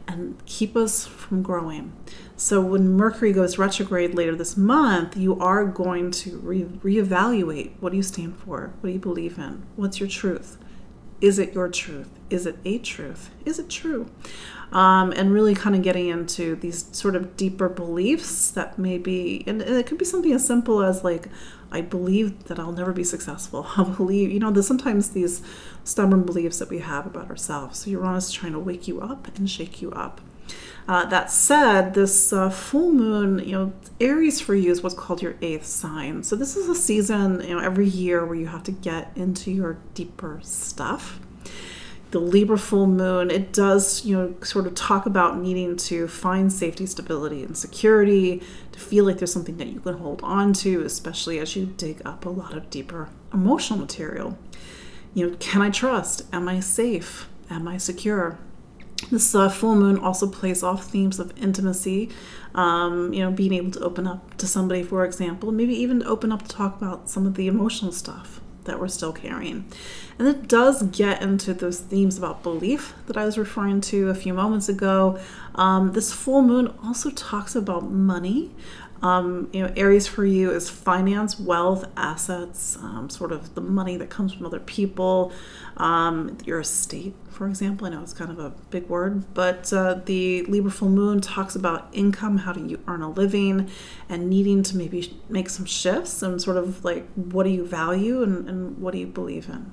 and 0.07 0.41
keep 0.45 0.75
us 0.75 1.05
from 1.05 1.41
growing. 1.41 1.91
So 2.37 2.61
when 2.61 2.93
Mercury 2.93 3.33
goes 3.33 3.57
retrograde 3.57 4.15
later 4.15 4.35
this 4.35 4.55
month, 4.55 5.17
you 5.17 5.37
are 5.39 5.65
going 5.65 6.11
to 6.11 6.37
re- 6.37 6.63
reevaluate 6.63 7.73
what 7.79 7.91
do 7.91 7.97
you 7.97 8.03
stand 8.03 8.37
for? 8.37 8.73
What 8.79 8.87
do 8.87 8.93
you 8.93 8.99
believe 8.99 9.37
in? 9.37 9.63
What's 9.75 9.99
your 9.99 10.07
truth? 10.07 10.57
Is 11.19 11.39
it 11.39 11.53
your 11.53 11.69
truth? 11.69 12.09
Is 12.29 12.45
it 12.45 12.57
a 12.65 12.77
truth? 12.77 13.31
Is 13.45 13.59
it 13.59 13.69
true? 13.69 14.09
um, 14.71 15.13
and 15.13 15.33
really 15.33 15.55
kind 15.55 15.75
of 15.75 15.81
getting 15.81 16.09
into 16.09 16.55
these 16.55 16.85
sort 16.91 17.15
of 17.15 17.37
deeper 17.37 17.69
beliefs 17.69 18.51
that 18.51 18.77
maybe, 18.77 19.43
and 19.47 19.61
it 19.61 19.87
could 19.87 19.97
be 19.97 20.05
something 20.05 20.31
as 20.33 20.45
simple 20.45 20.83
as 20.83 21.03
like, 21.03 21.27
I 21.71 21.81
believe 21.81 22.45
that 22.45 22.59
I'll 22.59 22.71
never 22.71 22.91
be 22.91 23.03
successful. 23.03 23.67
I 23.77 23.83
believe, 23.83 24.31
you 24.31 24.39
know, 24.39 24.51
there's 24.51 24.67
sometimes 24.67 25.11
these 25.11 25.41
stubborn 25.83 26.23
beliefs 26.23 26.59
that 26.59 26.69
we 26.69 26.79
have 26.79 27.05
about 27.05 27.29
ourselves. 27.29 27.79
So 27.79 27.89
Uranus 27.91 28.27
is 28.27 28.33
trying 28.33 28.53
to 28.53 28.59
wake 28.59 28.87
you 28.87 28.99
up 29.01 29.27
and 29.37 29.49
shake 29.49 29.81
you 29.81 29.91
up. 29.91 30.21
Uh, 30.87 31.05
that 31.05 31.29
said, 31.29 31.93
this 31.93 32.31
uh, 32.31 32.49
full 32.49 32.93
moon, 32.93 33.39
you 33.39 33.51
know, 33.51 33.73
Aries 33.99 34.39
for 34.39 34.55
you 34.55 34.71
is 34.71 34.81
what's 34.81 34.95
called 34.95 35.21
your 35.21 35.35
eighth 35.41 35.65
sign. 35.65 36.23
So 36.23 36.35
this 36.35 36.55
is 36.55 36.69
a 36.69 36.75
season, 36.75 37.41
you 37.41 37.55
know, 37.55 37.59
every 37.59 37.87
year 37.87 38.25
where 38.25 38.35
you 38.35 38.47
have 38.47 38.63
to 38.63 38.71
get 38.71 39.11
into 39.15 39.51
your 39.51 39.77
deeper 39.93 40.39
stuff 40.43 41.19
the 42.11 42.19
Libra 42.19 42.57
full 42.57 42.87
moon, 42.87 43.29
it 43.29 43.51
does, 43.51 44.05
you 44.05 44.17
know, 44.17 44.35
sort 44.41 44.65
of 44.65 44.75
talk 44.75 45.05
about 45.05 45.37
needing 45.37 45.75
to 45.75 46.07
find 46.07 46.51
safety, 46.51 46.85
stability, 46.85 47.43
and 47.43 47.57
security, 47.57 48.41
to 48.71 48.79
feel 48.79 49.03
like 49.05 49.17
there's 49.17 49.33
something 49.33 49.57
that 49.57 49.67
you 49.67 49.79
can 49.81 49.97
hold 49.97 50.21
on 50.23 50.53
to, 50.53 50.83
especially 50.83 51.39
as 51.39 51.55
you 51.55 51.65
dig 51.65 52.01
up 52.05 52.25
a 52.25 52.29
lot 52.29 52.55
of 52.55 52.69
deeper 52.69 53.09
emotional 53.33 53.77
material. 53.77 54.37
You 55.13 55.31
know, 55.31 55.37
can 55.39 55.61
I 55.61 55.69
trust? 55.69 56.21
Am 56.31 56.47
I 56.47 56.59
safe? 56.61 57.27
Am 57.49 57.67
I 57.67 57.77
secure? 57.77 58.37
This 59.11 59.33
uh, 59.33 59.47
full 59.49 59.75
moon 59.75 59.97
also 59.97 60.27
plays 60.27 60.63
off 60.63 60.89
themes 60.89 61.19
of 61.19 61.31
intimacy, 61.37 62.09
um, 62.55 63.13
you 63.13 63.21
know, 63.21 63.31
being 63.31 63.53
able 63.53 63.71
to 63.71 63.79
open 63.79 64.07
up 64.07 64.35
to 64.37 64.47
somebody, 64.47 64.83
for 64.83 65.05
example, 65.05 65.51
maybe 65.51 65.73
even 65.75 66.03
open 66.03 66.31
up 66.31 66.43
to 66.43 66.49
talk 66.49 66.75
about 66.77 67.09
some 67.09 67.25
of 67.25 67.35
the 67.35 67.47
emotional 67.47 67.91
stuff 67.91 68.41
that 68.67 68.79
we're 68.79 68.87
still 68.87 69.13
carrying. 69.13 69.65
And 70.19 70.27
it 70.27 70.47
does 70.47 70.83
get 70.83 71.21
into 71.21 71.53
those 71.53 71.79
themes 71.79 72.17
about 72.17 72.43
belief 72.43 72.93
that 73.07 73.17
I 73.17 73.25
was 73.25 73.37
referring 73.37 73.81
to 73.81 74.09
a 74.09 74.15
few 74.15 74.33
moments 74.33 74.69
ago. 74.69 75.19
Um, 75.55 75.93
this 75.93 76.13
full 76.13 76.41
moon 76.41 76.73
also 76.83 77.09
talks 77.11 77.55
about 77.55 77.89
money. 77.89 78.51
Um, 79.01 79.49
you 79.53 79.61
know, 79.61 79.71
Aries 79.75 80.07
for 80.07 80.25
you 80.25 80.51
is 80.51 80.69
finance, 80.69 81.39
wealth, 81.39 81.85
assets, 81.95 82.77
um, 82.77 83.09
sort 83.09 83.31
of 83.31 83.53
the 83.53 83.61
money 83.61 83.95
that 83.97 84.09
comes 84.09 84.33
from 84.33 84.45
other 84.45 84.59
people, 84.59 85.31
um, 85.77 86.37
your 86.43 86.59
estate, 86.59 87.15
for 87.29 87.47
example. 87.47 87.87
I 87.87 87.91
know 87.91 88.01
it's 88.01 88.13
kind 88.13 88.31
of 88.31 88.39
a 88.39 88.49
big 88.69 88.87
word, 88.89 89.33
but 89.33 89.71
uh, 89.71 89.95
the 90.05 90.43
Libra 90.43 90.71
full 90.71 90.89
moon 90.89 91.21
talks 91.21 91.55
about 91.55 91.87
income, 91.93 92.39
how 92.39 92.53
do 92.53 92.65
you 92.65 92.79
earn 92.87 93.01
a 93.01 93.09
living, 93.09 93.69
and 94.09 94.29
needing 94.29 94.63
to 94.63 94.77
maybe 94.77 95.17
make 95.29 95.49
some 95.49 95.65
shifts 95.65 96.21
and 96.21 96.41
sort 96.41 96.57
of 96.57 96.83
like 96.83 97.07
what 97.13 97.43
do 97.43 97.49
you 97.49 97.65
value 97.65 98.23
and, 98.23 98.49
and 98.49 98.77
what 98.79 98.91
do 98.91 98.99
you 98.99 99.07
believe 99.07 99.47
in. 99.47 99.71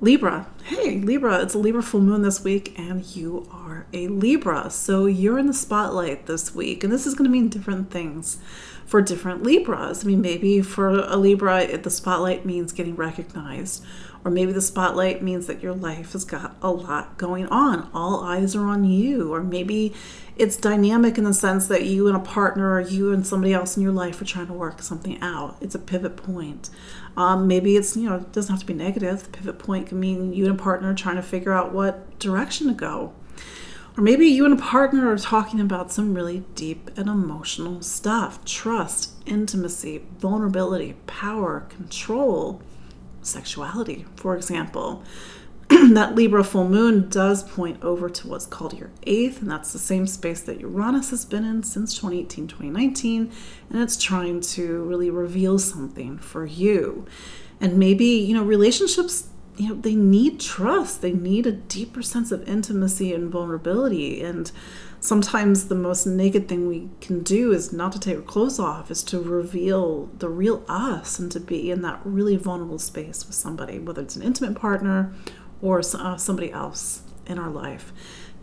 Libra. 0.00 0.46
Hey, 0.64 0.98
Libra, 0.98 1.40
it's 1.40 1.54
a 1.54 1.58
Libra 1.58 1.82
full 1.82 2.00
moon 2.00 2.20
this 2.20 2.44
week, 2.44 2.78
and 2.78 3.02
you 3.16 3.48
are 3.50 3.86
a 3.94 4.08
Libra. 4.08 4.68
So 4.68 5.06
you're 5.06 5.38
in 5.38 5.46
the 5.46 5.54
spotlight 5.54 6.26
this 6.26 6.54
week, 6.54 6.84
and 6.84 6.92
this 6.92 7.06
is 7.06 7.14
going 7.14 7.24
to 7.24 7.30
mean 7.30 7.48
different 7.48 7.90
things 7.90 8.38
for 8.86 9.00
different 9.00 9.42
Libras. 9.42 10.04
I 10.04 10.06
mean, 10.06 10.20
maybe 10.20 10.60
for 10.60 10.90
a 10.90 11.16
Libra, 11.16 11.76
the 11.76 11.90
spotlight 11.90 12.44
means 12.44 12.72
getting 12.72 12.96
recognized, 12.96 13.84
or 14.24 14.30
maybe 14.30 14.52
the 14.52 14.60
spotlight 14.60 15.22
means 15.22 15.46
that 15.46 15.62
your 15.62 15.74
life 15.74 16.12
has 16.12 16.24
got 16.24 16.56
a 16.62 16.70
lot 16.70 17.18
going 17.18 17.46
on. 17.46 17.90
All 17.92 18.22
eyes 18.22 18.54
are 18.54 18.66
on 18.66 18.84
you, 18.84 19.32
or 19.32 19.42
maybe 19.42 19.94
it's 20.36 20.56
dynamic 20.56 21.16
in 21.16 21.24
the 21.24 21.34
sense 21.34 21.68
that 21.68 21.84
you 21.84 22.08
and 22.08 22.16
a 22.16 22.20
partner 22.20 22.72
or 22.72 22.80
you 22.80 23.12
and 23.12 23.26
somebody 23.26 23.52
else 23.52 23.76
in 23.76 23.82
your 23.82 23.92
life 23.92 24.20
are 24.20 24.24
trying 24.24 24.48
to 24.48 24.52
work 24.52 24.82
something 24.82 25.20
out. 25.20 25.56
It's 25.60 25.74
a 25.74 25.78
pivot 25.78 26.16
point. 26.16 26.70
Um, 27.16 27.46
maybe 27.46 27.76
it's, 27.76 27.96
you 27.96 28.08
know, 28.08 28.16
it 28.16 28.32
doesn't 28.32 28.52
have 28.52 28.60
to 28.60 28.66
be 28.66 28.74
negative. 28.74 29.22
The 29.22 29.30
pivot 29.30 29.58
point 29.58 29.86
can 29.88 30.00
mean 30.00 30.32
you 30.32 30.46
and 30.46 30.58
a 30.58 30.62
partner 30.62 30.92
trying 30.94 31.16
to 31.16 31.22
figure 31.22 31.52
out 31.52 31.72
what 31.72 32.18
direction 32.18 32.66
to 32.66 32.74
go. 32.74 33.12
Or 33.96 34.02
maybe 34.02 34.26
you 34.26 34.44
and 34.44 34.58
a 34.58 34.62
partner 34.62 35.08
are 35.12 35.18
talking 35.18 35.60
about 35.60 35.92
some 35.92 36.14
really 36.14 36.44
deep 36.56 36.90
and 36.96 37.08
emotional 37.08 37.80
stuff 37.80 38.44
trust, 38.44 39.12
intimacy, 39.24 40.02
vulnerability, 40.18 40.96
power, 41.06 41.60
control, 41.68 42.60
sexuality, 43.22 44.04
for 44.16 44.36
example. 44.36 45.04
that 45.68 46.14
Libra 46.14 46.44
full 46.44 46.68
moon 46.68 47.08
does 47.08 47.42
point 47.42 47.82
over 47.82 48.10
to 48.10 48.28
what's 48.28 48.46
called 48.46 48.78
your 48.78 48.90
eighth, 49.04 49.40
and 49.40 49.50
that's 49.50 49.72
the 49.72 49.78
same 49.78 50.06
space 50.06 50.40
that 50.42 50.60
Uranus 50.60 51.10
has 51.10 51.24
been 51.24 51.44
in 51.44 51.62
since 51.62 51.94
2018, 51.94 52.48
2019, 52.48 53.32
and 53.70 53.80
it's 53.80 53.96
trying 53.96 54.40
to 54.40 54.82
really 54.82 55.08
reveal 55.08 55.58
something 55.58 56.18
for 56.18 56.44
you. 56.44 57.06
And 57.60 57.78
maybe, 57.78 58.06
you 58.06 58.34
know, 58.34 58.42
relationships, 58.42 59.28
you 59.56 59.68
know, 59.68 59.74
they 59.74 59.94
need 59.94 60.40
trust, 60.40 61.00
they 61.00 61.12
need 61.12 61.46
a 61.46 61.52
deeper 61.52 62.02
sense 62.02 62.32
of 62.32 62.48
intimacy 62.48 63.12
and 63.12 63.30
vulnerability. 63.30 64.20
And 64.22 64.50
sometimes 65.00 65.68
the 65.68 65.74
most 65.74 66.06
naked 66.06 66.48
thing 66.48 66.66
we 66.66 66.88
can 67.00 67.22
do 67.22 67.52
is 67.52 67.72
not 67.72 67.92
to 67.92 68.00
take 68.00 68.16
our 68.16 68.22
clothes 68.22 68.58
off, 68.58 68.90
is 68.90 69.02
to 69.04 69.20
reveal 69.20 70.06
the 70.18 70.28
real 70.28 70.64
us 70.68 71.18
and 71.18 71.30
to 71.32 71.40
be 71.40 71.70
in 71.70 71.82
that 71.82 72.00
really 72.04 72.36
vulnerable 72.36 72.78
space 72.78 73.26
with 73.26 73.36
somebody, 73.36 73.78
whether 73.78 74.02
it's 74.02 74.16
an 74.16 74.22
intimate 74.22 74.58
partner 74.58 75.12
or 75.62 75.78
uh, 75.78 76.16
somebody 76.16 76.50
else 76.50 77.02
in 77.26 77.38
our 77.38 77.50
life. 77.50 77.92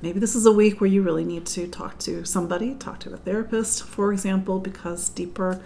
Maybe 0.01 0.20
this 0.20 0.34
is 0.34 0.47
a 0.47 0.51
week 0.51 0.82
where 0.82 0.89
you 0.89 1.03
really 1.03 1.26
need 1.26 1.45
to 1.47 1.68
talk 1.68 1.99
to 1.99 2.26
somebody, 2.26 2.74
talk 2.74 2.99
to 3.01 3.14
a 3.14 3.18
therapist, 3.18 3.84
for 3.84 4.12
example, 4.12 4.59
because 4.59 5.09
deeper 5.09 5.62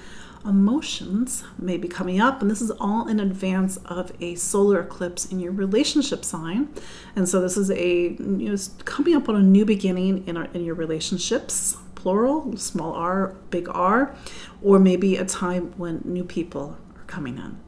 emotions 0.48 1.44
may 1.58 1.78
be 1.78 1.88
coming 1.88 2.20
up. 2.22 2.42
And 2.42 2.50
this 2.50 2.62
is 2.62 2.72
all 2.72 3.08
in 3.08 3.20
advance 3.20 3.78
of 3.86 4.12
a 4.22 4.36
solar 4.36 4.82
eclipse 4.82 5.26
in 5.26 5.40
your 5.40 5.52
relationship 5.52 6.24
sign. 6.24 6.70
And 7.16 7.28
so 7.28 7.42
this 7.42 7.58
is 7.58 7.72
a 7.72 8.10
you 8.10 8.50
know, 8.50 8.56
coming 8.86 9.16
up 9.16 9.28
on 9.30 9.36
a 9.36 9.44
new 9.44 9.66
beginning 9.66 10.28
in, 10.28 10.38
our, 10.38 10.46
in 10.54 10.64
your 10.64 10.76
relationships, 10.76 11.78
plural, 11.96 12.56
small 12.58 12.94
r, 12.94 13.36
big 13.50 13.68
R, 13.70 14.16
or 14.62 14.80
maybe 14.80 15.16
a 15.18 15.26
time 15.26 15.74
when 15.78 16.02
new 16.06 16.24
people 16.24 16.78
are 16.96 17.04
coming 17.06 17.38
in. 17.38 17.60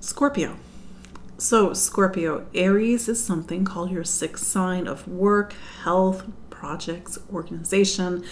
Scorpio. 0.00 0.56
So, 1.38 1.74
Scorpio, 1.74 2.46
Aries 2.54 3.08
is 3.08 3.22
something 3.22 3.64
called 3.64 3.90
your 3.90 4.04
sixth 4.04 4.46
sign 4.46 4.86
of 4.86 5.06
work, 5.06 5.54
health, 5.82 6.24
projects, 6.48 7.18
organization. 7.30 8.24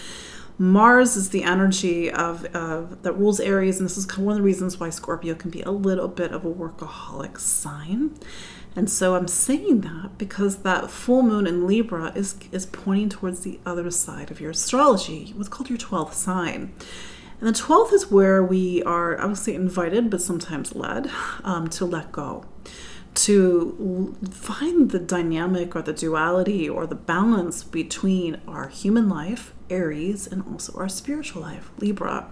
Mars 0.57 1.17
is 1.17 1.29
the 1.29 1.43
energy 1.43 2.09
of 2.09 2.45
uh, 2.55 2.83
that 3.01 3.13
rules 3.13 3.39
Aries, 3.39 3.79
and 3.79 3.89
this 3.89 3.97
is 3.97 4.17
one 4.17 4.33
of 4.33 4.37
the 4.37 4.43
reasons 4.43 4.79
why 4.79 4.89
Scorpio 4.89 5.35
can 5.35 5.51
be 5.51 5.61
a 5.63 5.71
little 5.71 6.07
bit 6.07 6.31
of 6.31 6.45
a 6.45 6.53
workaholic 6.53 7.39
sign. 7.39 8.17
And 8.75 8.89
so 8.89 9.15
I'm 9.15 9.27
saying 9.27 9.81
that 9.81 10.17
because 10.17 10.57
that 10.57 10.89
full 10.89 11.23
moon 11.23 11.47
in 11.47 11.67
Libra 11.67 12.11
is 12.15 12.35
is 12.51 12.65
pointing 12.65 13.09
towards 13.09 13.41
the 13.41 13.59
other 13.65 13.91
side 13.91 14.31
of 14.31 14.39
your 14.39 14.51
astrology, 14.51 15.33
what's 15.35 15.49
called 15.49 15.69
your 15.69 15.77
12th 15.77 16.13
sign. 16.13 16.73
And 17.39 17.49
the 17.49 17.59
12th 17.59 17.93
is 17.93 18.11
where 18.11 18.43
we 18.43 18.81
are, 18.83 19.35
say, 19.35 19.55
invited, 19.55 20.09
but 20.09 20.21
sometimes 20.21 20.73
led 20.73 21.11
um, 21.43 21.67
to 21.69 21.83
let 21.83 22.11
go, 22.13 22.45
to 23.15 24.15
find 24.31 24.91
the 24.91 24.99
dynamic 24.99 25.75
or 25.75 25.81
the 25.81 25.91
duality 25.91 26.69
or 26.69 26.87
the 26.87 26.95
balance 26.95 27.63
between 27.63 28.39
our 28.47 28.69
human 28.69 29.09
life, 29.09 29.53
Aries, 29.69 30.27
and 30.27 30.43
also 30.51 30.73
our 30.77 30.89
spiritual 30.89 31.41
life, 31.41 31.69
Libra. 31.79 32.29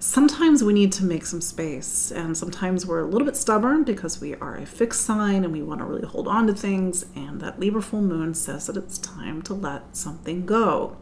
Sometimes 0.00 0.62
we 0.62 0.72
need 0.72 0.92
to 0.92 1.04
make 1.04 1.26
some 1.26 1.40
space, 1.40 2.12
and 2.12 2.36
sometimes 2.38 2.86
we're 2.86 3.00
a 3.00 3.06
little 3.06 3.26
bit 3.26 3.36
stubborn 3.36 3.82
because 3.82 4.20
we 4.20 4.36
are 4.36 4.54
a 4.54 4.64
fixed 4.64 5.00
sign 5.00 5.42
and 5.42 5.52
we 5.52 5.60
want 5.60 5.80
to 5.80 5.84
really 5.84 6.06
hold 6.06 6.28
on 6.28 6.46
to 6.46 6.54
things. 6.54 7.06
And 7.16 7.40
that 7.40 7.58
Libra 7.58 7.82
full 7.82 8.02
moon 8.02 8.34
says 8.34 8.68
that 8.68 8.76
it's 8.76 8.96
time 8.96 9.42
to 9.42 9.54
let 9.54 9.96
something 9.96 10.46
go. 10.46 10.96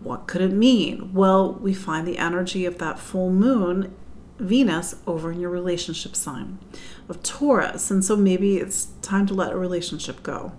What 0.00 0.26
could 0.26 0.40
it 0.40 0.52
mean? 0.52 1.12
Well, 1.14 1.52
we 1.52 1.72
find 1.72 2.04
the 2.04 2.18
energy 2.18 2.64
of 2.64 2.78
that 2.78 2.98
full 2.98 3.30
moon, 3.30 3.94
Venus, 4.40 4.96
over 5.06 5.30
in 5.30 5.38
your 5.38 5.50
relationship 5.50 6.16
sign 6.16 6.58
of 7.08 7.22
Taurus. 7.22 7.92
And 7.92 8.04
so 8.04 8.16
maybe 8.16 8.56
it's 8.56 8.86
time 9.02 9.26
to 9.26 9.34
let 9.34 9.52
a 9.52 9.56
relationship 9.56 10.24
go. 10.24 10.52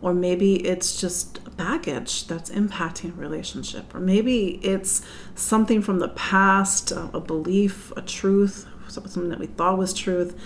Or 0.00 0.14
maybe 0.14 0.66
it's 0.66 0.98
just 0.98 1.40
baggage 1.56 2.26
that's 2.26 2.50
impacting 2.50 3.16
a 3.16 3.20
relationship. 3.20 3.94
Or 3.94 4.00
maybe 4.00 4.60
it's 4.62 5.02
something 5.34 5.82
from 5.82 5.98
the 5.98 6.08
past, 6.08 6.92
a 6.92 7.20
belief, 7.20 7.92
a 7.96 8.02
truth, 8.02 8.66
something 8.88 9.28
that 9.28 9.40
we 9.40 9.46
thought 9.46 9.76
was 9.76 9.92
truth 9.92 10.36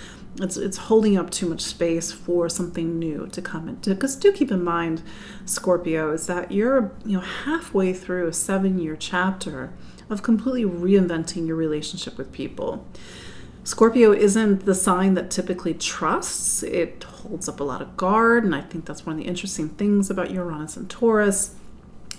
it's 0.41 0.57
it's 0.57 0.77
holding 0.77 1.17
up 1.17 1.31
too 1.31 1.49
much 1.49 1.61
space 1.61 2.13
for 2.13 2.49
something 2.49 2.99
new 2.99 3.27
to 3.29 3.43
come 3.43 3.69
into 3.69 3.91
because 3.91 4.17
do 4.17 4.33
keep 4.33 4.51
in 4.51 4.63
mind 4.63 5.03
scorpio 5.45 6.13
is 6.13 6.27
that 6.27 6.53
you're 6.53 6.93
you 7.05 7.17
know 7.17 7.25
halfway 7.25 7.93
through 7.93 8.27
a 8.27 8.33
seven 8.33 8.79
year 8.79 8.97
chapter 8.97 9.73
of 10.11 10.23
completely 10.23 10.65
reinventing 10.65 11.47
your 11.47 11.57
relationship 11.57 12.17
with 12.17 12.33
people 12.33 12.87
scorpio 13.69 14.13
isn't 14.13 14.65
the 14.65 14.75
sign 14.75 15.13
that 15.13 15.31
typically 15.31 15.75
trusts. 15.75 16.63
It 16.63 17.05
holds 17.05 17.51
up 17.51 17.61
a 17.61 17.65
lot 17.65 17.83
of 17.83 17.99
guard 17.99 18.43
and 18.45 18.55
i 18.55 18.63
think 18.63 18.87
that's 18.87 19.05
one 19.05 19.17
of 19.17 19.23
the 19.23 19.29
interesting 19.29 19.69
things 19.69 20.09
about 20.09 20.31
uranus 20.31 20.77
and 20.77 20.89
taurus. 20.89 21.55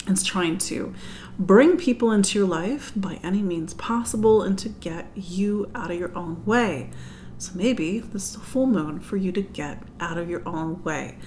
It's 0.08 0.24
trying 0.24 0.60
to 0.70 0.94
bring 1.40 1.78
people 1.78 2.12
into 2.12 2.38
your 2.38 2.48
life 2.48 2.92
by 2.96 3.20
any 3.24 3.42
means 3.42 3.74
possible 3.74 4.44
and 4.44 4.60
to 4.60 4.70
get 4.70 5.10
you 5.16 5.72
out 5.74 5.90
of 5.90 5.98
your 5.98 6.16
own 6.16 6.46
way. 6.46 6.92
So 7.40 7.54
maybe 7.56 8.00
this 8.00 8.30
is 8.30 8.36
a 8.36 8.40
full 8.40 8.68
moon 8.68 9.00
for 9.00 9.18
you 9.18 9.32
to 9.32 9.42
get 9.42 9.82
out 10.00 10.20
of 10.20 10.30
your 10.30 10.48
own 10.48 10.84
way. 10.84 11.18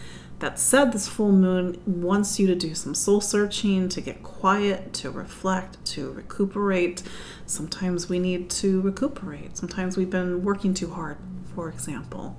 That 0.42 0.58
said, 0.58 0.90
this 0.90 1.06
full 1.06 1.30
moon 1.30 1.80
wants 1.86 2.40
you 2.40 2.48
to 2.48 2.56
do 2.56 2.74
some 2.74 2.96
soul 2.96 3.20
searching, 3.20 3.88
to 3.88 4.00
get 4.00 4.24
quiet, 4.24 4.92
to 4.94 5.08
reflect, 5.08 5.84
to 5.92 6.10
recuperate. 6.10 7.00
Sometimes 7.46 8.08
we 8.08 8.18
need 8.18 8.50
to 8.50 8.80
recuperate. 8.80 9.56
Sometimes 9.56 9.96
we've 9.96 10.10
been 10.10 10.42
working 10.42 10.74
too 10.74 10.90
hard, 10.90 11.18
for 11.54 11.68
example. 11.68 12.36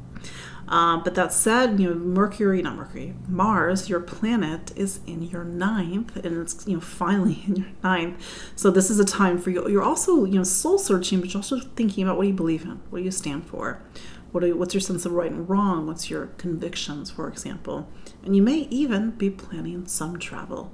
Um, 0.68 1.02
but 1.02 1.16
that 1.16 1.32
said, 1.32 1.80
you 1.80 1.90
know, 1.90 1.96
Mercury, 1.96 2.62
not 2.62 2.76
Mercury, 2.76 3.14
Mars, 3.30 3.88
your 3.88 4.02
planet 4.02 4.74
is 4.76 5.00
in 5.08 5.24
your 5.24 5.46
ninth, 5.46 6.18
and 6.18 6.42
it's 6.42 6.68
you 6.68 6.74
know 6.74 6.82
finally 6.82 7.42
in 7.48 7.56
your 7.56 7.68
ninth. 7.86 8.52
So 8.58 8.70
this 8.70 8.90
is 8.90 9.00
a 9.00 9.06
time 9.06 9.38
for 9.38 9.50
you. 9.50 9.66
You're 9.70 9.82
also 9.82 10.26
you 10.26 10.40
know 10.40 10.44
soul 10.44 10.78
searching, 10.78 11.22
but 11.22 11.34
you're 11.34 11.40
also 11.40 11.60
thinking 11.60 12.04
about 12.04 12.18
what 12.18 12.24
do 12.24 12.30
you 12.30 12.36
believe 12.36 12.64
in, 12.64 12.82
what 12.90 13.00
do 13.00 13.06
you 13.06 13.12
stand 13.12 13.46
for, 13.46 13.82
what 14.34 14.44
you, 14.44 14.58
what's 14.58 14.74
your 14.74 14.82
sense 14.82 15.06
of 15.06 15.14
right 15.14 15.32
and 15.32 15.48
wrong, 15.48 15.88
what's 15.88 16.10
your 16.10 16.28
convictions, 16.38 17.12
for 17.12 17.28
example, 17.28 17.88
and 18.24 18.36
you 18.36 18.42
may 18.42 18.68
even 18.70 19.12
be 19.12 19.30
planning 19.30 19.86
some 19.86 20.18
travel. 20.18 20.72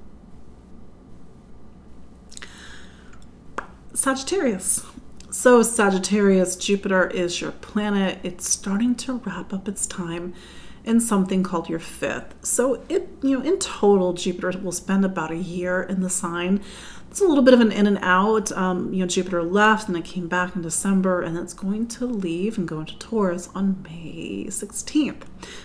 Sagittarius. 3.92 4.86
So, 5.30 5.62
Sagittarius, 5.62 6.56
Jupiter 6.56 7.06
is 7.08 7.40
your 7.40 7.52
planet. 7.52 8.18
It's 8.22 8.48
starting 8.48 8.94
to 8.96 9.18
wrap 9.18 9.52
up 9.52 9.68
its 9.68 9.86
time 9.86 10.32
in 10.84 11.00
something 11.00 11.42
called 11.42 11.68
your 11.68 11.78
fifth. 11.78 12.34
So, 12.44 12.82
it 12.88 13.08
you 13.22 13.38
know, 13.38 13.44
in 13.44 13.58
total, 13.58 14.14
Jupiter 14.14 14.58
will 14.58 14.72
spend 14.72 15.04
about 15.04 15.30
a 15.30 15.36
year 15.36 15.82
in 15.82 16.00
the 16.00 16.10
sign. 16.10 16.62
It's 17.10 17.20
a 17.20 17.26
little 17.26 17.42
bit 17.42 17.54
of 17.54 17.60
an 17.60 17.72
in 17.72 17.88
and 17.88 17.98
out. 18.02 18.52
Um, 18.52 18.94
you 18.94 19.00
know, 19.00 19.06
Jupiter 19.06 19.42
left 19.42 19.88
and 19.88 19.96
it 19.96 20.04
came 20.04 20.28
back 20.28 20.54
in 20.54 20.62
December, 20.62 21.22
and 21.22 21.36
it's 21.36 21.52
going 21.52 21.88
to 21.88 22.06
leave 22.06 22.56
and 22.56 22.68
go 22.68 22.78
into 22.78 22.96
Taurus 22.98 23.48
on 23.52 23.82
May 23.82 24.44
16th. 24.46 25.22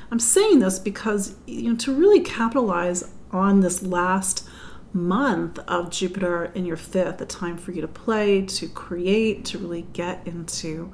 I'm 0.10 0.20
saying 0.20 0.58
this 0.58 0.80
because 0.80 1.36
you 1.46 1.70
know 1.70 1.78
to 1.78 1.94
really 1.94 2.22
capitalize 2.22 3.12
on 3.30 3.60
this 3.60 3.84
last 3.84 4.48
month 4.92 5.60
of 5.68 5.92
Jupiter 5.92 6.46
in 6.56 6.66
your 6.66 6.78
fifth, 6.78 7.22
a 7.22 7.26
time 7.28 7.58
for 7.58 7.74
you 7.74 7.82
to 7.82 7.88
play, 7.88 8.42
to 8.42 8.68
create, 8.68 9.46
to 9.46 9.60
really 9.60 9.86
get 9.94 10.26
into 10.26 10.86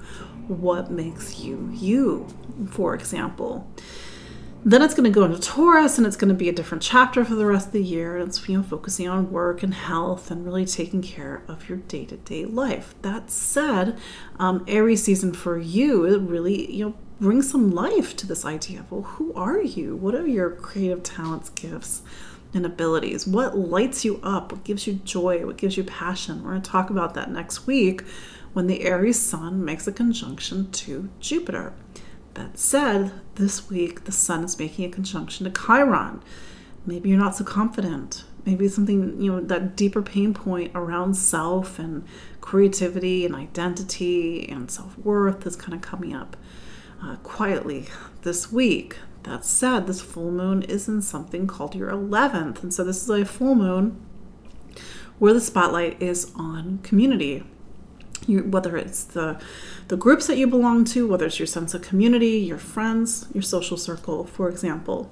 what 0.49 0.91
makes 0.91 1.39
you 1.39 1.69
you, 1.71 2.27
for 2.69 2.93
example. 2.93 3.71
Then 4.63 4.83
it's 4.83 4.93
going 4.93 5.11
to 5.11 5.19
go 5.19 5.25
into 5.25 5.39
Taurus 5.39 5.97
and 5.97 6.05
it's 6.05 6.15
going 6.15 6.29
to 6.29 6.35
be 6.35 6.47
a 6.47 6.53
different 6.53 6.83
chapter 6.83 7.25
for 7.25 7.33
the 7.33 7.47
rest 7.47 7.67
of 7.67 7.73
the 7.73 7.83
year. 7.83 8.17
It's 8.17 8.47
you 8.47 8.57
know 8.57 8.63
focusing 8.63 9.07
on 9.07 9.31
work 9.31 9.63
and 9.63 9.73
health 9.73 10.29
and 10.29 10.45
really 10.45 10.65
taking 10.65 11.01
care 11.01 11.41
of 11.47 11.67
your 11.67 11.79
day-to-day 11.79 12.45
life. 12.45 12.93
That 13.01 13.31
said, 13.31 13.97
um, 14.37 14.63
Aries 14.67 15.03
season 15.03 15.33
for 15.33 15.57
you 15.57 16.05
it 16.05 16.19
really 16.21 16.71
you 16.71 16.85
know 16.85 16.95
brings 17.19 17.49
some 17.49 17.71
life 17.71 18.15
to 18.17 18.27
this 18.27 18.45
idea 18.45 18.81
of 18.81 18.91
well, 18.91 19.01
who 19.01 19.33
are 19.33 19.61
you? 19.61 19.95
What 19.95 20.13
are 20.13 20.27
your 20.27 20.51
creative 20.51 21.03
talents, 21.03 21.49
gifts? 21.49 22.03
and 22.53 22.65
abilities. 22.65 23.25
What 23.25 23.57
lights 23.57 24.03
you 24.03 24.19
up? 24.23 24.51
What 24.51 24.65
gives 24.65 24.85
you 24.85 24.95
joy? 24.95 25.45
What 25.45 25.55
gives 25.55 25.77
you 25.77 25.85
passion? 25.85 26.43
We're 26.43 26.51
going 26.51 26.61
to 26.61 26.69
talk 26.69 26.89
about 26.89 27.13
that 27.13 27.31
next 27.31 27.65
week 27.65 28.01
when 28.51 28.67
the 28.67 28.81
Aries 28.81 29.21
Sun 29.21 29.63
makes 29.63 29.87
a 29.87 29.91
conjunction 29.93 30.69
to 30.71 31.09
Jupiter. 31.21 31.73
That 32.33 32.57
said, 32.57 33.11
this 33.35 33.69
week 33.69 34.05
the 34.05 34.11
Sun 34.11 34.43
is 34.43 34.57
making 34.57 34.85
a 34.85 34.89
conjunction 34.89 35.51
to 35.51 35.51
Chiron. 35.51 36.21
Maybe 36.85 37.09
you're 37.09 37.19
not 37.19 37.35
so 37.35 37.43
confident. 37.43 38.23
Maybe 38.45 38.67
something, 38.67 39.21
you 39.21 39.31
know, 39.31 39.41
that 39.41 39.75
deeper 39.75 40.01
pain 40.01 40.33
point 40.33 40.71
around 40.73 41.15
self 41.15 41.77
and 41.77 42.03
creativity 42.39 43.25
and 43.25 43.35
identity 43.35 44.47
and 44.49 44.71
self 44.71 44.97
worth 44.97 45.45
is 45.45 45.55
kind 45.55 45.73
of 45.73 45.81
coming 45.81 46.15
up 46.15 46.35
uh, 47.03 47.17
quietly 47.17 47.87
this 48.23 48.51
week. 48.51 48.97
That 49.23 49.45
said, 49.45 49.85
this 49.85 50.01
full 50.01 50.31
moon 50.31 50.63
is 50.63 50.87
in 50.87 51.01
something 51.03 51.45
called 51.45 51.75
your 51.75 51.91
11th. 51.91 52.63
And 52.63 52.73
so 52.73 52.83
this 52.83 53.03
is 53.03 53.09
a 53.09 53.23
full 53.25 53.53
moon 53.53 54.03
where 55.19 55.33
the 55.33 55.41
spotlight 55.41 56.01
is 56.01 56.31
on 56.35 56.79
community. 56.79 57.43
You, 58.27 58.43
whether 58.43 58.77
it's 58.77 59.03
the 59.03 59.39
the 59.87 59.97
groups 59.97 60.27
that 60.27 60.37
you 60.37 60.47
belong 60.47 60.85
to, 60.85 61.07
whether 61.07 61.25
it's 61.25 61.39
your 61.39 61.47
sense 61.47 61.73
of 61.73 61.81
community, 61.81 62.37
your 62.37 62.57
friends, 62.57 63.27
your 63.33 63.41
social 63.41 63.77
circle, 63.77 64.25
for 64.25 64.47
example 64.47 65.11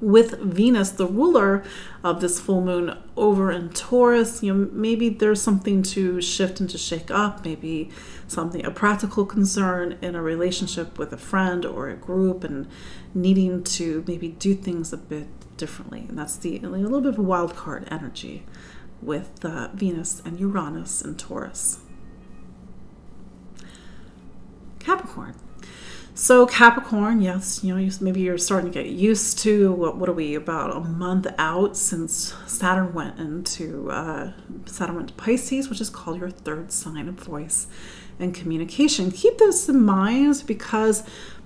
with 0.00 0.38
Venus, 0.38 0.90
the 0.90 1.06
ruler 1.06 1.62
of 2.02 2.20
this 2.20 2.40
full 2.40 2.62
moon, 2.62 2.96
over 3.16 3.50
in 3.50 3.68
Taurus, 3.70 4.42
you 4.42 4.52
know, 4.52 4.70
maybe 4.72 5.08
there's 5.10 5.42
something 5.42 5.82
to 5.82 6.20
shift 6.22 6.60
and 6.60 6.70
to 6.70 6.78
shake 6.78 7.10
up, 7.10 7.44
maybe 7.44 7.90
something, 8.26 8.64
a 8.64 8.70
practical 8.70 9.26
concern 9.26 9.98
in 10.00 10.14
a 10.14 10.22
relationship 10.22 10.98
with 10.98 11.12
a 11.12 11.18
friend 11.18 11.66
or 11.66 11.88
a 11.88 11.96
group, 11.96 12.44
and 12.44 12.66
needing 13.14 13.62
to 13.62 14.02
maybe 14.06 14.28
do 14.28 14.54
things 14.54 14.92
a 14.92 14.96
bit 14.96 15.28
differently. 15.56 16.06
And 16.08 16.18
that's 16.18 16.36
the 16.36 16.56
a 16.58 16.68
little 16.68 17.02
bit 17.02 17.12
of 17.12 17.18
a 17.18 17.22
wild 17.22 17.54
card 17.54 17.86
energy 17.90 18.44
with 19.02 19.44
uh, 19.44 19.68
Venus 19.74 20.22
and 20.24 20.40
Uranus 20.40 21.02
and 21.02 21.18
Taurus. 21.18 21.80
Capricorn. 24.80 25.34
So 26.14 26.44
Capricorn, 26.44 27.22
yes, 27.22 27.64
you 27.64 27.74
know, 27.74 27.90
maybe 28.00 28.20
you're 28.20 28.36
starting 28.36 28.70
to 28.70 28.82
get 28.82 28.90
used 28.90 29.38
to 29.38 29.72
what, 29.72 29.96
what 29.96 30.08
are 30.08 30.12
we 30.12 30.34
about 30.34 30.76
a 30.76 30.80
month 30.80 31.26
out 31.38 31.76
since 31.76 32.34
Saturn 32.46 32.92
went 32.92 33.18
into 33.18 33.90
uh, 33.90 34.32
Saturn 34.66 34.96
went 34.96 35.08
to 35.08 35.14
Pisces, 35.14 35.70
which 35.70 35.80
is 35.80 35.88
called 35.88 36.18
your 36.18 36.30
third 36.30 36.72
sign 36.72 37.08
of 37.08 37.14
voice 37.14 37.68
and 38.18 38.34
communication. 38.34 39.10
Keep 39.10 39.38
those 39.38 39.68
in 39.68 39.82
mind 39.82 40.42
because 40.46 41.04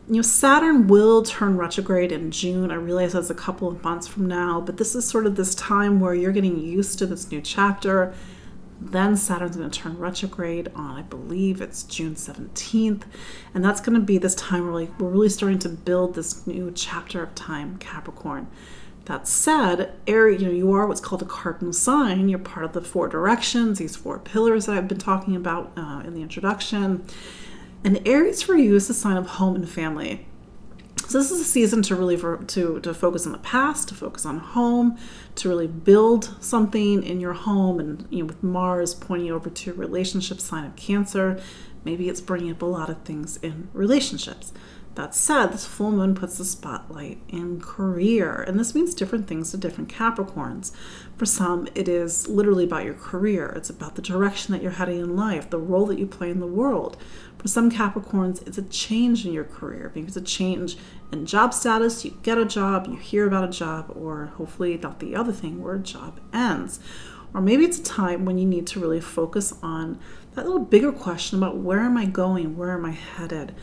you 0.08 0.16
know 0.16 0.22
Saturn 0.22 0.88
will 0.88 1.22
turn 1.22 1.56
retrograde 1.56 2.10
in 2.10 2.30
June. 2.30 2.70
I 2.70 2.74
realize 2.74 3.12
that's 3.12 3.30
a 3.30 3.34
couple 3.34 3.68
of 3.68 3.84
months 3.84 4.08
from 4.08 4.26
now, 4.26 4.60
but 4.60 4.78
this 4.78 4.94
is 4.94 5.06
sort 5.06 5.26
of 5.26 5.36
this 5.36 5.54
time 5.54 6.00
where 6.00 6.14
you're 6.14 6.32
getting 6.32 6.58
used 6.58 6.98
to 6.98 7.06
this 7.06 7.30
new 7.30 7.40
chapter 7.40 8.14
then 8.80 9.16
Saturn's 9.16 9.56
going 9.56 9.70
to 9.70 9.78
turn 9.78 9.98
retrograde 9.98 10.70
on, 10.74 10.96
I 10.96 11.02
believe 11.02 11.60
it's 11.60 11.82
June 11.84 12.14
17th. 12.14 13.02
And 13.54 13.64
that's 13.64 13.80
going 13.80 13.98
to 13.98 14.04
be 14.04 14.18
this 14.18 14.34
time 14.34 14.64
where 14.70 14.88
we're 14.98 15.08
really 15.08 15.28
starting 15.28 15.58
to 15.60 15.68
build 15.68 16.14
this 16.14 16.46
new 16.46 16.72
chapter 16.74 17.22
of 17.22 17.34
time, 17.34 17.78
Capricorn. 17.78 18.48
That 19.06 19.28
said, 19.28 19.92
Aries, 20.06 20.40
you 20.40 20.48
know, 20.48 20.54
you 20.54 20.72
are 20.72 20.86
what's 20.86 21.00
called 21.00 21.20
a 21.22 21.26
cardinal 21.26 21.74
sign. 21.74 22.28
You're 22.28 22.38
part 22.38 22.64
of 22.64 22.72
the 22.72 22.80
four 22.80 23.06
directions, 23.06 23.78
these 23.78 23.96
four 23.96 24.18
pillars 24.18 24.66
that 24.66 24.76
I've 24.76 24.88
been 24.88 24.98
talking 24.98 25.36
about 25.36 25.72
uh, 25.76 26.02
in 26.04 26.14
the 26.14 26.22
introduction. 26.22 27.04
And 27.84 28.06
Aries 28.08 28.42
for 28.42 28.56
you 28.56 28.74
is 28.74 28.88
the 28.88 28.94
sign 28.94 29.18
of 29.18 29.26
home 29.26 29.54
and 29.56 29.68
family. 29.68 30.26
So 31.06 31.18
this 31.18 31.30
is 31.30 31.40
a 31.40 31.44
season 31.44 31.82
to 31.82 31.96
really 31.96 32.16
for, 32.16 32.38
to 32.38 32.80
to 32.80 32.94
focus 32.94 33.26
on 33.26 33.32
the 33.32 33.38
past, 33.38 33.88
to 33.88 33.94
focus 33.94 34.24
on 34.24 34.38
home, 34.38 34.98
to 35.36 35.48
really 35.48 35.66
build 35.66 36.34
something 36.40 37.02
in 37.02 37.20
your 37.20 37.34
home. 37.34 37.78
And 37.78 38.06
you 38.10 38.20
know, 38.20 38.26
with 38.26 38.42
Mars 38.42 38.94
pointing 38.94 39.30
over 39.30 39.50
to 39.50 39.72
relationship 39.74 40.40
sign 40.40 40.64
of 40.64 40.76
Cancer, 40.76 41.40
maybe 41.84 42.08
it's 42.08 42.20
bringing 42.20 42.50
up 42.50 42.62
a 42.62 42.66
lot 42.66 42.88
of 42.88 43.02
things 43.02 43.36
in 43.38 43.68
relationships. 43.72 44.52
That 44.94 45.14
said, 45.14 45.46
this 45.48 45.66
full 45.66 45.90
moon 45.90 46.14
puts 46.14 46.38
the 46.38 46.44
spotlight 46.44 47.18
in 47.28 47.60
career, 47.60 48.44
and 48.46 48.60
this 48.60 48.76
means 48.76 48.94
different 48.94 49.26
things 49.26 49.50
to 49.50 49.56
different 49.56 49.90
Capricorns. 49.90 50.70
For 51.16 51.26
some, 51.26 51.66
it 51.74 51.88
is 51.88 52.28
literally 52.28 52.62
about 52.62 52.84
your 52.84 52.94
career, 52.94 53.52
it's 53.56 53.70
about 53.70 53.96
the 53.96 54.02
direction 54.02 54.52
that 54.52 54.62
you're 54.62 54.70
heading 54.70 55.00
in 55.00 55.16
life, 55.16 55.50
the 55.50 55.58
role 55.58 55.86
that 55.86 55.98
you 55.98 56.06
play 56.06 56.30
in 56.30 56.38
the 56.38 56.46
world. 56.46 56.96
For 57.44 57.48
some 57.48 57.70
Capricorns, 57.70 58.40
it's 58.48 58.56
a 58.56 58.62
change 58.62 59.26
in 59.26 59.34
your 59.34 59.44
career. 59.44 59.92
Maybe 59.94 60.06
it's 60.06 60.16
a 60.16 60.22
change 60.22 60.78
in 61.12 61.26
job 61.26 61.52
status, 61.52 62.02
you 62.02 62.16
get 62.22 62.38
a 62.38 62.46
job, 62.46 62.86
you 62.86 62.96
hear 62.96 63.26
about 63.26 63.44
a 63.44 63.52
job, 63.52 63.92
or 63.94 64.32
hopefully 64.38 64.78
not 64.78 64.98
the 64.98 65.14
other 65.14 65.30
thing 65.30 65.62
where 65.62 65.74
a 65.74 65.78
job 65.78 66.20
ends. 66.32 66.80
Or 67.34 67.42
maybe 67.42 67.66
it's 67.66 67.78
a 67.78 67.82
time 67.82 68.24
when 68.24 68.38
you 68.38 68.46
need 68.46 68.66
to 68.68 68.80
really 68.80 68.98
focus 68.98 69.52
on 69.62 70.00
that 70.32 70.46
little 70.46 70.64
bigger 70.64 70.90
question 70.90 71.36
about 71.36 71.58
where 71.58 71.80
am 71.80 71.98
I 71.98 72.06
going, 72.06 72.56
where 72.56 72.70
am 72.70 72.86
I 72.86 72.92
headed 72.92 73.54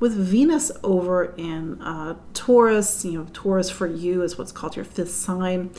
with 0.00 0.14
Venus 0.14 0.70
over 0.84 1.34
in 1.36 1.80
uh, 1.82 2.16
Taurus, 2.32 3.04
you 3.04 3.12
know, 3.12 3.26
Taurus 3.32 3.68
for 3.68 3.86
you 3.86 4.22
is 4.22 4.38
what's 4.38 4.52
called 4.52 4.76
your 4.76 4.84
fifth 4.84 5.10
sign, 5.10 5.70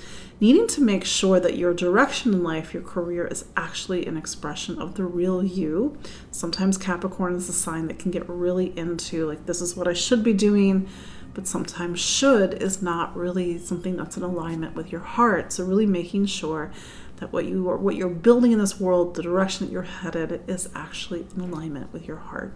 needing 0.42 0.68
to 0.68 0.82
make 0.82 1.06
sure 1.06 1.40
that 1.40 1.58
your 1.58 1.74
direction 1.74 2.34
in 2.34 2.44
life, 2.44 2.74
your 2.74 2.84
career, 2.84 3.28
is 3.28 3.46
actually 3.56 4.06
an 4.06 4.18
expression 4.18 4.78
of 4.80 4.96
the 4.96 5.06
real 5.06 5.44
you. 5.44 5.98
Sometimes 6.32 6.78
Capricorn 6.78 7.36
is 7.36 7.48
a 7.48 7.54
sign 7.54 7.88
that 7.88 8.00
can 8.00 8.12
get 8.12 8.28
really 8.28 8.78
into, 8.78 9.26
like, 9.26 9.46
this 9.46 9.62
is 9.62 9.76
what 9.76 9.88
I 9.88 9.94
should 9.94 10.24
be 10.24 10.34
doing, 10.34 10.90
but 11.34 11.48
sometimes 11.48 12.02
should 12.02 12.62
is 12.62 12.82
not 12.82 13.16
really 13.16 13.58
something 13.58 13.96
that's 13.96 14.18
in 14.18 14.24
alignment 14.24 14.76
with 14.76 14.92
your 14.92 15.02
heart. 15.02 15.54
So, 15.54 15.64
really 15.64 15.86
making 15.86 16.26
sure 16.26 16.72
that 17.18 17.32
what 17.32 17.46
you 17.46 17.70
are, 17.70 17.78
what 17.78 17.96
you're 17.96 18.10
building 18.10 18.52
in 18.52 18.60
this 18.60 18.80
world, 18.80 19.16
the 19.16 19.24
direction 19.24 19.66
that 19.66 19.72
you're 19.72 19.84
headed, 19.84 20.42
is 20.48 20.70
actually 20.76 21.26
in 21.36 21.42
alignment 21.42 21.94
with 21.94 22.06
your 22.06 22.18
heart. 22.18 22.54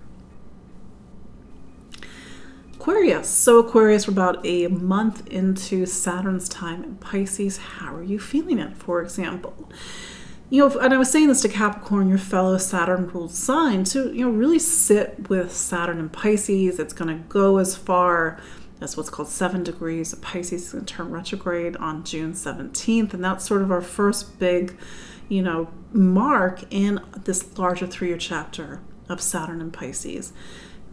Aquarius. 2.83 3.29
So, 3.29 3.59
Aquarius, 3.59 4.09
we're 4.09 4.11
about 4.11 4.45
a 4.45 4.67
month 4.67 5.25
into 5.27 5.85
Saturn's 5.85 6.49
time 6.49 6.83
in 6.83 6.97
Pisces. 6.97 7.55
How 7.55 7.95
are 7.95 8.03
you 8.03 8.19
feeling 8.19 8.59
it, 8.59 8.75
for 8.75 9.01
example? 9.01 9.71
You 10.49 10.67
know, 10.67 10.79
and 10.79 10.93
I 10.93 10.97
was 10.97 11.09
saying 11.09 11.29
this 11.29 11.41
to 11.43 11.47
Capricorn, 11.47 12.09
your 12.09 12.17
fellow 12.17 12.57
Saturn 12.57 13.07
ruled 13.07 13.31
sign, 13.31 13.85
to, 13.85 14.11
you 14.11 14.25
know, 14.25 14.31
really 14.31 14.59
sit 14.59 15.29
with 15.29 15.53
Saturn 15.53 15.97
in 15.97 16.09
Pisces. 16.09 16.77
It's 16.77 16.91
going 16.91 17.07
to 17.07 17.23
go 17.29 17.57
as 17.57 17.73
far 17.77 18.37
as 18.81 18.97
what's 18.97 19.09
called 19.09 19.29
seven 19.29 19.63
degrees. 19.63 20.13
Pisces 20.15 20.65
is 20.65 20.71
going 20.73 20.83
to 20.83 20.93
turn 20.93 21.09
retrograde 21.09 21.77
on 21.77 22.03
June 22.03 22.33
17th. 22.33 23.13
And 23.13 23.23
that's 23.23 23.45
sort 23.45 23.61
of 23.61 23.71
our 23.71 23.81
first 23.81 24.39
big, 24.39 24.77
you 25.29 25.41
know, 25.41 25.69
mark 25.93 26.65
in 26.69 26.99
this 27.23 27.57
larger 27.57 27.87
three 27.87 28.09
year 28.09 28.17
chapter 28.17 28.81
of 29.07 29.21
Saturn 29.21 29.61
and 29.61 29.71
Pisces. 29.71 30.33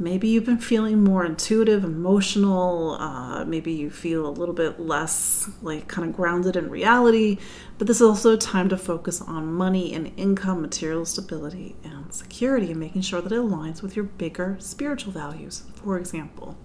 Maybe 0.00 0.28
you've 0.28 0.46
been 0.46 0.56
feeling 0.56 1.04
more 1.04 1.26
intuitive, 1.26 1.84
emotional. 1.84 2.92
Uh, 2.98 3.44
maybe 3.44 3.70
you 3.70 3.90
feel 3.90 4.26
a 4.26 4.30
little 4.30 4.54
bit 4.54 4.80
less 4.80 5.50
like 5.60 5.88
kind 5.88 6.08
of 6.08 6.16
grounded 6.16 6.56
in 6.56 6.70
reality. 6.70 7.36
But 7.76 7.86
this 7.86 7.98
is 7.98 8.06
also 8.06 8.32
a 8.32 8.38
time 8.38 8.70
to 8.70 8.78
focus 8.78 9.20
on 9.20 9.52
money 9.52 9.92
and 9.92 10.10
income, 10.16 10.62
material 10.62 11.04
stability, 11.04 11.76
and 11.84 12.14
security, 12.14 12.70
and 12.70 12.80
making 12.80 13.02
sure 13.02 13.20
that 13.20 13.30
it 13.30 13.36
aligns 13.36 13.82
with 13.82 13.94
your 13.94 14.06
bigger 14.06 14.56
spiritual 14.58 15.12
values, 15.12 15.64
for 15.74 15.98
example. 15.98 16.56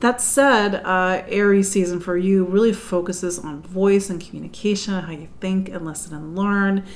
That 0.00 0.22
said, 0.22 0.76
uh, 0.76 1.24
Aries 1.28 1.70
season 1.70 2.00
for 2.00 2.16
you 2.16 2.46
really 2.46 2.72
focuses 2.72 3.38
on 3.38 3.60
voice 3.60 4.08
and 4.08 4.18
communication, 4.18 4.94
how 4.94 5.12
you 5.12 5.28
think 5.40 5.68
and 5.68 5.84
listen 5.84 6.14
and 6.14 6.34
learn 6.34 6.86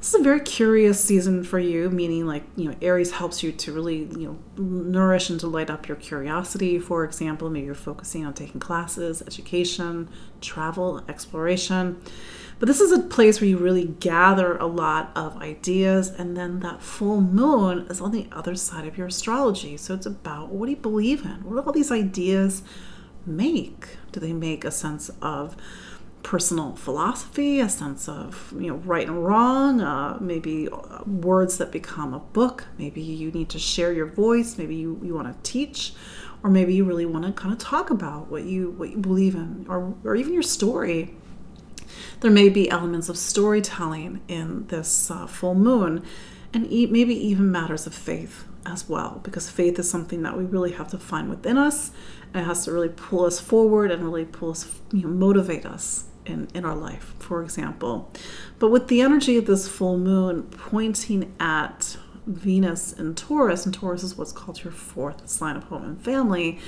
this 0.00 0.14
is 0.14 0.20
a 0.20 0.24
very 0.24 0.40
curious 0.40 1.02
season 1.02 1.44
for 1.44 1.58
you, 1.58 1.90
meaning 1.90 2.26
like, 2.26 2.44
you 2.56 2.70
know, 2.70 2.74
Aries 2.80 3.10
helps 3.10 3.42
you 3.42 3.52
to 3.52 3.70
really, 3.70 4.04
you 4.16 4.38
know, 4.56 4.62
nourish 4.62 5.28
and 5.28 5.38
to 5.40 5.46
light 5.46 5.68
up 5.68 5.88
your 5.88 5.96
curiosity. 5.98 6.78
For 6.78 7.04
example, 7.04 7.50
maybe 7.50 7.66
you're 7.66 7.74
focusing 7.74 8.24
on 8.24 8.32
taking 8.32 8.60
classes, 8.60 9.20
education, 9.20 10.08
travel, 10.40 11.04
exploration. 11.06 12.00
But 12.58 12.66
this 12.66 12.80
is 12.80 12.92
a 12.92 13.00
place 13.00 13.42
where 13.42 13.50
you 13.50 13.58
really 13.58 13.88
gather 14.00 14.56
a 14.56 14.64
lot 14.64 15.12
of 15.14 15.36
ideas, 15.36 16.08
and 16.08 16.34
then 16.34 16.60
that 16.60 16.82
full 16.82 17.20
moon 17.20 17.86
is 17.90 18.00
on 18.00 18.10
the 18.10 18.26
other 18.32 18.54
side 18.54 18.86
of 18.86 18.96
your 18.96 19.08
astrology. 19.08 19.76
So 19.76 19.92
it's 19.92 20.06
about 20.06 20.48
what 20.48 20.64
do 20.64 20.70
you 20.70 20.78
believe 20.78 21.26
in? 21.26 21.44
What 21.44 21.56
do 21.56 21.66
all 21.66 21.72
these 21.72 21.92
ideas 21.92 22.62
make? 23.26 23.86
Do 24.12 24.20
they 24.20 24.32
make 24.32 24.64
a 24.64 24.70
sense 24.70 25.10
of 25.20 25.56
personal 26.22 26.76
philosophy, 26.76 27.60
a 27.60 27.68
sense 27.68 28.08
of 28.08 28.52
you 28.58 28.68
know 28.68 28.76
right 28.76 29.06
and 29.06 29.24
wrong, 29.24 29.80
uh, 29.80 30.18
maybe 30.20 30.68
uh, 30.68 31.02
words 31.04 31.58
that 31.58 31.72
become 31.72 32.14
a 32.14 32.18
book. 32.18 32.66
Maybe 32.78 33.00
you 33.00 33.30
need 33.30 33.48
to 33.50 33.58
share 33.58 33.92
your 33.92 34.06
voice. 34.06 34.58
Maybe 34.58 34.76
you, 34.76 35.00
you 35.02 35.14
want 35.14 35.28
to 35.28 35.50
teach, 35.50 35.92
or 36.42 36.50
maybe 36.50 36.74
you 36.74 36.84
really 36.84 37.06
want 37.06 37.24
to 37.24 37.32
kind 37.32 37.52
of 37.52 37.58
talk 37.58 37.90
about 37.90 38.30
what 38.30 38.44
you 38.44 38.70
what 38.72 38.90
you 38.90 38.98
believe 38.98 39.34
in, 39.34 39.66
or 39.68 39.94
or 40.04 40.16
even 40.16 40.32
your 40.32 40.42
story. 40.42 41.14
There 42.20 42.30
may 42.30 42.48
be 42.48 42.70
elements 42.70 43.08
of 43.08 43.16
storytelling 43.16 44.20
in 44.28 44.66
this 44.66 45.10
uh, 45.10 45.26
full 45.26 45.54
moon, 45.54 46.04
and 46.52 46.70
e- 46.70 46.86
maybe 46.86 47.14
even 47.14 47.50
matters 47.50 47.86
of 47.86 47.94
faith 47.94 48.44
as 48.66 48.88
well, 48.88 49.20
because 49.24 49.48
faith 49.48 49.78
is 49.78 49.90
something 49.90 50.22
that 50.22 50.36
we 50.36 50.44
really 50.44 50.72
have 50.72 50.88
to 50.88 50.98
find 50.98 51.30
within 51.30 51.56
us. 51.56 51.92
And 52.32 52.42
it 52.42 52.46
has 52.46 52.66
to 52.66 52.72
really 52.72 52.90
pull 52.90 53.24
us 53.24 53.40
forward 53.40 53.90
and 53.90 54.04
really 54.04 54.26
pull 54.26 54.50
us, 54.50 54.80
you 54.92 55.02
know, 55.02 55.08
motivate 55.08 55.64
us 55.64 56.04
in, 56.26 56.48
in 56.54 56.64
our 56.64 56.76
life, 56.76 57.14
for 57.18 57.42
example. 57.42 58.12
But 58.58 58.70
with 58.70 58.88
the 58.88 59.00
energy 59.00 59.36
of 59.36 59.46
this 59.46 59.68
full 59.68 59.98
moon 59.98 60.44
pointing 60.44 61.34
at 61.40 61.96
Venus 62.26 62.92
in 62.92 63.14
Taurus, 63.14 63.64
and 63.64 63.74
Taurus 63.74 64.04
is 64.04 64.16
what's 64.16 64.32
called 64.32 64.62
your 64.62 64.72
fourth 64.72 65.28
sign 65.28 65.56
of 65.56 65.64
home 65.64 65.84
and 65.84 66.00
family, 66.00 66.58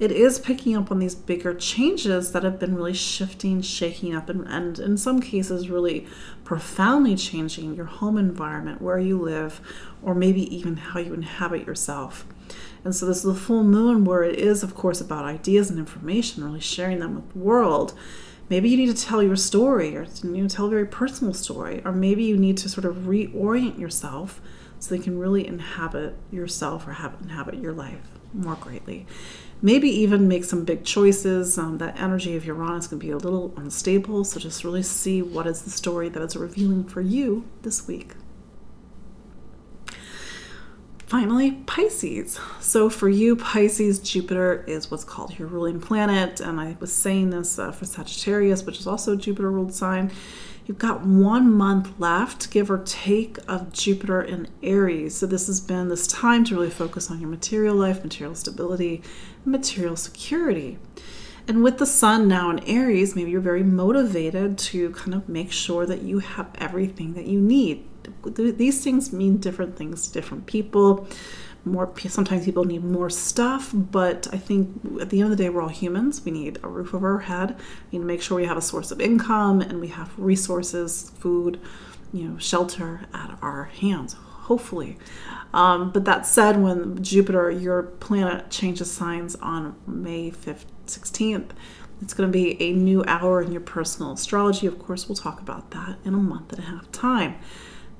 it 0.00 0.10
is 0.10 0.38
picking 0.38 0.76
up 0.76 0.90
on 0.90 0.98
these 0.98 1.14
bigger 1.14 1.54
changes 1.54 2.32
that 2.32 2.42
have 2.42 2.58
been 2.58 2.74
really 2.74 2.94
shifting, 2.94 3.60
shaking 3.60 4.14
up, 4.14 4.28
and, 4.28 4.46
and 4.48 4.78
in 4.78 4.96
some 4.96 5.20
cases, 5.20 5.68
really 5.68 6.06
profoundly 6.44 7.14
changing 7.14 7.74
your 7.74 7.84
home 7.86 8.16
environment, 8.16 8.80
where 8.80 8.98
you 8.98 9.20
live, 9.20 9.60
or 10.02 10.14
maybe 10.14 10.54
even 10.54 10.76
how 10.76 10.98
you 10.98 11.14
inhabit 11.14 11.66
yourself. 11.66 12.26
And 12.84 12.94
so 12.94 13.06
this 13.06 13.18
is 13.18 13.22
the 13.22 13.34
full 13.34 13.62
moon 13.62 14.04
where 14.04 14.24
it 14.24 14.38
is, 14.38 14.62
of 14.62 14.74
course, 14.74 15.00
about 15.00 15.24
ideas 15.24 15.70
and 15.70 15.78
information, 15.78 16.44
really 16.44 16.60
sharing 16.60 16.98
them 16.98 17.14
with 17.14 17.32
the 17.32 17.38
world 17.38 17.94
maybe 18.52 18.68
you 18.68 18.76
need 18.76 18.94
to 18.94 19.02
tell 19.02 19.22
your 19.22 19.34
story 19.34 19.96
or 19.96 20.06
you 20.22 20.42
know, 20.42 20.46
tell 20.46 20.66
a 20.66 20.68
very 20.68 20.84
personal 20.84 21.32
story 21.32 21.80
or 21.86 21.90
maybe 21.90 22.22
you 22.22 22.36
need 22.36 22.58
to 22.58 22.68
sort 22.68 22.84
of 22.84 22.94
reorient 23.06 23.78
yourself 23.78 24.42
so 24.78 24.94
you 24.94 25.00
can 25.00 25.18
really 25.18 25.46
inhabit 25.46 26.14
yourself 26.30 26.86
or 26.86 26.92
have, 26.92 27.16
inhabit 27.22 27.54
your 27.54 27.72
life 27.72 28.10
more 28.34 28.56
greatly. 28.56 29.06
Maybe 29.62 29.88
even 29.88 30.28
make 30.28 30.44
some 30.44 30.66
big 30.66 30.84
choices 30.84 31.56
um, 31.56 31.78
that 31.78 31.98
energy 31.98 32.36
of 32.36 32.44
uranus 32.44 32.88
can 32.88 32.98
be 32.98 33.08
a 33.10 33.16
little 33.16 33.54
unstable 33.56 34.22
so 34.22 34.38
just 34.38 34.64
really 34.64 34.82
see 34.82 35.22
what 35.22 35.46
is 35.46 35.62
the 35.62 35.70
story 35.70 36.10
that 36.10 36.20
is 36.20 36.36
revealing 36.36 36.84
for 36.84 37.00
you 37.00 37.48
this 37.62 37.88
week 37.88 38.12
finally, 41.12 41.52
Pisces. 41.66 42.40
So, 42.58 42.88
for 42.88 43.10
you, 43.10 43.36
Pisces, 43.36 43.98
Jupiter 43.98 44.64
is 44.66 44.90
what's 44.90 45.04
called 45.04 45.38
your 45.38 45.46
ruling 45.46 45.78
planet. 45.78 46.40
And 46.40 46.58
I 46.58 46.74
was 46.80 46.90
saying 46.90 47.28
this 47.28 47.58
uh, 47.58 47.70
for 47.70 47.84
Sagittarius, 47.84 48.64
which 48.64 48.78
is 48.78 48.86
also 48.86 49.14
Jupiter 49.14 49.50
ruled 49.50 49.74
sign. 49.74 50.10
You've 50.64 50.78
got 50.78 51.02
one 51.04 51.52
month 51.52 52.00
left, 52.00 52.50
give 52.50 52.70
or 52.70 52.78
take, 52.78 53.36
of 53.46 53.74
Jupiter 53.74 54.22
in 54.22 54.48
Aries. 54.62 55.14
So, 55.14 55.26
this 55.26 55.48
has 55.48 55.60
been 55.60 55.90
this 55.90 56.06
time 56.06 56.44
to 56.44 56.54
really 56.54 56.70
focus 56.70 57.10
on 57.10 57.20
your 57.20 57.28
material 57.28 57.74
life, 57.74 58.02
material 58.02 58.34
stability, 58.34 59.02
material 59.44 59.96
security. 59.96 60.78
And 61.46 61.62
with 61.62 61.76
the 61.76 61.84
sun 61.84 62.26
now 62.26 62.48
in 62.48 62.60
Aries, 62.60 63.14
maybe 63.14 63.32
you're 63.32 63.42
very 63.42 63.62
motivated 63.62 64.56
to 64.56 64.92
kind 64.92 65.12
of 65.12 65.28
make 65.28 65.52
sure 65.52 65.84
that 65.84 66.00
you 66.00 66.20
have 66.20 66.48
everything 66.58 67.12
that 67.12 67.26
you 67.26 67.38
need. 67.38 67.86
These 68.24 68.82
things 68.82 69.12
mean 69.12 69.38
different 69.38 69.76
things 69.76 70.06
to 70.06 70.12
different 70.12 70.46
people. 70.46 71.06
More 71.64 71.92
sometimes 72.08 72.44
people 72.44 72.64
need 72.64 72.82
more 72.82 73.08
stuff, 73.08 73.70
but 73.72 74.26
I 74.32 74.36
think 74.36 75.00
at 75.00 75.10
the 75.10 75.20
end 75.20 75.30
of 75.30 75.38
the 75.38 75.44
day, 75.44 75.48
we're 75.48 75.62
all 75.62 75.68
humans. 75.68 76.24
We 76.24 76.32
need 76.32 76.58
a 76.62 76.68
roof 76.68 76.92
over 76.92 77.12
our 77.12 77.20
head. 77.20 77.56
We 77.90 77.98
need 77.98 78.02
to 78.02 78.06
make 78.06 78.20
sure 78.20 78.36
we 78.36 78.46
have 78.46 78.56
a 78.56 78.62
source 78.62 78.90
of 78.90 79.00
income 79.00 79.60
and 79.60 79.80
we 79.80 79.88
have 79.88 80.12
resources, 80.18 81.12
food, 81.18 81.60
you 82.12 82.28
know, 82.28 82.38
shelter 82.38 83.02
at 83.14 83.38
our 83.40 83.64
hands. 83.64 84.14
Hopefully, 84.14 84.98
um, 85.54 85.92
but 85.92 86.04
that 86.04 86.26
said, 86.26 86.60
when 86.60 87.02
Jupiter, 87.02 87.50
your 87.50 87.84
planet, 87.84 88.50
changes 88.50 88.90
signs 88.90 89.36
on 89.36 89.76
May 89.86 90.30
5th, 90.30 90.64
16th. 90.86 91.50
It's 92.00 92.14
going 92.14 92.30
to 92.30 92.32
be 92.32 92.60
a 92.60 92.72
new 92.72 93.04
hour 93.06 93.40
in 93.40 93.52
your 93.52 93.60
personal 93.60 94.12
astrology. 94.12 94.66
Of 94.66 94.78
course, 94.78 95.08
we'll 95.08 95.16
talk 95.16 95.40
about 95.40 95.70
that 95.70 95.98
in 96.04 96.14
a 96.14 96.18
month 96.18 96.52
and 96.52 96.58
a 96.58 96.66
half 96.66 96.90
time. 96.90 97.36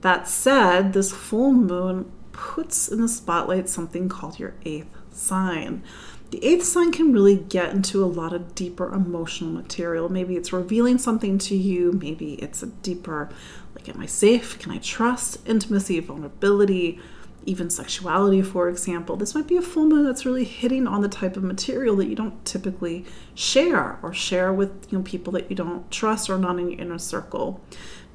That 0.02 0.28
said, 0.28 0.92
this 0.92 1.12
full 1.12 1.52
moon 1.52 2.10
puts 2.32 2.88
in 2.88 3.00
the 3.00 3.08
spotlight 3.08 3.68
something 3.68 4.08
called 4.08 4.38
your 4.38 4.54
eighth 4.64 4.90
sign. 5.12 5.82
The 6.30 6.44
eighth 6.44 6.64
sign 6.64 6.92
can 6.92 7.12
really 7.12 7.36
get 7.36 7.70
into 7.70 8.02
a 8.02 8.06
lot 8.06 8.32
of 8.32 8.54
deeper 8.54 8.92
emotional 8.92 9.50
material. 9.50 10.08
Maybe 10.08 10.34
it's 10.36 10.52
revealing 10.52 10.98
something 10.98 11.38
to 11.38 11.54
you, 11.54 11.92
maybe 11.92 12.34
it's 12.34 12.62
a 12.62 12.66
deeper, 12.66 13.28
like, 13.74 13.88
am 13.88 14.00
I 14.00 14.06
safe? 14.06 14.58
Can 14.58 14.72
I 14.72 14.78
trust? 14.78 15.46
Intimacy, 15.46 16.00
vulnerability, 16.00 16.98
even 17.44 17.70
sexuality, 17.70 18.42
for 18.42 18.68
example. 18.68 19.16
This 19.16 19.34
might 19.34 19.46
be 19.46 19.56
a 19.56 19.62
full 19.62 19.86
moon 19.86 20.04
that's 20.04 20.24
really 20.24 20.44
hitting 20.44 20.86
on 20.86 21.02
the 21.02 21.08
type 21.08 21.36
of 21.36 21.42
material 21.42 21.96
that 21.96 22.06
you 22.06 22.14
don't 22.16 22.44
typically 22.44 23.04
share 23.34 23.98
or 24.02 24.12
share 24.14 24.52
with 24.52 24.90
you 24.90 24.98
know 24.98 25.04
people 25.04 25.32
that 25.34 25.50
you 25.50 25.56
don't 25.56 25.90
trust 25.90 26.30
or 26.30 26.38
not 26.38 26.58
in 26.58 26.70
your 26.70 26.80
inner 26.80 26.98
circle. 26.98 27.60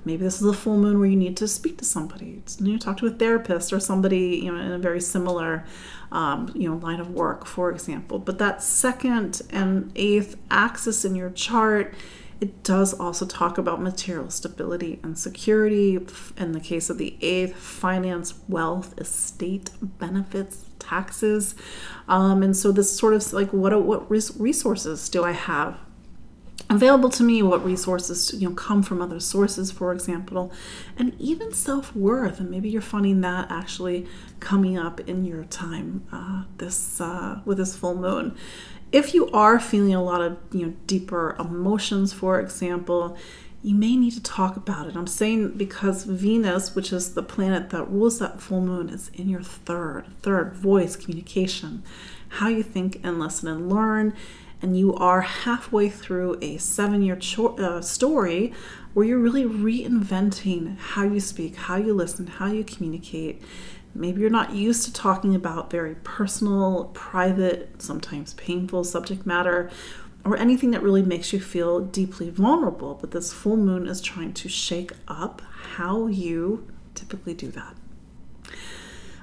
Maybe 0.07 0.23
this 0.23 0.41
is 0.41 0.47
a 0.47 0.53
full 0.53 0.77
moon 0.77 0.99
where 0.99 1.09
you 1.09 1.17
need 1.17 1.35
to 1.37 1.47
speak 1.49 1.77
to 1.79 1.85
somebody, 1.85 2.41
you 2.59 2.71
know, 2.71 2.77
talk 2.77 2.97
to 2.97 3.07
a 3.07 3.11
therapist 3.11 3.73
or 3.73 3.79
somebody 3.81 4.39
you 4.43 4.51
know 4.51 4.57
in 4.57 4.71
a 4.71 4.79
very 4.79 5.01
similar 5.01 5.65
um, 6.13 6.49
you 6.55 6.69
know 6.69 6.77
line 6.77 7.01
of 7.01 7.11
work, 7.11 7.45
for 7.45 7.69
example. 7.69 8.17
But 8.17 8.37
that 8.37 8.63
second 8.63 9.41
and 9.49 9.91
eighth 9.95 10.37
axis 10.49 11.03
in 11.03 11.13
your 11.13 11.29
chart 11.31 11.93
it 12.39 12.63
does 12.63 12.93
also 12.93 13.25
talk 13.25 13.57
about 13.57 13.81
material 13.81 14.29
stability 14.29 14.99
and 15.03 15.17
security. 15.17 15.99
In 16.37 16.51
the 16.51 16.59
case 16.59 16.89
of 16.89 16.97
the 16.97 17.17
eighth, 17.19 17.55
finance, 17.55 18.35
wealth, 18.47 18.97
estate, 18.99 19.71
benefits, 19.81 20.65
taxes. 20.79 21.55
Um, 22.07 22.43
and 22.43 22.55
so 22.55 22.71
this 22.71 22.95
sort 22.95 23.13
of 23.13 23.33
like 23.33 23.51
what 23.51 23.73
what 23.83 24.09
resources 24.09 25.09
do 25.09 25.23
I 25.23 25.31
have 25.31 25.77
available 26.69 27.09
to 27.09 27.23
me 27.23 27.41
what 27.41 27.63
resources 27.63 28.33
you 28.33 28.49
know 28.49 28.55
come 28.55 28.83
from 28.83 29.01
other 29.01 29.19
sources 29.19 29.71
for 29.71 29.93
example 29.93 30.51
and 30.97 31.19
even 31.19 31.53
self-worth. 31.53 32.39
And 32.39 32.49
maybe 32.51 32.69
you're 32.69 32.81
finding 32.81 33.21
that 33.21 33.49
actually 33.49 34.07
coming 34.39 34.77
up 34.77 34.99
in 35.01 35.25
your 35.25 35.45
time 35.45 36.05
uh, 36.11 36.43
this 36.57 36.99
uh, 36.99 37.39
with 37.45 37.57
this 37.57 37.75
full 37.75 37.95
moon. 37.95 38.35
If 38.91 39.13
you 39.13 39.29
are 39.31 39.59
feeling 39.59 39.93
a 39.93 40.03
lot 40.03 40.21
of 40.21 40.37
you 40.51 40.65
know 40.65 40.73
deeper 40.85 41.35
emotions 41.39 42.13
for 42.13 42.39
example 42.39 43.17
you 43.63 43.73
may 43.73 43.95
need 43.95 44.11
to 44.11 44.21
talk 44.21 44.55
about 44.55 44.87
it. 44.87 44.95
I'm 44.95 45.07
saying 45.07 45.57
because 45.57 46.03
venus 46.03 46.75
which 46.75 46.91
is 46.91 47.13
the 47.13 47.23
planet 47.23 47.69
that 47.69 47.89
rules 47.89 48.19
that 48.19 48.41
full 48.41 48.61
moon 48.61 48.89
is 48.89 49.09
in 49.13 49.29
your 49.29 49.41
third 49.41 50.05
third 50.21 50.53
voice 50.53 50.95
communication 50.95 51.83
how 52.29 52.49
you 52.49 52.63
think 52.63 52.99
and 53.03 53.19
listen 53.19 53.47
and 53.47 53.69
learn 53.69 54.13
and 54.61 54.77
you 54.77 54.93
are 54.95 55.21
halfway 55.21 55.89
through 55.89 56.37
a 56.41 56.57
seven 56.57 57.01
year 57.01 57.15
cho- 57.15 57.55
uh, 57.57 57.81
story 57.81 58.53
where 58.93 59.05
you're 59.05 59.19
really 59.19 59.43
reinventing 59.43 60.77
how 60.77 61.03
you 61.03 61.19
speak 61.19 61.55
how 61.55 61.75
you 61.75 61.93
listen 61.93 62.27
how 62.27 62.47
you 62.47 62.63
communicate 62.63 63.41
Maybe 63.97 64.21
you're 64.21 64.29
not 64.29 64.53
used 64.53 64.83
to 64.85 64.93
talking 64.93 65.33
about 65.33 65.71
very 65.71 65.95
personal, 66.03 66.91
private, 66.93 67.81
sometimes 67.81 68.35
painful 68.35 68.83
subject 68.83 69.25
matter, 69.25 69.71
or 70.23 70.37
anything 70.37 70.69
that 70.71 70.83
really 70.83 71.01
makes 71.01 71.33
you 71.33 71.39
feel 71.39 71.79
deeply 71.79 72.29
vulnerable. 72.29 72.97
But 73.01 73.09
this 73.09 73.33
full 73.33 73.57
moon 73.57 73.87
is 73.87 73.99
trying 73.99 74.33
to 74.33 74.49
shake 74.49 74.91
up 75.07 75.41
how 75.77 76.05
you 76.05 76.67
typically 76.93 77.33
do 77.33 77.49
that. 77.51 77.75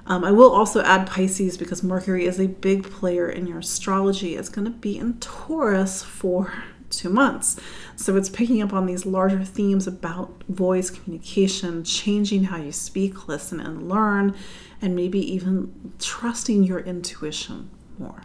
Um, 0.07 0.23
I 0.23 0.31
will 0.31 0.51
also 0.51 0.83
add 0.83 1.07
Pisces 1.07 1.57
because 1.57 1.81
Mercury 1.81 2.25
is 2.25 2.39
a 2.39 2.47
big 2.47 2.83
player 2.83 3.27
in 3.27 3.47
your 3.47 3.59
astrology. 3.59 4.35
It's 4.35 4.49
going 4.49 4.65
to 4.65 4.71
be 4.71 4.97
in 4.97 5.19
Taurus 5.19 6.03
for 6.03 6.53
two 6.91 7.09
months. 7.09 7.59
So 7.95 8.15
it's 8.15 8.29
picking 8.29 8.61
up 8.61 8.71
on 8.71 8.85
these 8.85 9.05
larger 9.05 9.43
themes 9.43 9.87
about 9.87 10.43
voice 10.43 10.91
communication, 10.91 11.83
changing 11.83 12.45
how 12.45 12.57
you 12.57 12.71
speak, 12.71 13.27
listen, 13.27 13.59
and 13.59 13.89
learn, 13.89 14.35
and 14.81 14.95
maybe 14.95 15.19
even 15.33 15.93
trusting 15.99 16.63
your 16.63 16.79
intuition 16.79 17.71
more. 17.97 18.21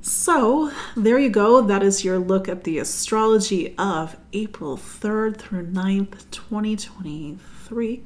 So, 0.00 0.70
there 0.96 1.18
you 1.18 1.30
go. 1.30 1.60
That 1.60 1.82
is 1.82 2.04
your 2.04 2.18
look 2.18 2.48
at 2.48 2.62
the 2.62 2.78
astrology 2.78 3.74
of 3.76 4.16
April 4.32 4.76
3rd 4.76 5.36
through 5.36 5.66
9th, 5.66 6.30
2023 6.30 7.38
three. 7.66 8.04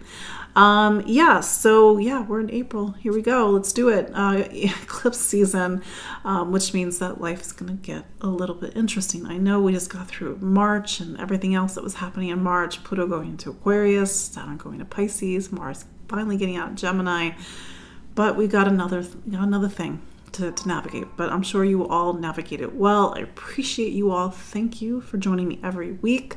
Um, 0.56 1.02
yeah, 1.06 1.40
so 1.40 1.98
yeah, 1.98 2.22
we're 2.22 2.40
in 2.40 2.50
April. 2.50 2.92
Here 2.92 3.12
we 3.12 3.22
go. 3.22 3.50
Let's 3.50 3.72
do 3.72 3.88
it. 3.88 4.10
Uh, 4.12 4.44
eclipse 4.50 5.18
season, 5.18 5.82
um, 6.24 6.50
which 6.50 6.74
means 6.74 6.98
that 6.98 7.20
life 7.20 7.42
is 7.42 7.52
going 7.52 7.76
to 7.76 7.82
get 7.82 8.04
a 8.20 8.26
little 8.26 8.56
bit 8.56 8.76
interesting. 8.76 9.26
I 9.26 9.36
know 9.36 9.60
we 9.60 9.72
just 9.72 9.90
got 9.90 10.08
through 10.08 10.38
March 10.38 11.00
and 11.00 11.18
everything 11.20 11.54
else 11.54 11.74
that 11.74 11.84
was 11.84 11.94
happening 11.94 12.30
in 12.30 12.42
March. 12.42 12.82
Pluto 12.82 13.06
going 13.06 13.30
into 13.30 13.50
Aquarius, 13.50 14.14
Saturn 14.18 14.56
going 14.56 14.78
to 14.80 14.84
Pisces, 14.84 15.52
Mars 15.52 15.84
finally 16.08 16.36
getting 16.36 16.56
out 16.56 16.74
Gemini. 16.74 17.30
But 18.14 18.36
we 18.36 18.48
got 18.48 18.66
another, 18.66 19.04
we 19.24 19.32
got 19.32 19.44
another 19.44 19.68
thing 19.68 20.02
to, 20.32 20.52
to 20.52 20.68
navigate, 20.68 21.16
but 21.16 21.32
I'm 21.32 21.42
sure 21.42 21.64
you 21.64 21.86
all 21.86 22.12
navigate 22.12 22.60
it 22.60 22.74
well. 22.74 23.14
I 23.16 23.20
appreciate 23.20 23.92
you 23.92 24.10
all. 24.10 24.28
Thank 24.30 24.82
you 24.82 25.00
for 25.00 25.16
joining 25.18 25.48
me 25.48 25.58
every 25.62 25.92
week 25.92 26.36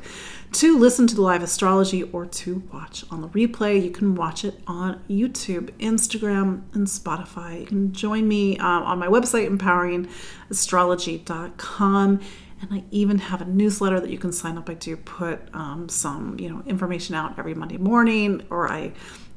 to 0.52 0.78
listen 0.78 1.06
to 1.08 1.14
the 1.14 1.22
live 1.22 1.42
astrology 1.42 2.04
or 2.04 2.24
to 2.26 2.62
watch 2.72 3.04
on 3.10 3.20
the 3.20 3.28
replay. 3.28 3.82
You 3.82 3.90
can 3.90 4.14
watch 4.14 4.44
it 4.44 4.60
on 4.66 5.02
YouTube, 5.08 5.70
Instagram, 5.78 6.62
and 6.74 6.86
Spotify. 6.86 7.60
You 7.60 7.66
can 7.66 7.92
join 7.92 8.28
me 8.28 8.56
uh, 8.58 8.64
on 8.64 8.98
my 8.98 9.08
website, 9.08 9.48
empoweringastrology.com. 9.48 12.20
And 12.60 12.72
I 12.72 12.84
even 12.90 13.18
have 13.18 13.40
a 13.42 13.44
newsletter 13.44 14.00
that 14.00 14.10
you 14.10 14.18
can 14.18 14.32
sign 14.32 14.56
up. 14.56 14.70
I 14.70 14.74
do 14.74 14.96
put 14.96 15.40
um, 15.52 15.88
some, 15.88 16.38
you 16.38 16.48
know, 16.48 16.62
information 16.66 17.14
out 17.14 17.38
every 17.38 17.54
Monday 17.54 17.76
morning, 17.76 18.42
or 18.48 18.70
I 18.70 18.92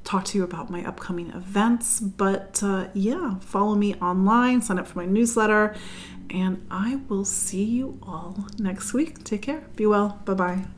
talk 0.08 0.24
to 0.24 0.38
you 0.38 0.44
about 0.44 0.70
my 0.70 0.84
upcoming 0.86 1.30
events. 1.32 2.00
But 2.00 2.64
uh, 2.64 2.88
yeah, 2.94 3.40
follow 3.40 3.76
me 3.76 3.96
online, 3.96 4.62
sign 4.62 4.80
up 4.80 4.88
for 4.88 5.00
my 5.00 5.06
newsletter, 5.06 5.76
and 6.30 6.66
I 6.72 7.02
will 7.10 7.26
see 7.26 7.64
you 7.64 8.00
all 8.02 8.48
next 8.58 8.94
week. 8.94 9.24
Take 9.24 9.42
care. 9.44 9.66
Be 9.76 9.86
well. 9.86 10.20
Bye 10.26 10.34
bye. 10.34 10.77